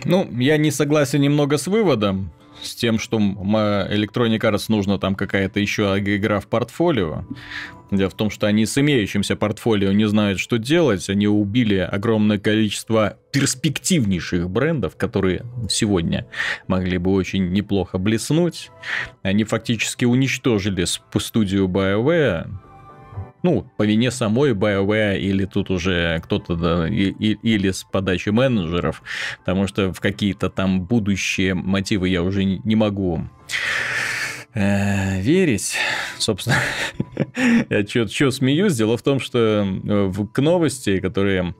Ну, 0.04 0.30
я 0.40 0.58
не 0.58 0.72
согласен 0.72 1.22
немного 1.22 1.58
с 1.58 1.68
выводом, 1.68 2.32
с 2.62 2.76
тем, 2.76 3.00
что 3.00 3.18
Electronic 3.18 4.40
Arts 4.40 4.66
нужно 4.70 4.98
там 5.00 5.16
какая-то 5.16 5.60
еще 5.60 5.84
игра 5.98 6.40
в 6.40 6.48
портфолио. 6.48 7.26
Дело 7.92 8.10
в 8.10 8.16
том, 8.16 8.32
что 8.32 8.48
они 8.48 8.66
с 8.66 8.78
имеющимся 8.80 9.36
портфолио 9.36 9.92
не 9.92 10.06
знают, 10.08 10.40
что 10.40 10.58
делать. 10.58 11.08
Они 11.10 11.28
убили 11.28 11.78
огромное 11.78 12.40
количество 12.40 13.20
перспективнейших 13.32 14.50
брендов, 14.50 14.96
которые 14.96 15.46
сегодня 15.70 16.26
могли 16.68 16.98
бы 16.98 17.12
очень 17.12 17.52
неплохо 17.52 18.00
блеснуть. 18.00 18.72
Они 19.22 19.44
фактически 19.44 20.06
уничтожили 20.06 20.86
студию 21.20 21.68
BioWare, 21.68 22.48
ну, 23.46 23.70
по 23.78 23.84
вине 23.84 24.10
самой 24.10 24.54
BioWare 24.54 25.20
или 25.20 25.46
тут 25.46 25.70
уже 25.70 26.20
кто-то, 26.24 26.56
да, 26.56 26.90
и, 26.90 27.12
и, 27.12 27.38
или 27.44 27.70
с 27.70 27.84
подачи 27.84 28.30
менеджеров, 28.30 29.04
потому 29.38 29.68
что 29.68 29.94
в 29.94 30.00
какие-то 30.00 30.50
там 30.50 30.82
будущие 30.82 31.54
мотивы 31.54 32.10
я 32.10 32.24
уже 32.24 32.44
не 32.44 32.76
могу 32.76 33.22
э, 34.56 35.22
верить. 35.22 35.76
Собственно, 36.18 36.58
я 37.70 37.86
что 37.86 38.32
смеюсь. 38.32 38.74
Дело 38.74 38.98
в 38.98 39.04
том, 39.04 39.20
что 39.20 39.38
э, 39.38 40.06
в, 40.06 40.28
к 40.28 40.40
новости, 40.42 41.00
которые 41.00 41.54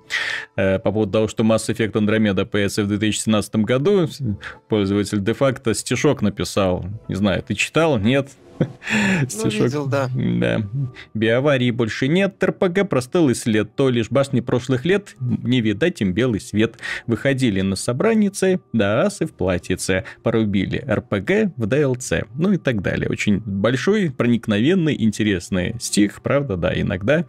э, 0.56 0.80
по 0.80 0.92
поводу 0.92 1.12
того, 1.12 1.28
что 1.28 1.44
Mass 1.44 1.70
Effect 1.70 1.92
Andromeda 1.92 2.46
появится 2.46 2.84
в 2.84 2.88
2017 2.88 3.58
году, 3.58 4.10
пользователь 4.70 5.20
де-факто 5.20 5.76
стишок 5.76 6.24
написал. 6.24 6.88
Не 7.08 7.16
знаю, 7.16 7.44
ты 7.44 7.54
читал? 7.54 8.00
Нет? 8.00 8.32
Ну, 8.60 9.50
видел, 9.50 9.88
да. 9.88 10.10
Да. 10.16 10.62
Биоварии 11.14 11.72
больше 11.72 12.08
нет, 12.08 12.44
РПГ 12.44 12.88
простыл 12.90 13.34
след, 13.34 13.76
то 13.76 13.90
лишь 13.90 14.10
башни 14.10 14.42
прошлых 14.42 14.86
лет, 14.86 15.16
не 15.20 15.62
видать 15.62 16.02
им 16.02 16.14
белый 16.14 16.40
свет. 16.40 16.78
Выходили 17.08 17.62
на 17.62 17.76
собранице, 17.76 18.60
да 18.74 19.04
асы 19.04 19.26
в 19.26 19.34
платьице, 19.34 20.06
порубили 20.24 20.84
РПГ 20.88 21.54
в 21.58 21.66
ДЛЦ, 21.66 22.14
ну 22.36 22.54
и 22.54 22.58
так 22.58 22.82
далее. 22.82 23.10
Очень 23.10 23.40
большой, 23.40 24.12
проникновенный, 24.12 24.96
интересный 24.98 25.76
стих, 25.80 26.22
правда, 26.22 26.58
да, 26.58 26.80
иногда 26.80 27.26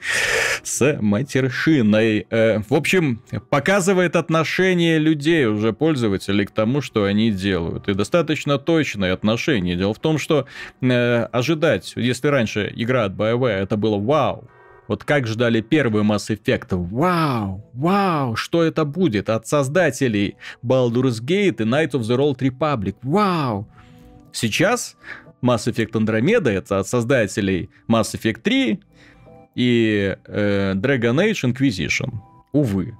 с 0.62 0.98
матершиной. 1.00 2.26
Э, 2.30 2.60
в 2.68 2.74
общем, 2.74 2.96
общем, 2.96 3.20
показывает 3.50 4.16
отношение 4.16 4.98
людей, 4.98 5.46
уже 5.46 5.72
пользователей, 5.72 6.46
к 6.46 6.50
тому, 6.50 6.80
что 6.80 7.04
они 7.04 7.30
делают. 7.30 7.88
И 7.88 7.94
достаточно 7.94 8.58
точное 8.58 9.12
отношение. 9.12 9.76
Дело 9.76 9.92
в 9.92 9.98
том, 9.98 10.18
что 10.18 10.46
э, 10.80 11.15
ожидать, 11.24 11.92
если 11.96 12.28
раньше 12.28 12.72
игра 12.74 13.04
от 13.04 13.12
BioWare 13.12 13.62
это 13.62 13.76
было 13.76 13.98
вау, 13.98 14.48
вот 14.88 15.04
как 15.04 15.26
ждали 15.26 15.60
первый 15.60 16.02
Mass 16.04 16.28
Effect. 16.30 16.68
Вау, 16.70 17.64
вау, 17.72 18.36
что 18.36 18.62
это 18.62 18.84
будет 18.84 19.28
от 19.28 19.46
создателей 19.46 20.36
Baldur's 20.64 21.20
Gate 21.20 21.62
и 21.62 21.64
Knights 21.64 21.92
of 21.92 22.02
the 22.02 22.16
Old 22.16 22.38
Republic. 22.38 22.96
Вау. 23.02 23.66
Сейчас 24.32 24.96
Mass 25.42 25.66
Effect 25.66 25.92
Andromeda 25.92 26.50
это 26.50 26.78
от 26.78 26.88
создателей 26.88 27.70
Mass 27.88 28.14
Effect 28.14 28.42
3 28.42 28.80
и 29.54 30.16
э, 30.24 30.74
Dragon 30.74 31.16
Age 31.16 31.52
Inquisition. 31.52 32.12
Увы. 32.52 32.94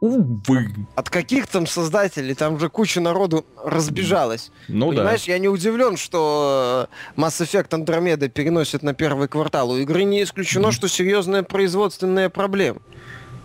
Увы. 0.00 0.68
От 0.94 1.10
каких 1.10 1.46
там 1.46 1.66
создателей? 1.66 2.34
Там 2.34 2.58
же 2.58 2.68
куча 2.70 3.00
народу 3.00 3.44
разбежалась. 3.62 4.50
Ну 4.68 4.88
Понимаешь, 4.88 5.26
да. 5.26 5.32
я 5.32 5.38
не 5.38 5.48
удивлен, 5.48 5.96
что 5.98 6.88
э, 7.16 7.20
Mass 7.20 7.40
Effect 7.44 7.68
Andromeda 7.70 8.28
переносит 8.28 8.82
на 8.82 8.94
первый 8.94 9.28
квартал. 9.28 9.70
У 9.72 9.76
игры 9.76 10.04
не 10.04 10.22
исключено, 10.22 10.68
Мгм. 10.68 10.72
что 10.72 10.88
серьезная 10.88 11.42
производственная 11.42 12.30
проблема. 12.30 12.80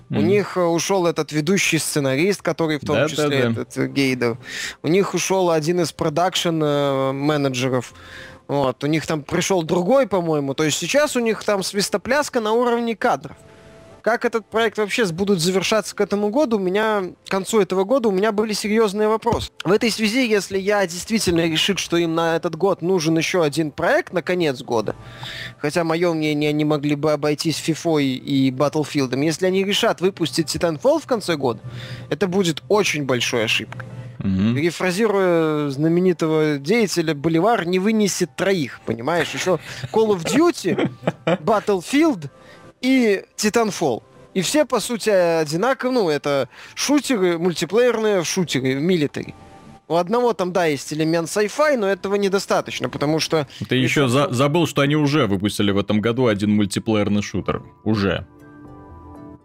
У 0.10 0.16
Мгм. 0.16 0.28
них 0.28 0.56
э, 0.56 0.62
ушел 0.64 1.08
этот 1.08 1.34
ведущий 1.34 1.78
сценарист, 1.78 2.42
который 2.42 2.78
в 2.80 2.86
том 2.86 2.96
Да, 2.96 3.10
числе 3.10 3.24
да, 3.30 3.30
да. 3.50 3.52
этот 3.62 3.78
э, 3.78 3.88
Гейдер. 3.88 4.38
У 4.82 4.88
них 4.88 5.14
ушел 5.14 5.50
один 5.50 5.82
из 5.82 5.92
продакшн 5.92 6.62
э, 6.64 7.12
менеджеров. 7.12 7.94
Вот, 8.48 8.84
у 8.84 8.88
них 8.88 9.06
там 9.08 9.24
пришел 9.24 9.64
другой, 9.64 10.08
по-моему. 10.08 10.54
То 10.54 10.64
есть 10.64 10.78
сейчас 10.78 11.16
у 11.16 11.20
них 11.20 11.44
там 11.44 11.64
свистопляска 11.64 12.40
на 12.40 12.54
уровне 12.54 12.96
кадров. 12.96 13.36
Как 14.06 14.24
этот 14.24 14.46
проект 14.46 14.78
вообще 14.78 15.04
будут 15.08 15.40
завершаться 15.42 15.96
к 15.96 16.00
этому 16.00 16.30
году, 16.30 16.58
у 16.58 16.60
меня 16.60 17.06
к 17.26 17.28
концу 17.32 17.60
этого 17.60 17.86
года 17.86 18.10
у 18.10 18.12
меня 18.12 18.32
были 18.32 18.54
серьезные 18.54 19.08
вопросы. 19.08 19.50
В 19.64 19.72
этой 19.72 19.90
связи, 19.90 20.28
если 20.28 20.60
я 20.60 20.86
действительно 20.86 21.48
решит, 21.48 21.80
что 21.80 21.98
им 21.98 22.14
на 22.14 22.36
этот 22.36 22.56
год 22.56 22.84
нужен 22.84 23.18
еще 23.18 23.44
один 23.44 23.72
проект 23.72 24.14
на 24.14 24.22
конец 24.22 24.62
года, 24.62 24.96
хотя 25.58 25.84
мое 25.84 26.14
мнение 26.14 26.52
они 26.52 26.66
могли 26.66 26.94
бы 26.94 27.14
обойтись 27.14 27.60
FIFA 27.68 28.04
и 28.04 28.52
Battlefield, 28.52 29.20
если 29.26 29.48
они 29.48 29.64
решат 29.64 30.02
выпустить 30.02 30.56
Titanfall 30.56 31.02
в 31.02 31.08
конце 31.08 31.36
года, 31.36 31.62
это 32.12 32.28
будет 32.28 32.62
очень 32.70 33.06
большой 33.06 33.46
ошибкой. 33.46 33.88
Мгм. 34.20 34.54
Перефразируя 34.56 35.70
знаменитого 35.72 36.60
деятеля, 36.60 37.16
Боливар 37.16 37.66
не 37.66 37.80
вынесет 37.80 38.36
троих, 38.36 38.82
понимаешь? 38.86 39.34
Еще 39.34 39.60
Call 39.92 40.16
of 40.16 40.24
Duty, 40.24 40.92
Battlefield 41.26 42.30
и 42.86 43.24
Titanfall. 43.38 44.04
И 44.34 44.42
все, 44.42 44.66
по 44.66 44.80
сути, 44.80 45.10
одинаково, 45.10 45.92
ну, 45.92 46.10
это 46.10 46.50
шутеры, 46.76 47.38
мультиплеерные 47.38 48.24
шутеры, 48.24 48.76
милитари. 48.76 49.34
У 49.88 49.96
одного 49.96 50.34
там, 50.34 50.52
да, 50.52 50.66
есть 50.66 50.92
элемент 50.92 51.28
sci-fi, 51.30 51.78
но 51.78 51.88
этого 51.88 52.16
недостаточно, 52.16 52.90
потому 52.90 53.20
что... 53.20 53.48
Ты 53.70 53.76
еще 53.76 54.08
за- 54.08 54.34
забыл, 54.34 54.68
что 54.68 54.82
они 54.82 54.96
уже 54.96 55.28
выпустили 55.28 55.72
в 55.72 55.78
этом 55.78 56.02
году 56.02 56.26
один 56.28 56.52
мультиплеерный 56.56 57.22
шутер. 57.22 57.62
Уже. 57.84 58.26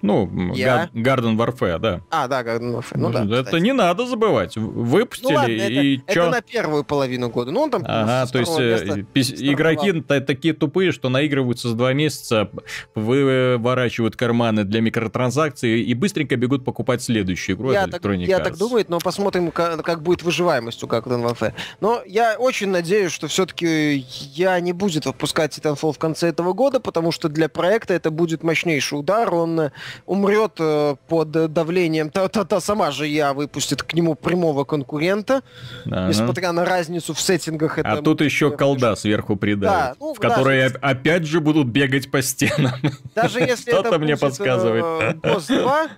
Ну, 0.03 0.53
Я? 0.55 0.89
Garden 0.95 1.37
Warfare, 1.37 1.79
да. 1.79 2.01
А, 2.11 2.27
да, 2.29 2.43
Garden 2.43 2.75
Warfare, 2.79 2.97
ну 2.97 3.11
да. 3.11 3.25
это 3.25 3.45
кстати. 3.45 3.63
не 3.63 3.73
надо 3.73 4.07
забывать. 4.07 4.57
В- 4.57 4.61
Ну 4.61 4.83
Выпустили 4.85 5.35
ладно, 5.35 5.53
и 5.53 5.97
это, 5.99 6.15
чё? 6.15 6.23
это 6.23 6.31
на 6.31 6.41
первую 6.43 6.85
половину 6.85 7.29
года. 7.29 7.51
Ну, 7.51 7.61
он 7.61 7.71
там 7.71 7.83
Ага, 7.87 8.27
то 8.31 8.39
есть 8.39 8.53
э, 8.59 9.05
места 9.15 9.45
игроки 9.45 10.01
та- 10.01 10.21
такие 10.21 10.55
тупые, 10.55 10.93
что 10.93 11.09
наигрываются 11.09 11.69
за 11.69 11.75
два 11.77 11.93
месяца, 11.93 12.49
выворачивают 12.95 14.17
карманы 14.17 14.65
для 14.65 14.81
микротранзакций 14.81 15.83
и 15.83 15.95
быстренько 15.95 16.37
бегут 16.37 16.65
покупать 16.65 17.03
следующую 17.03 17.57
игру 17.57 17.73
я 17.73 17.87
так, 17.87 18.05
я 18.05 18.39
так 18.41 18.57
думаю, 18.57 18.85
но 18.89 18.99
посмотрим, 18.99 19.51
как, 19.51 19.83
как 19.83 20.03
будет 20.03 20.23
выживаемость 20.23 20.83
у 20.83 20.87
Garden 20.87 21.25
Warfare. 21.25 21.53
Но 21.81 22.03
я 22.07 22.37
очень 22.39 22.69
надеюсь, 22.69 23.13
что 23.13 23.29
все-таки 23.29 24.05
я 24.35 24.59
не 24.61 24.73
будет 24.73 25.07
выпускать 25.07 25.57
Titanfall 25.59 25.93
в 25.93 25.99
конце 25.99 26.29
этого 26.29 26.53
года, 26.53 26.81
потому 26.81 27.13
что 27.13 27.29
для 27.29 27.49
проекта 27.49 27.95
это 27.95 28.11
будет 28.11 28.43
мощнейший 28.43 28.99
удар. 28.99 29.33
Он 29.35 29.71
умрет 30.07 30.53
э, 30.59 30.97
под 31.09 31.35
э, 31.37 31.49
давлением. 31.49 32.11
Та-та-та 32.11 32.61
сама 32.61 32.91
же 32.91 33.07
я 33.07 33.33
выпустит 33.33 33.83
к 33.83 33.95
нему 33.95 34.15
прямого 34.15 34.65
конкурента, 34.65 35.43
Ага. 35.87 36.09
несмотря 36.09 36.53
на 36.53 36.65
разницу 36.65 37.15
в 37.15 37.21
сеттингах. 37.21 37.79
А 37.79 37.81
это 37.81 38.03
тут 38.03 38.21
еще 38.21 38.51
колда 38.51 38.97
сверху 38.97 39.37
придавит, 39.37 39.75
Да, 39.79 39.95
ну, 40.01 40.15
в 40.15 40.19
которой 40.21 40.63
даже- 40.63 40.79
опять 40.81 41.25
же 41.27 41.41
будут 41.41 41.69
бегать 41.69 42.11
по 42.11 42.23
стенам. 42.23 42.73
Даже 43.15 43.41
если 43.41 43.71
Что-то 43.71 43.99
мне 43.99 44.15
будет, 44.15 44.21
подсказывает. 44.21 44.85
э, 45.25 45.29
босс 45.33 45.47
2, 45.47 45.89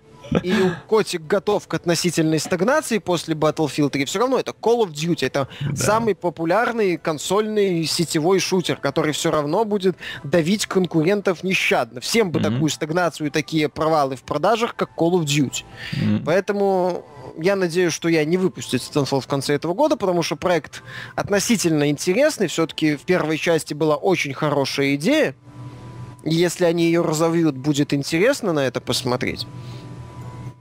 и 0.42 0.54
котик 0.88 1.22
готов 1.26 1.66
к 1.68 1.74
относительной 1.74 2.38
стагнации 2.38 2.98
после 2.98 3.34
Battlefield 3.34 3.90
3, 3.90 4.04
все 4.04 4.18
равно 4.20 4.38
это 4.38 4.52
Call 4.52 4.84
of 4.86 4.92
Duty, 4.92 5.26
это 5.26 5.48
Да. 5.60 5.76
самый 5.76 6.14
популярный 6.14 6.96
консольный 6.96 7.84
сетевой 7.84 8.38
шутер, 8.40 8.76
который 8.76 9.12
все 9.12 9.30
равно 9.30 9.64
будет 9.64 9.96
давить 10.24 10.66
конкурентов 10.66 11.42
нещадно. 11.44 12.00
Всем 12.00 12.30
бы 12.30 12.40
Мгм. 12.40 12.52
такую 12.52 12.70
стагнацию 12.70 13.26
и 13.28 13.30
такие 13.30 13.68
провалы 13.68 14.16
в 14.16 14.22
продажах, 14.22 14.74
как 14.76 14.90
Call 14.96 15.12
of 15.12 15.24
Duty. 15.24 15.64
М. 16.00 16.22
Поэтому 16.24 17.04
я 17.38 17.56
надеюсь, 17.56 17.92
что 17.92 18.08
я 18.08 18.24
не 18.24 18.36
выпустю 18.36 18.76
Titanfall 18.76 19.20
в 19.20 19.26
конце 19.26 19.54
этого 19.54 19.74
года, 19.74 19.96
потому 19.96 20.22
что 20.22 20.36
проект 20.36 20.82
относительно 21.16 21.88
интересный. 21.88 22.46
Все-таки 22.48 22.96
в 22.96 23.02
первой 23.02 23.38
части 23.38 23.72
была 23.74 23.96
очень 23.96 24.34
хорошая 24.34 24.94
идея. 24.96 25.34
Если 26.24 26.64
они 26.64 26.84
ее 26.84 27.02
разовьют, 27.02 27.56
будет 27.56 27.92
интересно 27.92 28.52
на 28.52 28.60
это 28.60 28.80
посмотреть. 28.80 29.46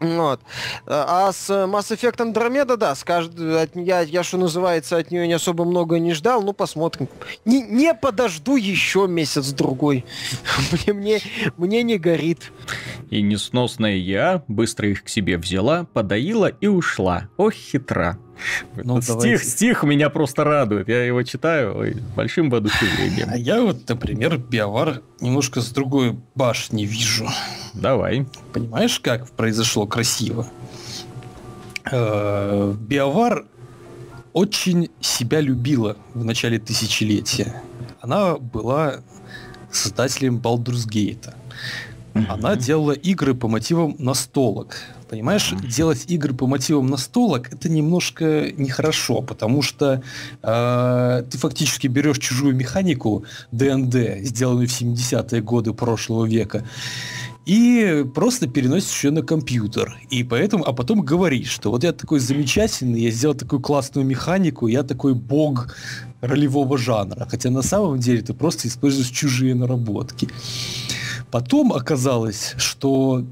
Вот. 0.01 0.41
А 0.87 1.31
с 1.31 1.47
Mass 1.49 1.95
Effect 1.95 2.17
Andromeda, 2.17 2.75
да, 2.75 2.95
с 2.95 3.03
кажд- 3.05 3.61
от- 3.63 3.75
я, 3.75 4.01
я, 4.01 4.23
что 4.23 4.37
называется, 4.37 4.97
от 4.97 5.11
нее 5.11 5.27
не 5.27 5.33
особо 5.33 5.63
много 5.63 5.99
не 5.99 6.13
ждал, 6.13 6.41
ну, 6.41 6.53
посмотрим. 6.53 7.07
Не, 7.45 7.61
не 7.61 7.93
подожду 7.93 8.55
еще 8.55 9.07
месяц-другой. 9.07 10.03
Мне, 10.87 10.93
мне, 10.93 11.19
мне 11.57 11.83
не 11.83 11.97
горит. 11.99 12.51
И 13.11 13.21
несносная 13.21 13.95
я 13.95 14.43
быстро 14.47 14.89
их 14.89 15.03
к 15.03 15.09
себе 15.09 15.37
взяла, 15.37 15.85
подоила 15.93 16.47
и 16.47 16.65
ушла. 16.67 17.27
Ох, 17.37 17.53
хитра. 17.53 18.17
Ну, 18.75 19.01
стих, 19.01 19.15
давайте. 19.15 19.45
стих 19.45 19.83
меня 19.83 20.09
просто 20.09 20.43
радует. 20.43 20.87
Я 20.87 21.05
его 21.05 21.23
читаю 21.23 21.77
ой, 21.77 21.97
большим 22.15 22.47
А 22.47 22.51
воодушевлением. 22.51 23.29
я 23.35 23.61
вот, 23.61 23.87
например, 23.87 24.37
биовар 24.37 25.01
немножко 25.19 25.61
с 25.61 25.69
другой 25.69 26.17
башни 26.35 26.83
вижу. 26.83 27.27
Давай. 27.73 28.25
Понимаешь, 28.53 28.99
как 28.99 29.29
произошло 29.31 29.85
красиво? 29.87 30.47
Э, 31.91 32.73
Биовар 32.79 33.45
очень 34.33 34.89
себя 34.99 35.41
любила 35.41 35.97
в 36.13 36.23
начале 36.23 36.59
тысячелетия. 36.59 37.61
Она 38.01 38.37
была 38.37 39.01
создателем 39.71 40.37
Baldur's 40.37 40.87
Gate. 40.87 41.33
Она 42.13 42.55
делала 42.55 42.91
игры 42.91 43.33
по 43.33 43.47
мотивам 43.47 43.95
настолок. 43.99 44.77
Понимаешь, 45.09 45.51
Мгм. 45.51 45.67
делать 45.67 46.05
игры 46.07 46.33
по 46.33 46.47
мотивам 46.47 46.87
настолок 46.87 47.51
это 47.53 47.69
немножко 47.69 48.51
нехорошо, 48.55 49.21
потому 49.21 49.61
что 49.61 50.01
э, 50.41 51.23
ты 51.29 51.37
фактически 51.37 51.87
берешь 51.87 52.17
чужую 52.19 52.55
механику 52.55 53.25
ДНД, 53.51 54.23
сделанную 54.23 54.67
в 54.67 54.71
70-е 54.71 55.41
годы 55.41 55.73
прошлого 55.73 56.25
века, 56.25 56.63
и 57.45 58.05
просто 58.15 58.47
переносишь 58.47 59.03
ее 59.03 59.11
на 59.11 59.21
компьютер. 59.23 59.97
И 60.09 60.23
поэтому, 60.23 60.63
а 60.65 60.73
потом 60.73 61.01
говоришь, 61.01 61.49
что 61.49 61.71
вот 61.71 61.83
я 61.83 61.91
такой 61.91 62.19
замечательный, 62.19 63.01
я 63.01 63.11
сделал 63.11 63.35
такую 63.35 63.59
классную 63.61 64.05
механику, 64.05 64.67
я 64.67 64.83
такой 64.83 65.13
бог 65.13 65.75
ролевого 66.21 66.77
жанра. 66.77 67.27
Хотя 67.29 67.49
на 67.49 67.63
самом 67.63 67.99
деле 67.99 68.21
ты 68.21 68.33
просто 68.33 68.67
используешь 68.67 69.09
чужие 69.09 69.55
наработки. 69.55 70.29
Потом 71.31 71.71
оказалось, 71.71 72.53
что 72.57 73.23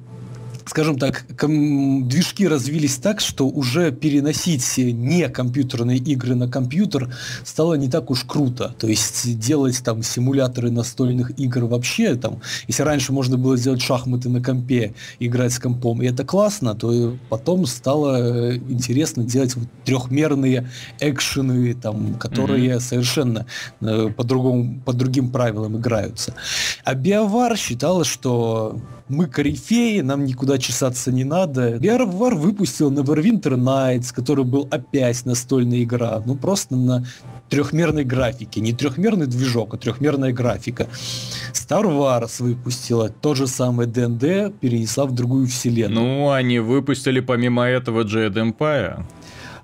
скажем 0.69 0.99
так, 0.99 1.25
движки 1.27 2.47
развились 2.47 2.97
так, 2.97 3.21
что 3.21 3.47
уже 3.47 3.91
переносить 3.91 4.77
не 4.77 5.27
компьютерные 5.27 5.97
игры 5.97 6.35
на 6.35 6.47
компьютер 6.47 7.11
стало 7.43 7.73
не 7.73 7.89
так 7.89 8.11
уж 8.11 8.23
круто. 8.23 8.75
То 8.77 8.87
есть 8.87 9.39
делать 9.39 9.81
там 9.83 10.03
симуляторы 10.03 10.69
настольных 10.69 11.31
игр 11.39 11.65
вообще, 11.65 12.15
там, 12.15 12.41
если 12.67 12.83
раньше 12.83 13.11
можно 13.11 13.35
было 13.37 13.57
сделать 13.57 13.81
шахматы 13.81 14.29
на 14.29 14.43
компе, 14.43 14.93
играть 15.19 15.53
с 15.53 15.59
компом, 15.59 16.03
и 16.03 16.05
это 16.05 16.23
классно, 16.23 16.75
то 16.75 17.17
потом 17.29 17.65
стало 17.65 18.51
э, 18.51 18.57
интересно 18.57 19.23
делать 19.23 19.55
вот 19.55 19.67
трехмерные 19.85 20.69
экшены, 20.99 21.73
там, 21.73 22.13
которые 22.15 22.79
совершенно 22.79 23.47
э, 23.81 24.09
по-другому, 24.15 24.79
по 24.85 24.93
другим 24.93 25.31
правилам 25.31 25.77
играются. 25.77 26.35
А 26.83 26.93
Биовар 26.93 27.57
считала, 27.57 28.03
что 28.03 28.79
мы 29.09 29.27
корифеи, 29.27 30.01
нам 30.01 30.23
никуда 30.23 30.57
чесаться 30.57 31.11
не 31.11 31.23
надо. 31.23 31.77
Биовар 31.79 32.35
выпустил 32.35 32.91
Neverwinter 32.91 33.57
Nights, 33.57 34.13
который 34.13 34.45
был 34.45 34.67
опять 34.71 35.25
настольная 35.25 35.83
игра, 35.83 36.21
ну 36.25 36.35
просто 36.35 36.75
на 36.75 37.05
трехмерной 37.49 38.03
графики. 38.03 38.59
Не 38.59 38.73
трехмерный 38.73 39.25
движок, 39.25 39.73
а 39.73 39.77
трехмерная 39.77 40.31
графика. 40.31 40.87
Star 41.53 41.83
Wars 41.85 42.41
выпустила 42.41 43.09
то 43.09 43.33
же 43.35 43.47
самое 43.47 43.89
ДНД, 43.89 44.59
перенесла 44.59 45.05
в 45.05 45.13
другую 45.13 45.47
вселенную. 45.47 45.99
Ну, 45.99 46.31
они 46.31 46.59
выпустили 46.59 47.19
помимо 47.19 47.65
этого 47.65 48.03
Jade 48.03 48.53
Empire. 48.53 49.03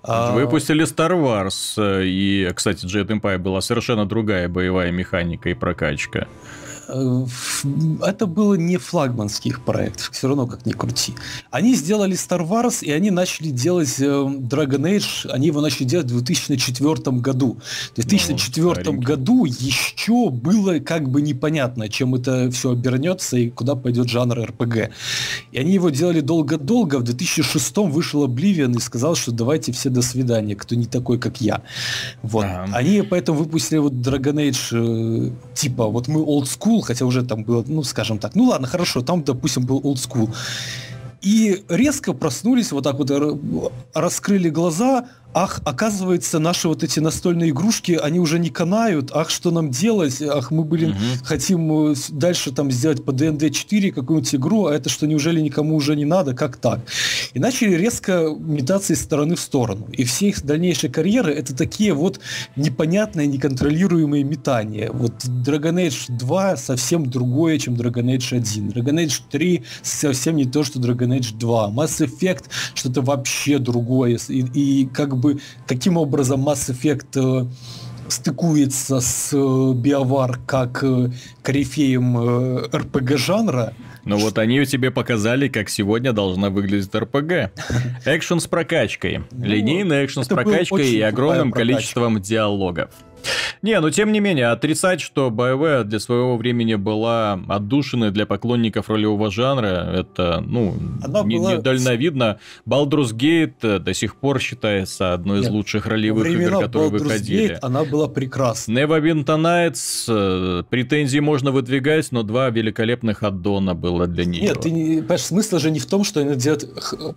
А... 0.08 0.34
Выпустили 0.34 0.86
Star 0.86 1.12
Wars, 1.12 1.80
и, 2.04 2.52
кстати, 2.56 2.86
Jet 2.86 3.08
Empire 3.08 3.40
была 3.40 3.62
совершенно 3.62 4.06
другая 4.06 4.48
боевая 4.48 4.92
механика 4.92 5.50
и 5.50 5.54
прокачка. 5.54 6.28
Э, 6.88 7.26
это 8.04 8.28
было 8.28 8.56
не 8.56 8.78
флагманский 8.78 9.52
их 9.52 9.64
проект, 9.64 10.12
все 10.12 10.28
равно 10.28 10.48
как 10.48 10.66
ни 10.66 10.72
крути. 10.72 11.14
Они 11.52 11.76
сделали 11.76 12.16
Star 12.16 12.48
Wars, 12.48 12.84
и 12.84 12.92
они 12.92 13.12
начали 13.12 13.50
делать 13.50 13.96
э, 14.00 14.06
Dragon 14.06 14.82
Age, 14.82 15.30
они 15.32 15.48
его 15.48 15.62
начали 15.62 15.86
делать 15.86 16.08
в 16.08 16.22
2004 16.22 17.18
году. 17.18 17.58
В 17.92 17.96
2004 17.96 18.92
ну, 18.92 19.02
году 19.02 19.46
еще 19.46 20.30
было 20.30 20.80
как 20.80 21.10
бы 21.10 21.22
непонятно, 21.22 21.90
чем 21.90 22.16
это 22.16 22.50
все 22.52 22.72
обернется 22.72 23.38
и 23.38 23.50
куда 23.50 23.76
пойдет 23.76 24.10
жанр 24.10 24.48
РПГ. 24.50 24.92
И 25.52 25.58
они 25.58 25.74
его 25.74 25.90
делали 25.90 26.22
долго-долго, 26.22 26.98
в 26.98 27.04
2006 27.04 27.78
вышел 27.78 28.28
Oblivion 28.28 28.76
и 28.78 28.80
сказал, 28.80 29.16
что 29.16 29.32
давайте 29.32 29.72
все 29.72 29.90
до 29.90 30.02
свидания, 30.02 30.56
кто 30.56 30.76
не 30.76 30.86
такой, 30.86 31.20
как 31.20 31.42
я. 31.42 31.62
Вот. 32.22 32.46
Ага. 32.46 32.70
Они 32.74 33.02
поэтому 33.02 33.40
выпустили 33.40 33.80
вот 33.80 33.94
Dragon 33.94 34.36
Age, 34.36 35.30
э, 35.30 35.32
типа, 35.54 35.88
вот 35.88 36.08
мы 36.08 36.22
old 36.22 36.46
school, 36.46 36.75
school, 36.76 36.82
хотя 36.82 37.06
уже 37.06 37.24
там 37.24 37.44
было, 37.44 37.64
ну, 37.68 37.84
скажем 37.84 38.18
так, 38.18 38.36
ну 38.36 38.46
ладно, 38.46 38.68
хорошо, 38.68 39.02
там, 39.02 39.24
допустим, 39.24 39.66
был 39.66 39.80
old 39.80 39.96
school. 39.98 40.30
И 41.22 41.64
резко 41.70 42.14
проснулись, 42.14 42.72
вот 42.72 42.84
так 42.84 42.98
вот 42.98 43.12
раскрыли 43.94 44.50
глаза, 44.50 45.06
ах, 45.36 45.60
оказывается, 45.66 46.40
наши 46.40 46.70
вот 46.70 46.82
эти 46.82 47.02
настольные 47.02 47.50
игрушки, 47.50 48.00
они 48.02 48.20
уже 48.20 48.40
не 48.40 48.50
канают, 48.50 49.12
ах, 49.14 49.30
что 49.30 49.52
нам 49.52 49.70
делать, 49.70 50.22
ах, 50.22 50.50
мы, 50.50 50.64
блин, 50.64 50.92
угу. 50.92 51.26
хотим 51.26 51.92
э, 51.92 51.96
дальше 52.10 52.52
там 52.52 52.72
сделать 52.72 53.04
по 53.04 53.12
ДНД 53.12 53.52
4 53.52 53.92
какую-нибудь 53.92 54.36
игру, 54.36 54.68
а 54.68 54.74
это 54.74 54.90
что, 54.90 55.06
неужели 55.06 55.42
никому 55.42 55.76
уже 55.76 55.98
не 55.98 56.06
надо, 56.06 56.34
как 56.34 56.56
так? 56.56 56.80
И 57.34 57.40
начали 57.40 57.76
резко 57.76 58.34
метаться 58.40 58.94
из 58.94 59.02
стороны 59.02 59.36
в 59.36 59.42
сторону. 59.42 59.88
И 59.92 60.06
все 60.06 60.30
их 60.30 60.42
дальнейшие 60.42 60.90
карьеры 60.90 61.34
это 61.34 61.54
такие 61.54 61.94
вот 61.94 62.22
непонятные, 62.56 63.28
неконтролируемые 63.28 64.24
метания. 64.24 64.90
Вот 64.90 65.26
Dragon 65.26 65.86
Age 65.86 66.18
2 66.18 66.56
совсем 66.56 67.10
другое, 67.10 67.60
чем 67.60 67.74
Dragon 67.74 68.06
Age 68.06 68.38
1. 68.38 68.70
Dragon 68.70 69.06
Age 69.06 69.22
3 69.30 69.64
совсем 69.82 70.38
не 70.38 70.46
то, 70.46 70.64
что 70.64 70.80
Dragon 70.80 71.20
Age 71.20 71.38
2. 71.38 71.72
Mass 71.72 72.08
Effect 72.08 72.46
что-то 72.74 73.02
вообще 73.02 73.60
другое. 73.60 74.18
И, 74.30 74.46
и 74.54 74.86
как 74.86 75.18
бы 75.18 75.25
бы 75.26 75.40
каким 75.68 75.98
образом 75.98 76.48
Mass 76.48 76.70
Effect 76.72 77.16
э, 77.16 77.46
стыкуется 78.10 79.00
с 79.00 79.34
э, 79.34 79.38
BioWare 79.38 80.38
как 80.46 80.84
э, 80.84 81.10
корифеем 81.42 82.18
RPG 82.18 83.18
жанра. 83.18 83.74
Ну 84.04 84.18
вот 84.18 84.38
они 84.38 84.64
тебе 84.66 84.92
показали, 84.92 85.48
как 85.48 85.70
сегодня 85.70 86.14
должна 86.14 86.52
выглядеть 86.52 86.94
РПГ. 86.94 87.52
Экшен 88.06 88.40
с 88.40 88.46
прокачкой. 88.46 89.24
Ну, 89.32 89.46
Линейный 89.46 90.06
экшен 90.06 90.24
с 90.24 90.28
прокачкой 90.28 90.90
и 90.92 91.02
огромным 91.02 91.52
количеством 91.52 92.22
диалогов. 92.22 92.92
Не, 93.62 93.80
но 93.80 93.90
тем 93.90 94.12
не 94.12 94.20
менее, 94.20 94.48
отрицать, 94.48 95.02
что 95.02 95.30
BioWare 95.30 95.84
для 95.84 96.00
своего 96.00 96.38
времени 96.38 96.76
была 96.76 97.40
отдушиной 97.48 98.12
для 98.12 98.26
поклонников 98.26 98.90
ролевого 98.90 99.32
жанра, 99.32 99.90
это, 99.94 100.44
ну, 100.46 100.76
Она 101.04 101.24
не, 101.24 101.38
была... 101.38 101.56
недальновидно. 101.56 102.40
Baldur's 102.68 103.14
Gate 103.14 103.56
э, 103.62 103.80
до 103.80 103.94
сих 103.94 104.16
пор 104.16 104.40
считается 104.40 105.14
одной 105.14 105.40
Нет, 105.40 105.48
из 105.48 105.52
лучших 105.54 105.88
ролевых 105.88 106.28
игр, 106.28 106.60
которые 106.62 106.92
Baldur's 106.92 107.00
выходили. 107.00 107.56
Gate 107.56 107.60
она 107.62 107.84
была 107.84 108.08
прекрасна. 108.08 108.72
Neverwinter 108.72 109.38
Nights, 109.38 110.06
э, 110.08 110.64
претензии 110.70 111.20
можно 111.20 111.52
выдвигать, 111.52 112.12
но 112.12 112.24
два 112.24 112.50
великолепных 112.50 113.24
аддона 113.24 113.74
было 113.74 114.08
для 114.08 114.26
нее. 114.26 114.42
Нет, 114.42 114.62
ты 114.62 114.72
не, 114.72 114.98
понимаешь, 114.98 115.22
смысл 115.22 115.58
же 115.58 115.72
не 115.72 115.80
в 115.80 115.86
том, 115.86 116.04
что 116.04 116.22
она 116.22 116.36
делает 116.36 116.70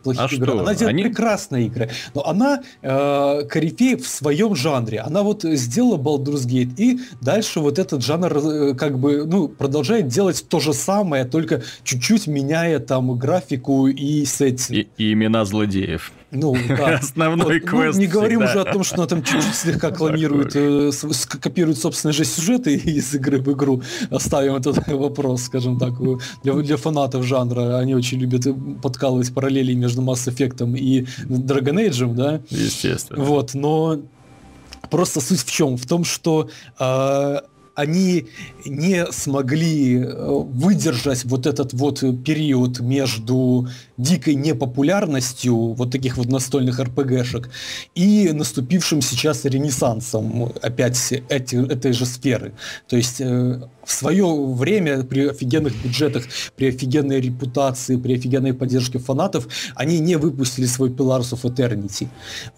плохие 0.02 0.24
а 0.24 0.34
игры. 0.34 0.46
Что? 0.46 0.61
Она 0.61 0.74
делает 0.74 0.94
Они... 0.94 1.02
прекрасные 1.02 1.66
игры. 1.66 1.90
Но 2.14 2.26
она 2.26 2.62
э, 2.82 3.42
корифей 3.48 3.96
в 3.96 4.09
своем 4.09 4.54
жанре. 4.54 5.00
Она 5.00 5.22
вот 5.22 5.42
сделала 5.42 5.97
Baldur's 5.99 6.46
Gate, 6.46 6.74
и 6.76 7.01
дальше 7.20 7.61
вот 7.61 7.78
этот 7.78 8.05
жанр 8.05 8.36
э, 8.36 8.74
как 8.74 8.99
бы, 8.99 9.24
ну, 9.26 9.49
продолжает 9.49 10.09
делать 10.09 10.44
то 10.49 10.61
же 10.61 10.72
самое, 10.72 11.24
только 11.24 11.62
чуть-чуть 11.84 12.26
меняя 12.26 12.78
там 12.78 13.16
графику 13.18 13.88
и 13.88 14.24
сеттинг. 14.24 14.78
И, 14.78 14.88
и 14.96 15.12
имена 15.12 15.44
злодеев. 15.44 16.12
Ну, 16.30 16.57
да. 16.68 16.99
Основной 17.03 17.61
вот, 17.61 17.68
квест. 17.68 17.96
Ну, 17.96 18.01
не 18.01 18.07
говорим 18.07 18.42
уже 18.42 18.61
о 18.61 18.64
том, 18.64 18.84
что 18.84 18.96
она 18.96 19.07
там 19.07 19.22
чуть-чуть 19.22 19.55
слегка 19.55 19.90
клонирует, 19.90 20.55
э, 20.55 20.90
копирует 21.40 21.78
собственные 21.78 22.14
же 22.14 22.24
сюжеты 22.24 22.74
из 22.84 23.14
игры 23.14 23.40
в 23.40 23.53
игру. 23.53 23.82
Оставим 24.11 24.57
этот 24.57 24.86
вопрос, 24.88 25.42
скажем 25.44 25.78
так, 25.78 25.94
для, 26.42 26.53
для 26.55 26.76
фанатов 26.76 27.24
жанра. 27.24 27.78
Они 27.78 27.94
очень 27.94 28.18
любят 28.18 28.46
подкалывать 28.82 29.32
параллели 29.32 29.74
между 29.74 30.03
Mass 30.03 30.28
Effect 30.28 30.76
и 30.76 31.07
Dragon 31.24 31.88
Age, 31.88 32.14
да? 32.14 32.40
Естественно. 32.51 33.22
Вот, 33.22 33.55
но 33.55 34.01
Просто 34.91 35.20
суть 35.20 35.41
в 35.41 35.51
чем? 35.51 35.76
В 35.76 35.86
том, 35.86 36.05
что 36.05 36.49
э, 36.78 37.41
они 37.78 38.26
не 38.64 39.06
смогли 39.12 40.00
э, 40.00 40.04
выдержать 40.08 41.24
вот 41.24 41.46
этот 41.46 41.72
вот 41.74 42.00
период 42.24 42.80
между 42.80 43.68
дикой 43.96 44.34
непопулярностью 44.34 45.54
вот 45.74 45.92
таких 45.92 46.16
вот 46.16 46.26
настольных 46.26 46.80
РПГшек 46.80 47.50
и 47.94 48.30
наступившим 48.32 49.00
сейчас 49.00 49.44
ренессансом 49.44 50.52
опять 50.60 51.12
эти, 51.28 51.54
этой 51.72 51.92
же 51.92 52.04
сферы. 52.04 52.52
То 52.88 52.96
есть 52.96 53.20
э, 53.20 53.60
в 53.88 53.92
свое 53.92 54.26
время 54.26 55.02
при 55.02 55.28
офигенных 55.28 55.72
бюджетах, 55.82 56.24
при 56.56 56.68
офигенной 56.68 57.20
репутации, 57.20 57.96
при 57.96 58.16
офигенной 58.16 58.52
поддержке 58.52 58.98
фанатов, 58.98 59.48
они 59.74 59.98
не 59.98 60.16
выпустили 60.16 60.66
свой 60.66 60.90
Pillars 60.90 61.32
of 61.32 61.42
Eternity. 61.42 62.08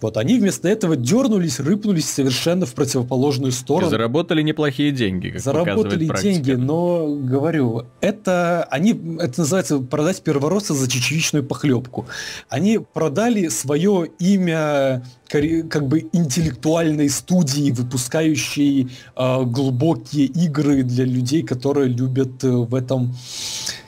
Вот, 0.01 0.17
они 0.17 0.37
вместо 0.37 0.67
этого 0.67 0.97
дернулись, 0.97 1.59
рыпнулись 1.59 2.09
совершенно 2.09 2.65
в 2.65 2.73
противоположную 2.73 3.53
сторону. 3.53 3.87
И 3.87 3.91
заработали 3.91 4.41
неплохие 4.41 4.91
деньги, 4.91 5.10
как 5.19 5.41
Заработали 5.41 6.09
деньги, 6.21 6.51
но, 6.53 7.07
говорю, 7.07 7.85
это, 7.99 8.63
они, 8.65 8.91
это 9.19 9.41
называется 9.41 9.79
продать 9.79 10.21
первородца 10.21 10.73
за 10.73 10.89
чечевичную 10.89 11.43
похлебку. 11.43 12.07
Они 12.49 12.79
продали 12.79 13.47
свое 13.49 14.09
имя 14.19 15.03
как 15.27 15.87
бы 15.87 16.09
интеллектуальной 16.11 17.09
студии, 17.09 17.71
выпускающей 17.71 18.89
э, 19.15 19.43
глубокие 19.43 20.25
игры 20.25 20.83
для 20.83 21.05
людей, 21.05 21.43
которые 21.43 21.87
любят 21.87 22.43
э, 22.43 22.49
в 22.49 22.75
этом 22.75 23.15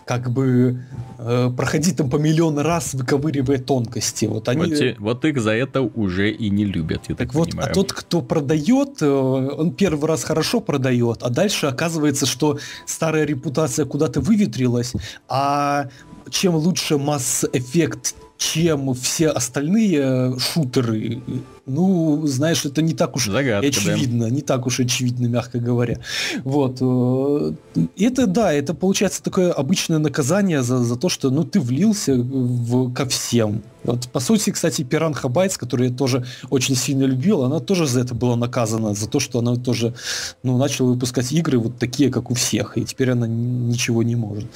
как 0.05 0.31
бы 0.31 0.81
э, 1.17 1.51
проходить 1.55 1.97
там 1.97 2.09
по 2.09 2.17
миллион 2.17 2.59
раз, 2.59 2.93
выковыривая 2.93 3.59
тонкости. 3.59 4.25
Вот, 4.25 4.49
они... 4.49 4.61
вот, 4.61 4.77
те, 4.77 4.95
вот 4.99 5.25
их 5.25 5.41
за 5.41 5.51
это 5.51 5.81
уже 5.81 6.31
и 6.31 6.49
не 6.49 6.65
любят, 6.65 7.03
я 7.07 7.15
так, 7.15 7.27
так 7.27 7.33
вот, 7.33 7.49
понимаю. 7.49 7.71
А 7.71 7.73
тот, 7.73 7.93
кто 7.93 8.21
продает, 8.21 9.01
э, 9.01 9.07
он 9.07 9.71
первый 9.73 10.07
раз 10.07 10.23
хорошо 10.23 10.61
продает, 10.61 11.23
а 11.23 11.29
дальше 11.29 11.67
оказывается, 11.67 12.25
что 12.25 12.59
старая 12.85 13.25
репутация 13.25 13.85
куда-то 13.85 14.21
выветрилась, 14.21 14.93
а 15.27 15.87
чем 16.29 16.55
лучше 16.55 16.97
масс-эффект, 16.97 18.15
чем 18.37 18.93
все 18.93 19.29
остальные 19.29 20.37
шутеры, 20.39 21.21
ну, 21.65 22.27
знаешь, 22.27 22.65
это 22.65 22.81
не 22.81 22.93
так 22.93 23.15
уж 23.15 23.27
Загадка, 23.27 23.67
очевидно, 23.67 24.25
да. 24.25 24.29
не 24.29 24.41
так 24.41 24.67
уж 24.67 24.79
очевидно, 24.81 25.27
мягко 25.27 25.59
говоря. 25.59 25.99
Вот. 26.43 26.77
Э, 26.81 27.53
это, 27.97 28.27
да, 28.27 28.51
это 28.51 28.73
получается 28.73 29.23
такое 29.23 29.51
обычное 29.51 29.99
наказание 29.99 30.61
за, 30.61 30.83
за 30.83 30.95
то, 30.97 31.07
что, 31.07 31.29
ну, 31.29 31.45
ты 31.45 31.61
влился 31.61 32.15
в, 32.15 32.91
ко 32.93 33.05
всем. 33.05 33.63
Вот, 33.83 34.07
по 34.09 34.19
сути, 34.19 34.51
кстати, 34.51 34.83
Пиранха 34.83 35.29
Байтс, 35.29 35.57
которую 35.57 35.89
я 35.89 35.95
тоже 35.95 36.25
очень 36.49 36.75
сильно 36.75 37.03
любил, 37.03 37.43
она 37.43 37.59
тоже 37.59 37.87
за 37.87 38.01
это 38.01 38.13
была 38.13 38.35
наказана, 38.35 38.93
за 38.93 39.07
то, 39.07 39.19
что 39.19 39.39
она 39.39 39.55
тоже, 39.55 39.93
ну, 40.41 40.57
начала 40.57 40.89
выпускать 40.89 41.31
игры 41.31 41.59
вот 41.59 41.77
такие, 41.77 42.09
как 42.09 42.31
у 42.31 42.33
всех, 42.33 42.77
и 42.77 42.83
теперь 42.83 43.11
она 43.11 43.27
ничего 43.27 44.03
не 44.03 44.15
может. 44.15 44.47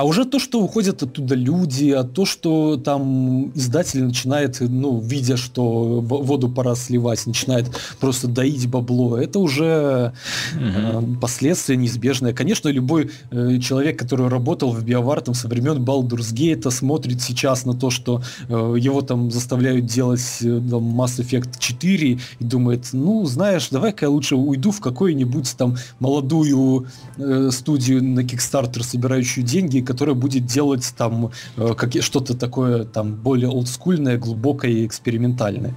А 0.00 0.04
уже 0.04 0.24
то, 0.24 0.38
что 0.38 0.62
уходят 0.62 1.02
оттуда 1.02 1.34
люди, 1.34 1.90
а 1.90 2.04
то, 2.04 2.24
что 2.24 2.78
там 2.78 3.50
издатель 3.54 4.02
начинает, 4.02 4.58
ну, 4.60 4.98
видя, 4.98 5.36
что 5.36 6.00
воду 6.00 6.48
пора 6.48 6.74
сливать, 6.74 7.26
начинает 7.26 7.66
просто 8.00 8.26
доить 8.26 8.66
бабло, 8.66 9.18
это 9.18 9.38
уже 9.38 10.14
угу. 10.54 10.64
э, 10.64 11.02
последствия 11.20 11.76
неизбежные. 11.76 12.32
Конечно, 12.32 12.70
любой 12.70 13.10
э, 13.30 13.58
человек, 13.58 13.98
который 13.98 14.28
работал 14.28 14.72
в 14.72 14.82
BioWare 14.82 15.20
там, 15.20 15.34
со 15.34 15.48
времен 15.48 15.84
Gate, 15.84 16.70
смотрит 16.70 17.20
сейчас 17.20 17.66
на 17.66 17.74
то, 17.74 17.90
что 17.90 18.22
э, 18.48 18.76
его 18.78 19.02
там 19.02 19.30
заставляют 19.30 19.84
делать 19.84 20.38
э, 20.40 20.62
там, 20.70 20.98
Mass 20.98 21.20
Effect 21.20 21.58
4 21.58 22.08
и 22.12 22.18
думает, 22.42 22.88
ну, 22.94 23.26
знаешь, 23.26 23.68
давай-ка 23.68 24.06
я 24.06 24.10
лучше 24.10 24.36
уйду 24.36 24.70
в 24.70 24.80
какую-нибудь 24.80 25.54
там 25.58 25.76
молодую 25.98 26.86
э, 27.18 27.50
студию 27.52 28.02
на 28.02 28.20
Kickstarter, 28.20 28.82
собирающую 28.82 29.44
деньги, 29.44 29.89
которая 29.90 30.14
будет 30.14 30.46
делать 30.46 30.94
там 30.96 31.32
э, 31.56 32.00
что-то 32.00 32.36
такое 32.36 32.84
там 32.84 33.14
более 33.16 33.48
олдскульное, 33.48 34.18
глубокое 34.18 34.70
и 34.70 34.86
экспериментальное. 34.86 35.74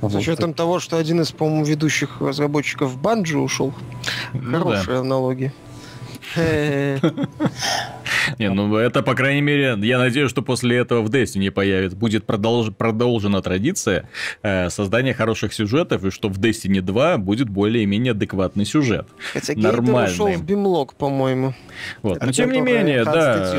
С 0.00 0.02
вот. 0.02 0.14
учетом 0.14 0.52
того, 0.52 0.80
что 0.80 0.98
один 0.98 1.22
из, 1.22 1.32
по-моему, 1.32 1.64
ведущих 1.64 2.20
разработчиков 2.20 3.00
Банджи 3.00 3.38
ушел. 3.38 3.72
Ну, 4.34 4.58
Хорошая 4.58 4.96
да. 4.96 5.00
аналогия. 5.00 5.54
Не, 8.38 8.50
ну 8.50 8.76
это, 8.76 9.02
по 9.02 9.14
крайней 9.14 9.42
мере, 9.42 9.76
я 9.82 9.98
надеюсь, 9.98 10.30
что 10.30 10.42
после 10.42 10.76
этого 10.76 11.02
в 11.02 11.10
Destiny 11.10 11.50
появится, 11.50 11.96
будет 11.96 12.26
продолж, 12.26 12.72
продолжена 12.72 13.42
традиция 13.42 14.08
э, 14.42 14.70
создания 14.70 15.14
хороших 15.14 15.52
сюжетов, 15.52 16.04
и 16.04 16.10
что 16.10 16.28
в 16.28 16.38
Destiny 16.38 16.80
2 16.80 17.18
будет 17.18 17.48
более-менее 17.48 18.12
адекватный 18.12 18.64
сюжет. 18.64 19.06
Хотя 19.32 19.54
Нормальный. 19.56 20.12
ушел 20.12 20.28
в 20.28 20.44
Бимлок, 20.44 20.94
по-моему. 20.94 21.54
Вот. 22.02 22.22
Но 22.22 22.32
тем 22.32 22.50
не 22.52 22.60
менее, 22.60 23.04
да, 23.04 23.52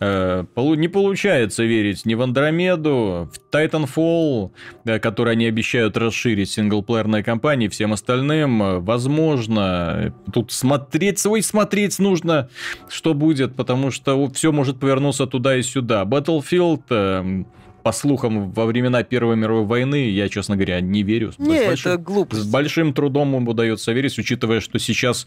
э, 0.00 0.44
не 0.76 0.88
получается 0.88 1.64
верить 1.64 2.04
ни 2.04 2.14
в 2.14 2.22
Андромеду, 2.22 3.30
в 3.32 3.54
Titanfall, 3.54 4.50
э, 4.84 4.98
который 4.98 5.32
они 5.32 5.46
обещают 5.46 5.96
расширить 5.96 6.50
синглплеерной 6.50 7.22
кампании, 7.22 7.68
всем 7.68 7.92
остальным, 7.92 8.84
возможно, 8.84 10.14
тут 10.32 10.52
смотреть, 10.52 11.18
свой 11.18 11.42
смотреть 11.42 11.98
нужно, 11.98 12.48
что 12.88 13.14
будет, 13.14 13.54
потому 13.56 13.85
что 13.90 14.28
все 14.30 14.52
может 14.52 14.78
повернуться 14.78 15.26
туда 15.26 15.56
и 15.56 15.62
сюда. 15.62 16.04
Battlefield 16.04 16.82
э, 16.90 17.44
по 17.82 17.92
слухам, 17.92 18.50
во 18.50 18.66
времена 18.66 19.04
Первой 19.04 19.36
мировой 19.36 19.64
войны, 19.64 20.10
я, 20.10 20.28
честно 20.28 20.56
говоря, 20.56 20.80
не 20.80 21.04
верю. 21.04 21.32
Не, 21.38 21.68
большим, 21.68 21.92
это 21.92 22.02
глупость. 22.02 22.42
С 22.42 22.46
большим 22.46 22.92
трудом 22.92 23.34
ему 23.34 23.50
удается 23.50 23.92
верить, 23.92 24.18
учитывая, 24.18 24.60
что 24.60 24.80
сейчас 24.80 25.26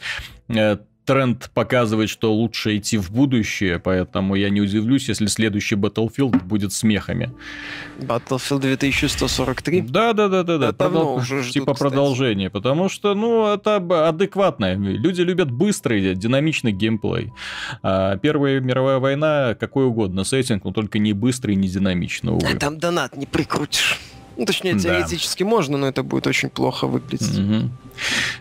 э, 0.50 0.78
тренд 1.06 1.50
показывает, 1.54 2.10
что 2.10 2.34
лучше 2.34 2.78
идти 2.78 2.98
в 2.98 3.12
будущее, 3.12 3.80
поэтому 3.80 4.36
я 4.36 4.50
не 4.50 4.62
удивлюсь, 4.62 5.10
если 5.10 5.26
следующий 5.28 5.76
Battlefield 5.76 6.44
будет 6.44 6.72
с 6.72 6.84
мехами. 6.84 7.32
Battlefield 8.00 8.62
2143? 8.62 9.82
Да, 9.82 10.14
да, 10.14 10.28
да, 10.28 10.44
да, 10.44 10.58
да. 10.58 10.74
Продол... 10.74 11.16
уже 11.16 11.42
ждут, 11.42 11.54
типа 11.54 11.74
кстати. 11.74 11.90
продолжение, 11.90 12.50
потому 12.50 12.90
что, 12.90 13.16
ну, 13.16 13.54
это 13.54 13.78
адекватно. 14.08 14.76
Люди 14.76 15.22
любят 15.22 15.50
быстрый, 15.50 16.16
динамичный 16.16 16.72
геймплей. 16.72 17.32
А 17.82 18.18
Первая 18.18 18.60
мировая 18.60 19.00
война, 19.00 19.56
какой 19.60 19.86
угодно 19.86 20.24
сеттинг, 20.24 20.64
но 20.64 20.72
только 20.72 21.00
не 21.00 21.14
быстрый, 21.14 21.56
не 21.56 21.68
динамичный, 21.68 22.34
увы. 22.34 22.48
А 22.54 22.56
там 22.58 22.78
донат 22.78 23.18
не 23.18 23.26
прикрутишь. 23.26 24.00
Ну, 24.40 24.46
точнее, 24.46 24.80
теоретически 24.80 25.44
да. 25.44 25.50
можно, 25.50 25.78
но 25.78 25.90
это 25.90 26.02
будет 26.02 26.26
очень 26.26 26.50
плохо 26.50 26.88
выглядеть. 26.88 27.38
Угу. 27.38 27.70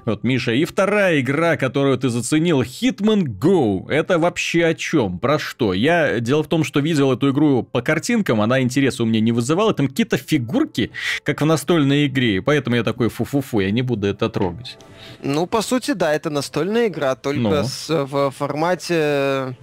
Вот, 0.04 0.22
Миша, 0.22 0.52
и 0.52 0.64
вторая 0.64 1.18
игра, 1.18 1.56
которую 1.56 1.98
ты 1.98 2.08
заценил, 2.08 2.62
Hitman 2.62 3.24
Go. 3.24 3.90
Это 3.90 4.20
вообще 4.20 4.66
о 4.66 4.74
чем? 4.74 5.18
Про 5.18 5.40
что? 5.40 5.72
Я... 5.72 6.20
Дело 6.20 6.44
в 6.44 6.46
том, 6.46 6.62
что 6.62 6.78
видел 6.78 7.12
эту 7.12 7.32
игру 7.32 7.64
по 7.64 7.82
картинкам, 7.82 8.40
она 8.40 8.60
интереса 8.60 9.02
у 9.02 9.06
меня 9.06 9.18
не 9.18 9.32
вызывала. 9.32 9.74
Там 9.74 9.88
какие-то 9.88 10.18
фигурки, 10.18 10.92
как 11.24 11.40
в 11.40 11.44
настольной 11.44 12.06
игре, 12.06 12.42
поэтому 12.42 12.76
я 12.76 12.84
такой 12.84 13.08
фу-фу-фу, 13.08 13.58
я 13.58 13.72
не 13.72 13.82
буду 13.82 14.06
это 14.06 14.28
трогать. 14.28 14.78
Ну, 15.24 15.46
по 15.46 15.62
сути, 15.62 15.94
да, 15.94 16.14
это 16.14 16.30
настольная 16.30 16.86
игра, 16.86 17.16
только 17.16 17.40
ну. 17.40 17.64
с, 17.64 17.88
в 17.88 18.30
формате 18.30 19.56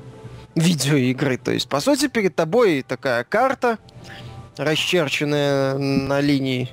видеоигры. 0.55 1.37
То 1.37 1.51
есть, 1.51 1.69
по 1.69 1.79
сути, 1.79 2.09
перед 2.09 2.35
тобой 2.35 2.83
такая 2.85 3.23
карта, 3.23 3.77
расчерченная 4.57 5.77
на 5.77 6.21
линии. 6.21 6.69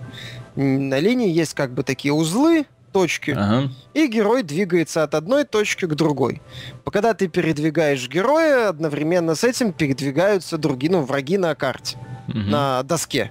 На 0.57 0.99
линии 0.99 1.31
есть 1.31 1.55
как 1.55 1.73
бы 1.73 1.83
такие 1.83 2.13
узлы, 2.13 2.67
точки, 2.93 3.31
ага. 3.31 3.71
и 3.95 4.07
герой 4.07 4.43
двигается 4.43 5.03
от 5.03 5.15
одной 5.15 5.45
точки 5.45 5.87
к 5.87 5.95
другой. 5.95 6.43
Когда 6.85 7.15
ты 7.15 7.27
передвигаешь 7.27 8.07
героя, 8.09 8.69
одновременно 8.69 9.35
с 9.35 9.45
этим 9.45 9.73
передвигаются 9.73 10.59
другие, 10.59 10.93
ну, 10.93 11.01
враги 11.01 11.39
на 11.39 11.55
карте, 11.55 11.97
угу. 12.29 12.39
на 12.39 12.83
доске. 12.83 13.31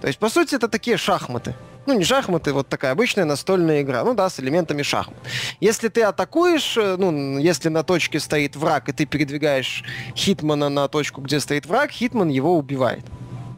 То 0.00 0.06
есть, 0.06 0.18
по 0.18 0.28
сути, 0.28 0.54
это 0.54 0.68
такие 0.68 0.96
шахматы. 0.96 1.54
Ну, 1.86 1.94
не 1.98 2.04
шахматы, 2.04 2.52
вот 2.52 2.68
такая 2.68 2.92
обычная 2.92 3.24
настольная 3.24 3.80
игра. 3.80 4.04
Ну 4.04 4.14
да, 4.14 4.28
с 4.28 4.38
элементами 4.38 4.82
шахмат. 4.82 5.16
Если 5.60 5.88
ты 5.88 6.02
атакуешь, 6.02 6.76
э, 6.76 6.96
ну, 6.98 7.38
если 7.38 7.70
на 7.70 7.82
точке 7.82 8.20
стоит 8.20 8.54
враг, 8.54 8.90
и 8.90 8.92
ты 8.92 9.06
передвигаешь 9.06 9.82
Хитмана 10.14 10.68
на 10.68 10.88
точку, 10.88 11.22
где 11.22 11.40
стоит 11.40 11.66
враг, 11.66 11.90
Хитман 11.90 12.28
его 12.28 12.56
убивает 12.56 13.04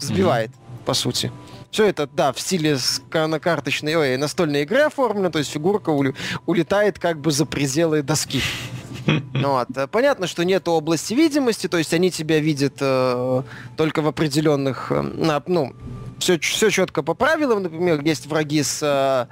сбивает, 0.03 0.51
mm-hmm. 0.51 0.85
по 0.85 0.95
сути. 0.95 1.33
Все 1.71 1.87
это, 1.87 2.07
да, 2.07 2.33
в 2.33 2.41
стиле 2.41 2.77
на 3.13 3.41
карточной, 3.41 3.95
ой, 3.97 4.17
настольной 4.19 4.63
игры 4.63 4.81
оформлено, 4.81 5.31
то 5.31 5.39
есть 5.39 5.51
фигурка 5.51 5.91
улетает 6.45 6.99
как 6.99 7.19
бы 7.19 7.31
за 7.31 7.47
пределы 7.47 8.03
доски. 8.03 8.43
Вот. 9.35 9.69
Понятно, 9.91 10.27
что 10.27 10.45
нет 10.45 10.69
области 10.69 11.15
видимости, 11.15 11.67
то 11.67 11.79
есть 11.79 11.93
они 11.93 12.11
тебя 12.11 12.39
видят 12.39 12.75
э, 12.81 13.43
только 13.77 14.03
в 14.03 14.07
определенных, 14.07 14.93
э, 14.93 15.41
ну, 15.47 15.75
все, 16.23 16.39
все 16.39 16.71
четко 16.71 17.03
по 17.03 17.15
правилам. 17.15 17.63
Например, 17.63 18.01
есть 18.03 18.27
враги 18.27 18.63
с 18.63 18.81
э, 18.83 19.27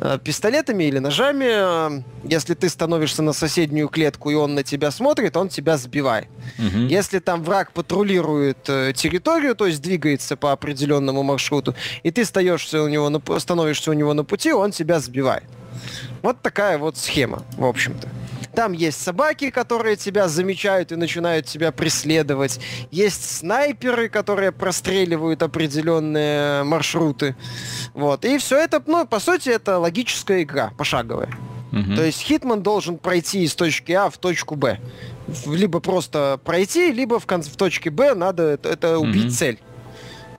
э, 0.00 0.18
пистолетами 0.22 0.84
или 0.84 0.98
ножами. 0.98 2.04
Если 2.26 2.54
ты 2.54 2.68
становишься 2.68 3.22
на 3.22 3.32
соседнюю 3.32 3.88
клетку 3.88 4.30
и 4.30 4.34
он 4.34 4.54
на 4.54 4.62
тебя 4.62 4.90
смотрит, 4.90 5.36
он 5.36 5.48
тебя 5.48 5.76
сбивает. 5.76 6.28
Угу. 6.58 6.86
Если 6.88 7.18
там 7.18 7.42
враг 7.42 7.72
патрулирует 7.72 8.68
э, 8.68 8.92
территорию, 8.94 9.54
то 9.54 9.66
есть 9.66 9.82
двигается 9.82 10.36
по 10.36 10.52
определенному 10.52 11.22
маршруту, 11.22 11.74
и 12.02 12.10
ты 12.10 12.22
остаешься 12.22 12.82
у 12.82 12.88
него 12.88 13.08
на, 13.08 13.20
становишься 13.38 13.90
у 13.90 13.94
него 13.94 14.14
на 14.14 14.24
пути, 14.24 14.52
он 14.52 14.70
тебя 14.70 15.00
сбивает. 15.00 15.44
Вот 16.22 16.42
такая 16.42 16.78
вот 16.78 16.96
схема, 16.96 17.42
в 17.56 17.64
общем-то. 17.64 18.08
Там 18.54 18.72
есть 18.72 19.00
собаки, 19.00 19.50
которые 19.50 19.96
тебя 19.96 20.28
замечают 20.28 20.92
и 20.92 20.96
начинают 20.96 21.46
тебя 21.46 21.72
преследовать. 21.72 22.60
Есть 22.90 23.38
снайперы, 23.38 24.08
которые 24.08 24.52
простреливают 24.52 25.42
определенные 25.42 26.64
маршруты. 26.64 27.36
Вот. 27.94 28.24
И 28.24 28.38
все 28.38 28.58
это, 28.58 28.82
ну, 28.86 29.06
по 29.06 29.20
сути, 29.20 29.50
это 29.50 29.78
логическая 29.78 30.42
игра, 30.42 30.72
пошаговая. 30.76 31.30
Угу. 31.72 31.94
То 31.94 32.04
есть 32.04 32.20
Хитман 32.22 32.62
должен 32.62 32.98
пройти 32.98 33.44
из 33.44 33.54
точки 33.54 33.92
А 33.92 34.10
в 34.10 34.18
точку 34.18 34.56
Б. 34.56 34.80
Либо 35.46 35.80
просто 35.80 36.40
пройти, 36.44 36.90
либо 36.92 37.20
в, 37.20 37.26
конце, 37.26 37.50
в 37.50 37.56
точке 37.56 37.90
Б 37.90 38.14
надо 38.14 38.42
это, 38.42 38.68
это 38.68 38.98
убить 38.98 39.26
угу. 39.26 39.32
цель. 39.32 39.60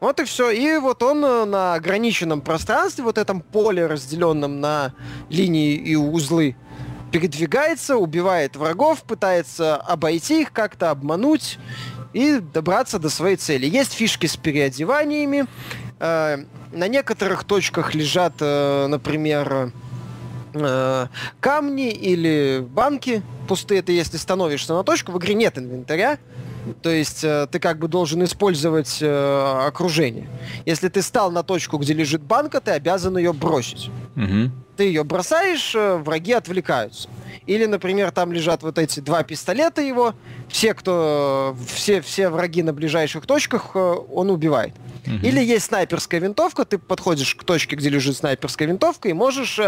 Вот 0.02 0.20
и 0.20 0.26
все. 0.26 0.50
И 0.50 0.78
вот 0.80 1.04
он 1.04 1.24
э, 1.24 1.46
на 1.46 1.76
ограниченном 1.76 2.42
пространстве, 2.42 3.04
вот 3.04 3.20
этом 3.20 3.40
поле, 3.40 3.86
разделенном 3.86 4.60
на 4.60 4.94
линии 5.30 5.76
и 5.76 5.96
узлы, 5.96 6.56
передвигается, 7.12 7.98
убивает 7.98 8.56
врагов, 8.56 9.04
пытается 9.04 9.76
обойти 9.76 10.42
их, 10.42 10.52
как-то 10.52 10.90
обмануть 10.92 11.60
и 12.14 12.40
добраться 12.40 13.00
до 13.00 13.10
своей 13.10 13.36
цели. 13.36 13.66
Есть 13.66 13.94
фишки 13.94 14.28
с 14.28 14.38
переодеваниями. 14.38 15.46
Э, 16.00 16.38
на 16.72 16.88
некоторых 16.88 17.44
точках 17.44 17.94
лежат, 17.94 18.34
э, 18.40 18.88
например, 18.88 19.72
э, 20.54 21.08
камни 21.40 21.92
или 21.92 22.66
банки 22.68 23.22
пустые. 23.48 23.80
Это 23.80 23.92
если 23.92 24.18
становишься 24.18 24.74
на 24.74 24.84
точку, 24.84 25.12
в 25.12 25.20
игре 25.20 25.34
нет 25.34 25.58
инвентаря. 25.58 26.18
То 26.82 26.90
есть 26.90 27.24
э, 27.24 27.48
ты 27.52 27.60
как 27.60 27.80
бы 27.80 27.88
должен 27.88 28.24
использовать 28.24 29.00
э, 29.02 29.66
окружение. 29.68 30.28
Если 30.66 30.90
ты 30.90 31.02
стал 31.02 31.32
на 31.32 31.44
точку, 31.44 31.78
где 31.78 31.94
лежит 31.94 32.22
банка, 32.22 32.62
ты 32.62 32.72
обязан 32.72 33.18
ее 33.18 33.34
бросить. 33.34 33.90
Угу. 34.16 34.52
Ты 34.78 34.84
ее 34.84 35.04
бросаешь, 35.04 35.76
э, 35.76 35.98
враги 35.98 36.34
отвлекаются. 36.34 37.10
Или, 37.48 37.66
например, 37.66 38.12
там 38.12 38.32
лежат 38.32 38.64
вот 38.64 38.78
эти 38.78 39.00
два 39.00 39.24
пистолета 39.24 39.82
его, 39.82 40.14
все, 40.48 40.74
кто, 40.74 41.56
все, 41.68 42.02
все 42.02 42.30
враги 42.30 42.62
на 42.62 42.74
ближайших 42.74 43.26
точках 43.26 43.72
э, 43.74 43.80
он 43.80 44.30
убивает. 44.30 44.74
Угу. 45.06 45.16
Или 45.24 45.44
есть 45.44 45.66
снайперская 45.66 46.20
винтовка, 46.20 46.66
ты 46.66 46.78
подходишь 46.78 47.36
к 47.36 47.44
точке, 47.44 47.76
где 47.76 47.90
лежит 47.90 48.18
снайперская 48.18 48.68
винтовка, 48.68 49.10
и 49.10 49.14
можешь 49.14 49.60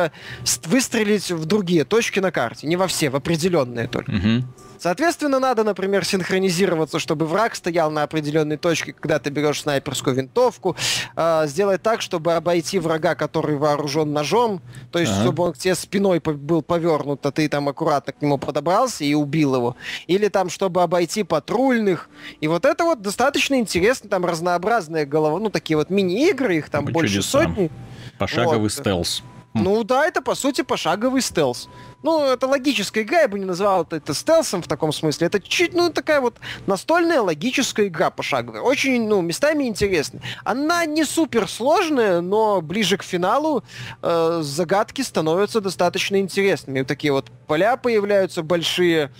выстрелить 0.65 1.31
в 1.31 1.45
другие 1.45 1.85
точки 1.85 2.19
на 2.19 2.31
карте. 2.31 2.67
Не 2.67 2.75
во 2.75 2.87
все, 2.87 3.09
в 3.09 3.15
определенные 3.15 3.87
только. 3.87 4.11
Угу. 4.11 4.43
Соответственно, 4.79 5.39
надо, 5.39 5.63
например, 5.63 6.05
синхронизироваться, 6.05 6.99
чтобы 6.99 7.25
враг 7.25 7.55
стоял 7.55 7.91
на 7.91 8.03
определенной 8.03 8.57
точке, 8.57 8.93
когда 8.93 9.19
ты 9.19 9.29
берешь 9.29 9.61
снайперскую 9.61 10.15
винтовку. 10.15 10.75
Э, 11.15 11.43
сделать 11.47 11.81
так, 11.81 12.01
чтобы 12.01 12.33
обойти 12.33 12.79
врага, 12.79 13.15
который 13.15 13.55
вооружен 13.55 14.11
ножом. 14.13 14.61
То 14.91 14.99
есть, 14.99 15.11
ага. 15.11 15.21
чтобы 15.23 15.43
он 15.43 15.53
к 15.53 15.57
тебе 15.57 15.75
спиной 15.75 16.19
был 16.19 16.61
повернут, 16.61 17.25
а 17.25 17.31
ты 17.31 17.47
там 17.47 17.69
аккуратно 17.69 18.13
к 18.13 18.21
нему 18.21 18.37
подобрался 18.37 19.03
и 19.03 19.13
убил 19.13 19.55
его. 19.55 19.75
Или 20.07 20.27
там, 20.27 20.49
чтобы 20.49 20.81
обойти 20.83 21.23
патрульных. 21.23 22.09
И 22.41 22.47
вот 22.47 22.65
это 22.65 22.83
вот 22.83 23.01
достаточно 23.01 23.59
интересно, 23.59 24.09
там 24.09 24.25
разнообразная 24.25 25.05
голова, 25.05 25.39
ну 25.39 25.49
такие 25.49 25.77
вот 25.77 25.89
мини-игры, 25.89 26.57
их 26.57 26.69
там 26.69 26.85
больше 26.85 27.21
сотни. 27.21 27.71
Пошаговый 28.17 28.59
вот. 28.59 28.71
стелс. 28.71 29.23
Ну 29.53 29.83
да, 29.83 30.05
это 30.05 30.21
по 30.21 30.35
сути 30.35 30.61
пошаговый 30.61 31.21
стелс. 31.21 31.69
Ну, 32.01 32.25
это 32.25 32.47
логическая 32.47 33.03
игра, 33.03 33.21
я 33.21 33.27
бы 33.27 33.39
не 33.39 33.45
назвал 33.45 33.87
это, 33.89 34.13
стелсом 34.13 34.61
в 34.61 34.67
таком 34.67 34.91
смысле. 34.91 35.27
Это 35.27 35.39
чуть, 35.39 35.73
ну, 35.73 35.89
такая 35.89 36.19
вот 36.21 36.37
настольная 36.65 37.21
логическая 37.21 37.87
игра 37.87 38.09
пошаговая. 38.09 38.61
Очень, 38.61 39.07
ну, 39.07 39.21
местами 39.21 39.65
интересная. 39.65 40.21
Она 40.43 40.85
не 40.85 41.05
супер 41.05 41.47
сложная, 41.47 42.19
но 42.21 42.61
ближе 42.61 42.97
к 42.97 43.03
финалу 43.03 43.63
э, 44.01 44.39
загадки 44.41 45.01
становятся 45.01 45.61
достаточно 45.61 46.19
интересными. 46.19 46.79
Вот 46.79 46.87
такие 46.87 47.13
вот 47.13 47.31
поля 47.47 47.77
появляются 47.77 48.43
большие, 48.43 49.11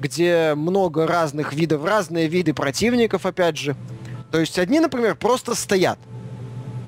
где 0.00 0.54
много 0.56 1.06
разных 1.06 1.54
видов, 1.54 1.84
разные 1.84 2.26
виды 2.26 2.52
противников, 2.52 3.24
опять 3.24 3.56
же. 3.56 3.76
То 4.30 4.40
есть 4.40 4.58
одни, 4.58 4.80
например, 4.80 5.14
просто 5.14 5.54
стоят. 5.54 5.98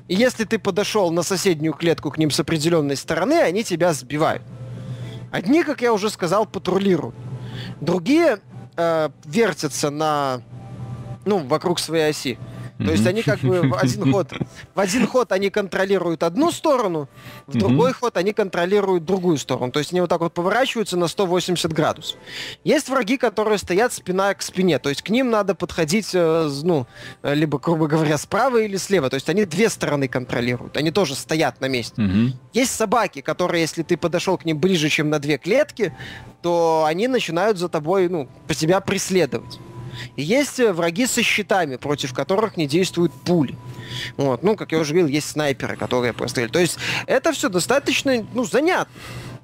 И 0.09 0.15
если 0.15 0.43
ты 0.43 0.57
подошел 0.57 1.11
на 1.11 1.21
соседнюю 1.21 1.73
клетку 1.73 2.09
к 2.09 2.17
ним 2.17 2.31
с 2.31 2.39
определенной 2.39 2.97
стороны, 2.97 3.35
они 3.35 3.63
тебя 3.63 3.93
сбивают. 3.93 4.41
Одни, 5.31 5.63
как 5.63 5.83
я 5.83 5.93
уже 5.93 6.09
сказал, 6.09 6.47
патрулируют. 6.47 7.15
Другие 7.79 8.39
э, 8.75 9.09
вертятся 9.25 9.91
на, 9.91 10.41
ну, 11.25 11.37
вокруг 11.37 11.77
своей 11.77 12.09
оси. 12.09 12.39
То 12.79 12.91
есть 12.91 13.05
они 13.05 13.23
как 13.23 13.39
бы 13.39 13.61
в 13.61 13.75
один 13.75 14.11
ход, 14.11 14.31
в 14.73 14.79
один 14.79 15.05
ход 15.05 15.31
они 15.33 15.49
контролируют 15.49 16.23
одну 16.23 16.49
сторону, 16.51 17.09
в 17.45 17.57
другой 17.57 17.91
ход 17.91 18.15
они 18.15 18.31
контролируют 18.31 19.03
другую 19.03 19.37
сторону. 19.37 19.71
То 19.71 19.79
есть 19.79 19.91
они 19.91 19.99
вот 19.99 20.09
так 20.09 20.21
вот 20.21 20.33
поворачиваются 20.33 20.95
на 20.95 21.07
180 21.07 21.73
градусов. 21.73 22.17
Есть 22.63 22.87
враги, 22.87 23.17
которые 23.17 23.57
стоят 23.57 23.91
спина 23.91 24.33
к 24.33 24.41
спине, 24.41 24.79
то 24.79 24.89
есть 24.89 25.01
к 25.01 25.09
ним 25.09 25.29
надо 25.29 25.55
подходить, 25.55 26.11
э, 26.13 26.49
ну, 26.63 26.87
либо, 27.21 27.59
грубо 27.59 27.87
говоря, 27.87 28.17
справа 28.17 28.61
или 28.61 28.77
слева. 28.77 29.09
То 29.09 29.15
есть 29.15 29.29
они 29.29 29.43
две 29.45 29.69
стороны 29.69 30.07
контролируют, 30.07 30.77
они 30.77 30.91
тоже 30.91 31.15
стоят 31.15 31.59
на 31.59 31.67
месте. 31.67 32.01
Есть 32.53 32.75
собаки, 32.75 33.21
которые, 33.21 33.61
если 33.61 33.83
ты 33.83 33.97
подошел 33.97 34.37
к 34.37 34.45
ним 34.45 34.57
ближе, 34.57 34.87
чем 34.89 35.09
на 35.09 35.19
две 35.19 35.37
клетки, 35.37 35.93
то 36.41 36.85
они 36.87 37.07
начинают 37.07 37.57
за 37.57 37.67
тобой, 37.67 38.07
ну, 38.07 38.29
по 38.47 38.53
тебя 38.53 38.79
преследовать. 38.79 39.59
И 40.15 40.23
есть 40.23 40.59
э, 40.59 40.73
враги 40.73 41.05
со 41.05 41.23
щитами, 41.23 41.75
против 41.77 42.13
которых 42.13 42.57
не 42.57 42.67
действуют 42.67 43.11
пули. 43.13 43.55
Вот. 44.17 44.43
Ну, 44.43 44.55
как 44.55 44.71
я 44.71 44.79
уже 44.79 44.93
говорил, 44.93 45.07
есть 45.07 45.29
снайперы, 45.29 45.75
которые 45.75 46.13
простреливают. 46.13 46.53
То 46.53 46.59
есть 46.59 46.77
это 47.07 47.31
все 47.31 47.49
достаточно, 47.49 48.25
ну, 48.33 48.43
занятно 48.43 48.93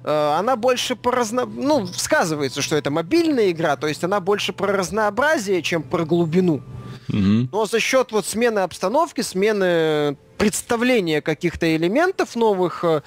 э, 0.04 0.34
она 0.38 0.56
больше 0.56 0.96
по 0.96 1.10
разно... 1.10 1.46
Ну, 1.46 1.86
сказывается, 1.86 2.62
что 2.62 2.76
это 2.76 2.90
мобильная 2.90 3.50
игра, 3.50 3.76
то 3.76 3.86
есть 3.86 4.04
она 4.04 4.20
больше 4.20 4.52
про 4.52 4.72
разнообразие, 4.72 5.62
чем 5.62 5.82
про 5.82 6.04
глубину. 6.04 6.62
Угу. 7.08 7.48
Но 7.52 7.66
за 7.66 7.80
счет 7.80 8.12
вот 8.12 8.26
смены 8.26 8.60
обстановки, 8.60 9.20
смены 9.20 10.16
представления 10.36 11.20
каких-то 11.20 11.74
элементов 11.76 12.36
новых, 12.36 12.84
э, 12.84 13.02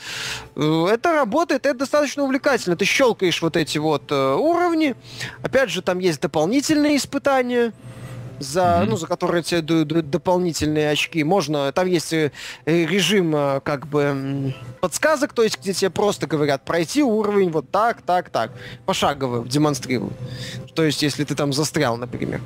э, 0.55 0.85
это 0.91 1.13
работает, 1.13 1.65
это 1.65 1.79
достаточно 1.79 2.23
увлекательно. 2.23 2.75
Ты 2.75 2.85
щелкаешь 2.85 3.41
вот 3.41 3.55
эти 3.55 3.77
вот 3.77 4.11
э, 4.11 4.35
уровни. 4.35 4.95
Опять 5.41 5.69
же, 5.69 5.81
там 5.81 5.99
есть 5.99 6.21
дополнительные 6.21 6.97
испытания 6.97 7.71
за, 8.39 8.61
mm-hmm. 8.61 8.85
ну, 8.85 8.97
за 8.97 9.07
которые 9.07 9.43
тебе 9.43 9.61
дают 9.61 10.09
дополнительные 10.09 10.91
очки. 10.91 11.23
Можно, 11.23 11.71
там 11.73 11.87
есть 11.87 12.13
режим 12.65 13.33
как 13.63 13.85
бы 13.87 14.55
подсказок, 14.79 15.33
то 15.33 15.43
есть 15.43 15.59
где 15.59 15.73
тебе 15.73 15.89
просто 15.89 16.25
говорят 16.25 16.63
пройти 16.63 17.03
уровень 17.03 17.51
вот 17.51 17.69
так, 17.69 18.01
так, 18.01 18.29
так, 18.29 18.51
пошагово 18.85 19.45
демонстрируют. 19.45 20.13
То 20.73 20.83
есть 20.83 21.03
если 21.03 21.25
ты 21.25 21.35
там 21.35 21.51
застрял, 21.51 21.97
например. 21.97 22.39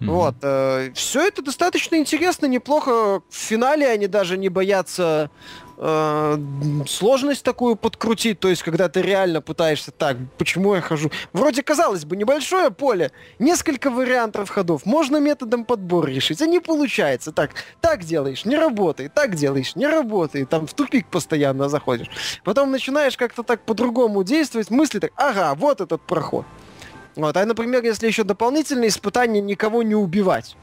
Mm-hmm. 0.00 0.06
Вот. 0.06 0.34
Э, 0.42 0.90
все 0.94 1.26
это 1.26 1.42
достаточно 1.42 1.96
интересно, 1.96 2.46
неплохо. 2.46 3.20
В 3.28 3.34
финале 3.34 3.86
они 3.86 4.06
даже 4.06 4.38
не 4.38 4.48
боятся 4.48 5.30
э, 5.76 6.38
сложность 6.86 7.42
такую 7.42 7.76
подкрутить, 7.76 8.40
то 8.40 8.48
есть 8.48 8.62
когда 8.62 8.88
ты 8.88 9.02
реально 9.02 9.42
пытаешься 9.42 9.90
так, 9.90 10.16
почему 10.38 10.74
я 10.74 10.80
хожу. 10.80 11.10
Вроде, 11.34 11.62
казалось 11.62 12.06
бы, 12.06 12.16
небольшое 12.16 12.70
поле, 12.70 13.12
несколько 13.38 13.90
вариантов 13.90 14.48
ходов, 14.48 14.86
можно 14.86 15.18
методом 15.18 15.66
подбора 15.66 16.08
решить, 16.08 16.40
а 16.40 16.46
не 16.46 16.60
получается. 16.60 17.30
Так, 17.30 17.50
так 17.82 18.04
делаешь, 18.04 18.46
не 18.46 18.56
работает, 18.56 19.12
так 19.12 19.34
делаешь, 19.34 19.76
не 19.76 19.86
работает, 19.86 20.48
там 20.48 20.66
в 20.66 20.72
тупик 20.72 21.08
постоянно 21.08 21.68
заходишь. 21.68 22.08
Потом 22.42 22.70
начинаешь 22.70 23.18
как-то 23.18 23.42
так 23.42 23.60
по-другому 23.66 24.24
действовать, 24.24 24.70
мысли 24.70 24.98
так, 24.98 25.12
ага, 25.16 25.54
вот 25.54 25.82
этот 25.82 26.00
проход. 26.00 26.46
Вот. 27.16 27.36
А, 27.36 27.44
например, 27.44 27.84
если 27.84 28.06
еще 28.06 28.24
дополнительные 28.24 28.88
испытания 28.88 29.40
никого 29.40 29.82
не 29.82 29.94
убивать. 29.94 30.56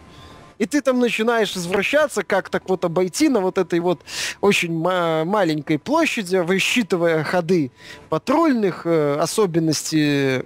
И 0.58 0.66
ты 0.66 0.82
там 0.82 1.00
начинаешь 1.00 1.56
извращаться, 1.56 2.24
как 2.24 2.50
так 2.50 2.68
вот 2.68 2.84
обойти 2.84 3.30
на 3.30 3.42
вот 3.42 3.58
этой 3.58 3.80
вот 3.80 4.02
очень 4.42 4.74
маленькой 4.74 5.78
площади, 5.78 6.38
высчитывая 6.38 7.24
ходы 7.24 7.72
патрульных, 8.10 8.82
э, 8.86 9.18
особенности 9.20 10.46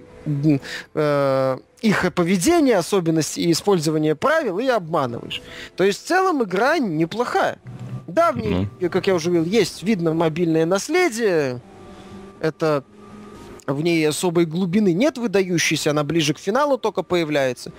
э, 0.94 1.58
их 1.80 2.14
поведения, 2.14 2.76
особенности 2.76 3.40
и 3.40 3.52
использования 3.52 4.14
правил, 4.14 4.58
и 4.58 4.66
обманываешь. 4.66 5.42
То 5.76 5.84
есть 5.84 6.04
в 6.04 6.06
целом 6.06 6.42
игра 6.44 6.78
неплохая. 6.78 7.58
Да, 8.06 8.32
в 8.32 8.36
ней, 8.36 8.68
mm-hmm. 8.80 8.88
как 8.90 9.06
я 9.06 9.14
уже 9.14 9.30
говорил, 9.30 9.50
есть 9.50 9.82
видно 9.82 10.12
мобильное 10.12 10.66
наследие. 10.66 11.60
Это 12.40 12.84
в 13.66 13.82
ней 13.82 14.08
особой 14.08 14.44
глубины 14.44 14.92
нет 14.92 15.18
выдающейся, 15.18 15.90
она 15.90 16.04
ближе 16.04 16.34
к 16.34 16.38
финалу 16.38 16.78
только 16.78 17.02
появляется. 17.02 17.72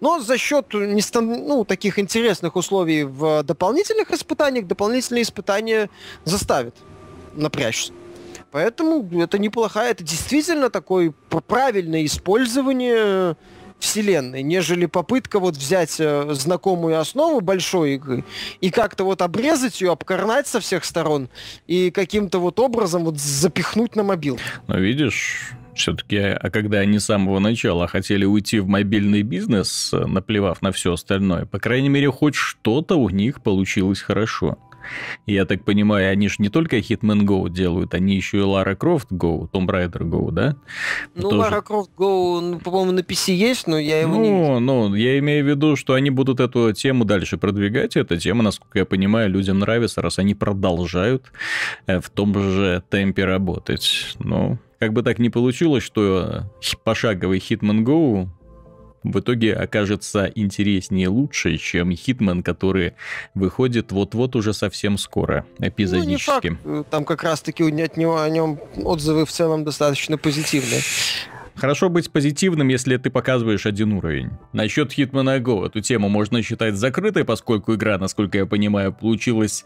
Но 0.00 0.20
за 0.20 0.36
счет 0.36 0.72
нестан... 0.74 1.46
ну, 1.46 1.64
таких 1.64 1.98
интересных 1.98 2.56
условий 2.56 3.04
в 3.04 3.42
дополнительных 3.42 4.10
испытаниях, 4.12 4.66
дополнительные 4.66 5.22
испытания 5.22 5.88
заставят 6.24 6.74
напрячься. 7.34 7.92
Поэтому 8.50 9.08
это 9.22 9.38
неплохая, 9.38 9.92
это 9.92 10.02
действительно 10.02 10.70
такое 10.70 11.14
правильное 11.46 12.04
использование 12.04 13.36
вселенной, 13.80 14.42
нежели 14.42 14.86
попытка 14.86 15.40
вот 15.40 15.56
взять 15.56 15.96
э, 15.98 16.32
знакомую 16.34 16.98
основу 16.98 17.40
большой 17.40 17.94
игры 17.94 18.24
и 18.60 18.70
как-то 18.70 19.04
вот 19.04 19.22
обрезать 19.22 19.80
ее, 19.80 19.92
обкорнать 19.92 20.46
со 20.46 20.60
всех 20.60 20.84
сторон 20.84 21.28
и 21.66 21.90
каким-то 21.90 22.38
вот 22.38 22.60
образом 22.60 23.04
вот 23.04 23.18
запихнуть 23.18 23.96
на 23.96 24.02
мобил. 24.02 24.38
Но 24.68 24.78
видишь, 24.78 25.52
все-таки, 25.74 26.18
а 26.18 26.50
когда 26.50 26.78
они 26.78 26.98
с 26.98 27.06
самого 27.06 27.38
начала 27.38 27.86
хотели 27.86 28.24
уйти 28.24 28.60
в 28.60 28.68
мобильный 28.68 29.22
бизнес, 29.22 29.92
наплевав 29.92 30.62
на 30.62 30.72
все 30.72 30.92
остальное, 30.92 31.46
по 31.46 31.58
крайней 31.58 31.88
мере, 31.88 32.10
хоть 32.10 32.34
что-то 32.34 32.96
у 32.96 33.08
них 33.08 33.42
получилось 33.42 34.00
хорошо. 34.00 34.58
Я 35.26 35.44
так 35.44 35.64
понимаю, 35.64 36.10
они 36.10 36.28
же 36.28 36.36
не 36.38 36.48
только 36.48 36.78
Hitman 36.78 37.22
Go 37.22 37.48
делают, 37.48 37.94
они 37.94 38.16
еще 38.16 38.38
и 38.38 38.42
Lara 38.42 38.76
Croft 38.76 39.08
Go, 39.10 39.50
Tomb 39.50 39.66
Raider 39.66 40.02
Go, 40.02 40.30
да? 40.30 40.56
Ну, 41.14 41.30
Тоже... 41.30 41.42
Lara 41.42 41.62
Croft 41.64 41.90
Go, 41.96 42.40
ну, 42.40 42.58
по-моему, 42.58 42.92
на 42.92 43.00
PC 43.00 43.32
есть, 43.32 43.66
но 43.66 43.78
я 43.78 44.00
его 44.00 44.14
ну, 44.14 44.22
не 44.22 44.30
видел. 44.30 44.60
Ну, 44.60 44.94
я 44.94 45.18
имею 45.18 45.44
в 45.44 45.48
виду, 45.48 45.76
что 45.76 45.94
они 45.94 46.10
будут 46.10 46.40
эту 46.40 46.72
тему 46.72 47.04
дальше 47.04 47.38
продвигать. 47.38 47.96
Эта 47.96 48.16
тема, 48.18 48.42
насколько 48.42 48.78
я 48.78 48.84
понимаю, 48.84 49.30
людям 49.30 49.58
нравится, 49.58 50.02
раз 50.02 50.18
они 50.18 50.34
продолжают 50.34 51.32
э, 51.86 52.00
в 52.00 52.10
том 52.10 52.34
же 52.34 52.82
темпе 52.88 53.24
работать. 53.24 54.16
Ну, 54.18 54.58
как 54.78 54.92
бы 54.92 55.02
так 55.02 55.18
не 55.18 55.30
получилось, 55.30 55.84
что 55.84 56.50
пошаговый 56.84 57.38
Hitman 57.38 57.84
Go 57.84 58.28
в 59.02 59.18
итоге 59.20 59.54
окажется 59.54 60.30
интереснее 60.34 61.04
и 61.04 61.08
лучше, 61.08 61.56
чем 61.56 61.92
Хитман, 61.92 62.42
который 62.42 62.94
выходит 63.34 63.92
вот-вот 63.92 64.36
уже 64.36 64.52
совсем 64.52 64.98
скоро, 64.98 65.46
эпизодически. 65.58 66.58
Ну, 66.64 66.70
не 66.70 66.76
факт. 66.78 66.90
Там 66.90 67.04
как 67.04 67.22
раз-таки 67.22 67.62
от 67.82 67.96
него, 67.96 68.20
о 68.20 68.28
нем 68.28 68.58
отзывы 68.76 69.24
в 69.24 69.30
целом 69.30 69.64
достаточно 69.64 70.18
позитивные. 70.18 70.80
Хорошо 71.56 71.88
быть 71.90 72.10
позитивным, 72.10 72.68
если 72.68 72.96
ты 72.96 73.10
показываешь 73.10 73.66
один 73.66 73.92
уровень. 73.92 74.30
Насчет 74.52 74.96
Hitman 74.96 75.40
Go, 75.42 75.66
эту 75.66 75.80
тему 75.80 76.08
можно 76.08 76.42
считать 76.42 76.74
закрытой, 76.74 77.24
поскольку 77.24 77.74
игра, 77.74 77.98
насколько 77.98 78.38
я 78.38 78.46
понимаю, 78.46 78.92
получилась 78.92 79.64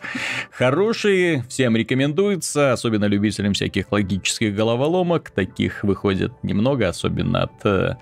хорошей. 0.51 1.43
Всем 1.49 1.77
рекомендуется, 1.77 2.73
особенно 2.73 3.05
любителям 3.05 3.53
всяких 3.53 3.93
логических 3.93 4.55
головоломок. 4.55 5.31
Таких 5.31 5.85
выходит 5.85 6.33
немного, 6.43 6.89
особенно 6.89 7.45
от 7.45 7.65
э, 7.65 7.97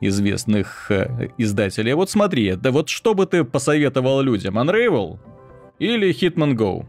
известных 0.00 0.90
э, 0.90 1.28
издателей. 1.36 1.92
Вот 1.94 2.10
смотри, 2.10 2.54
да 2.56 2.70
вот 2.70 2.88
что 2.88 3.14
бы 3.14 3.26
ты 3.26 3.44
посоветовал 3.44 4.22
людям, 4.22 4.58
Unravel 4.58 5.18
или 5.78 6.10
Hitman 6.10 6.54
Go 6.54 6.86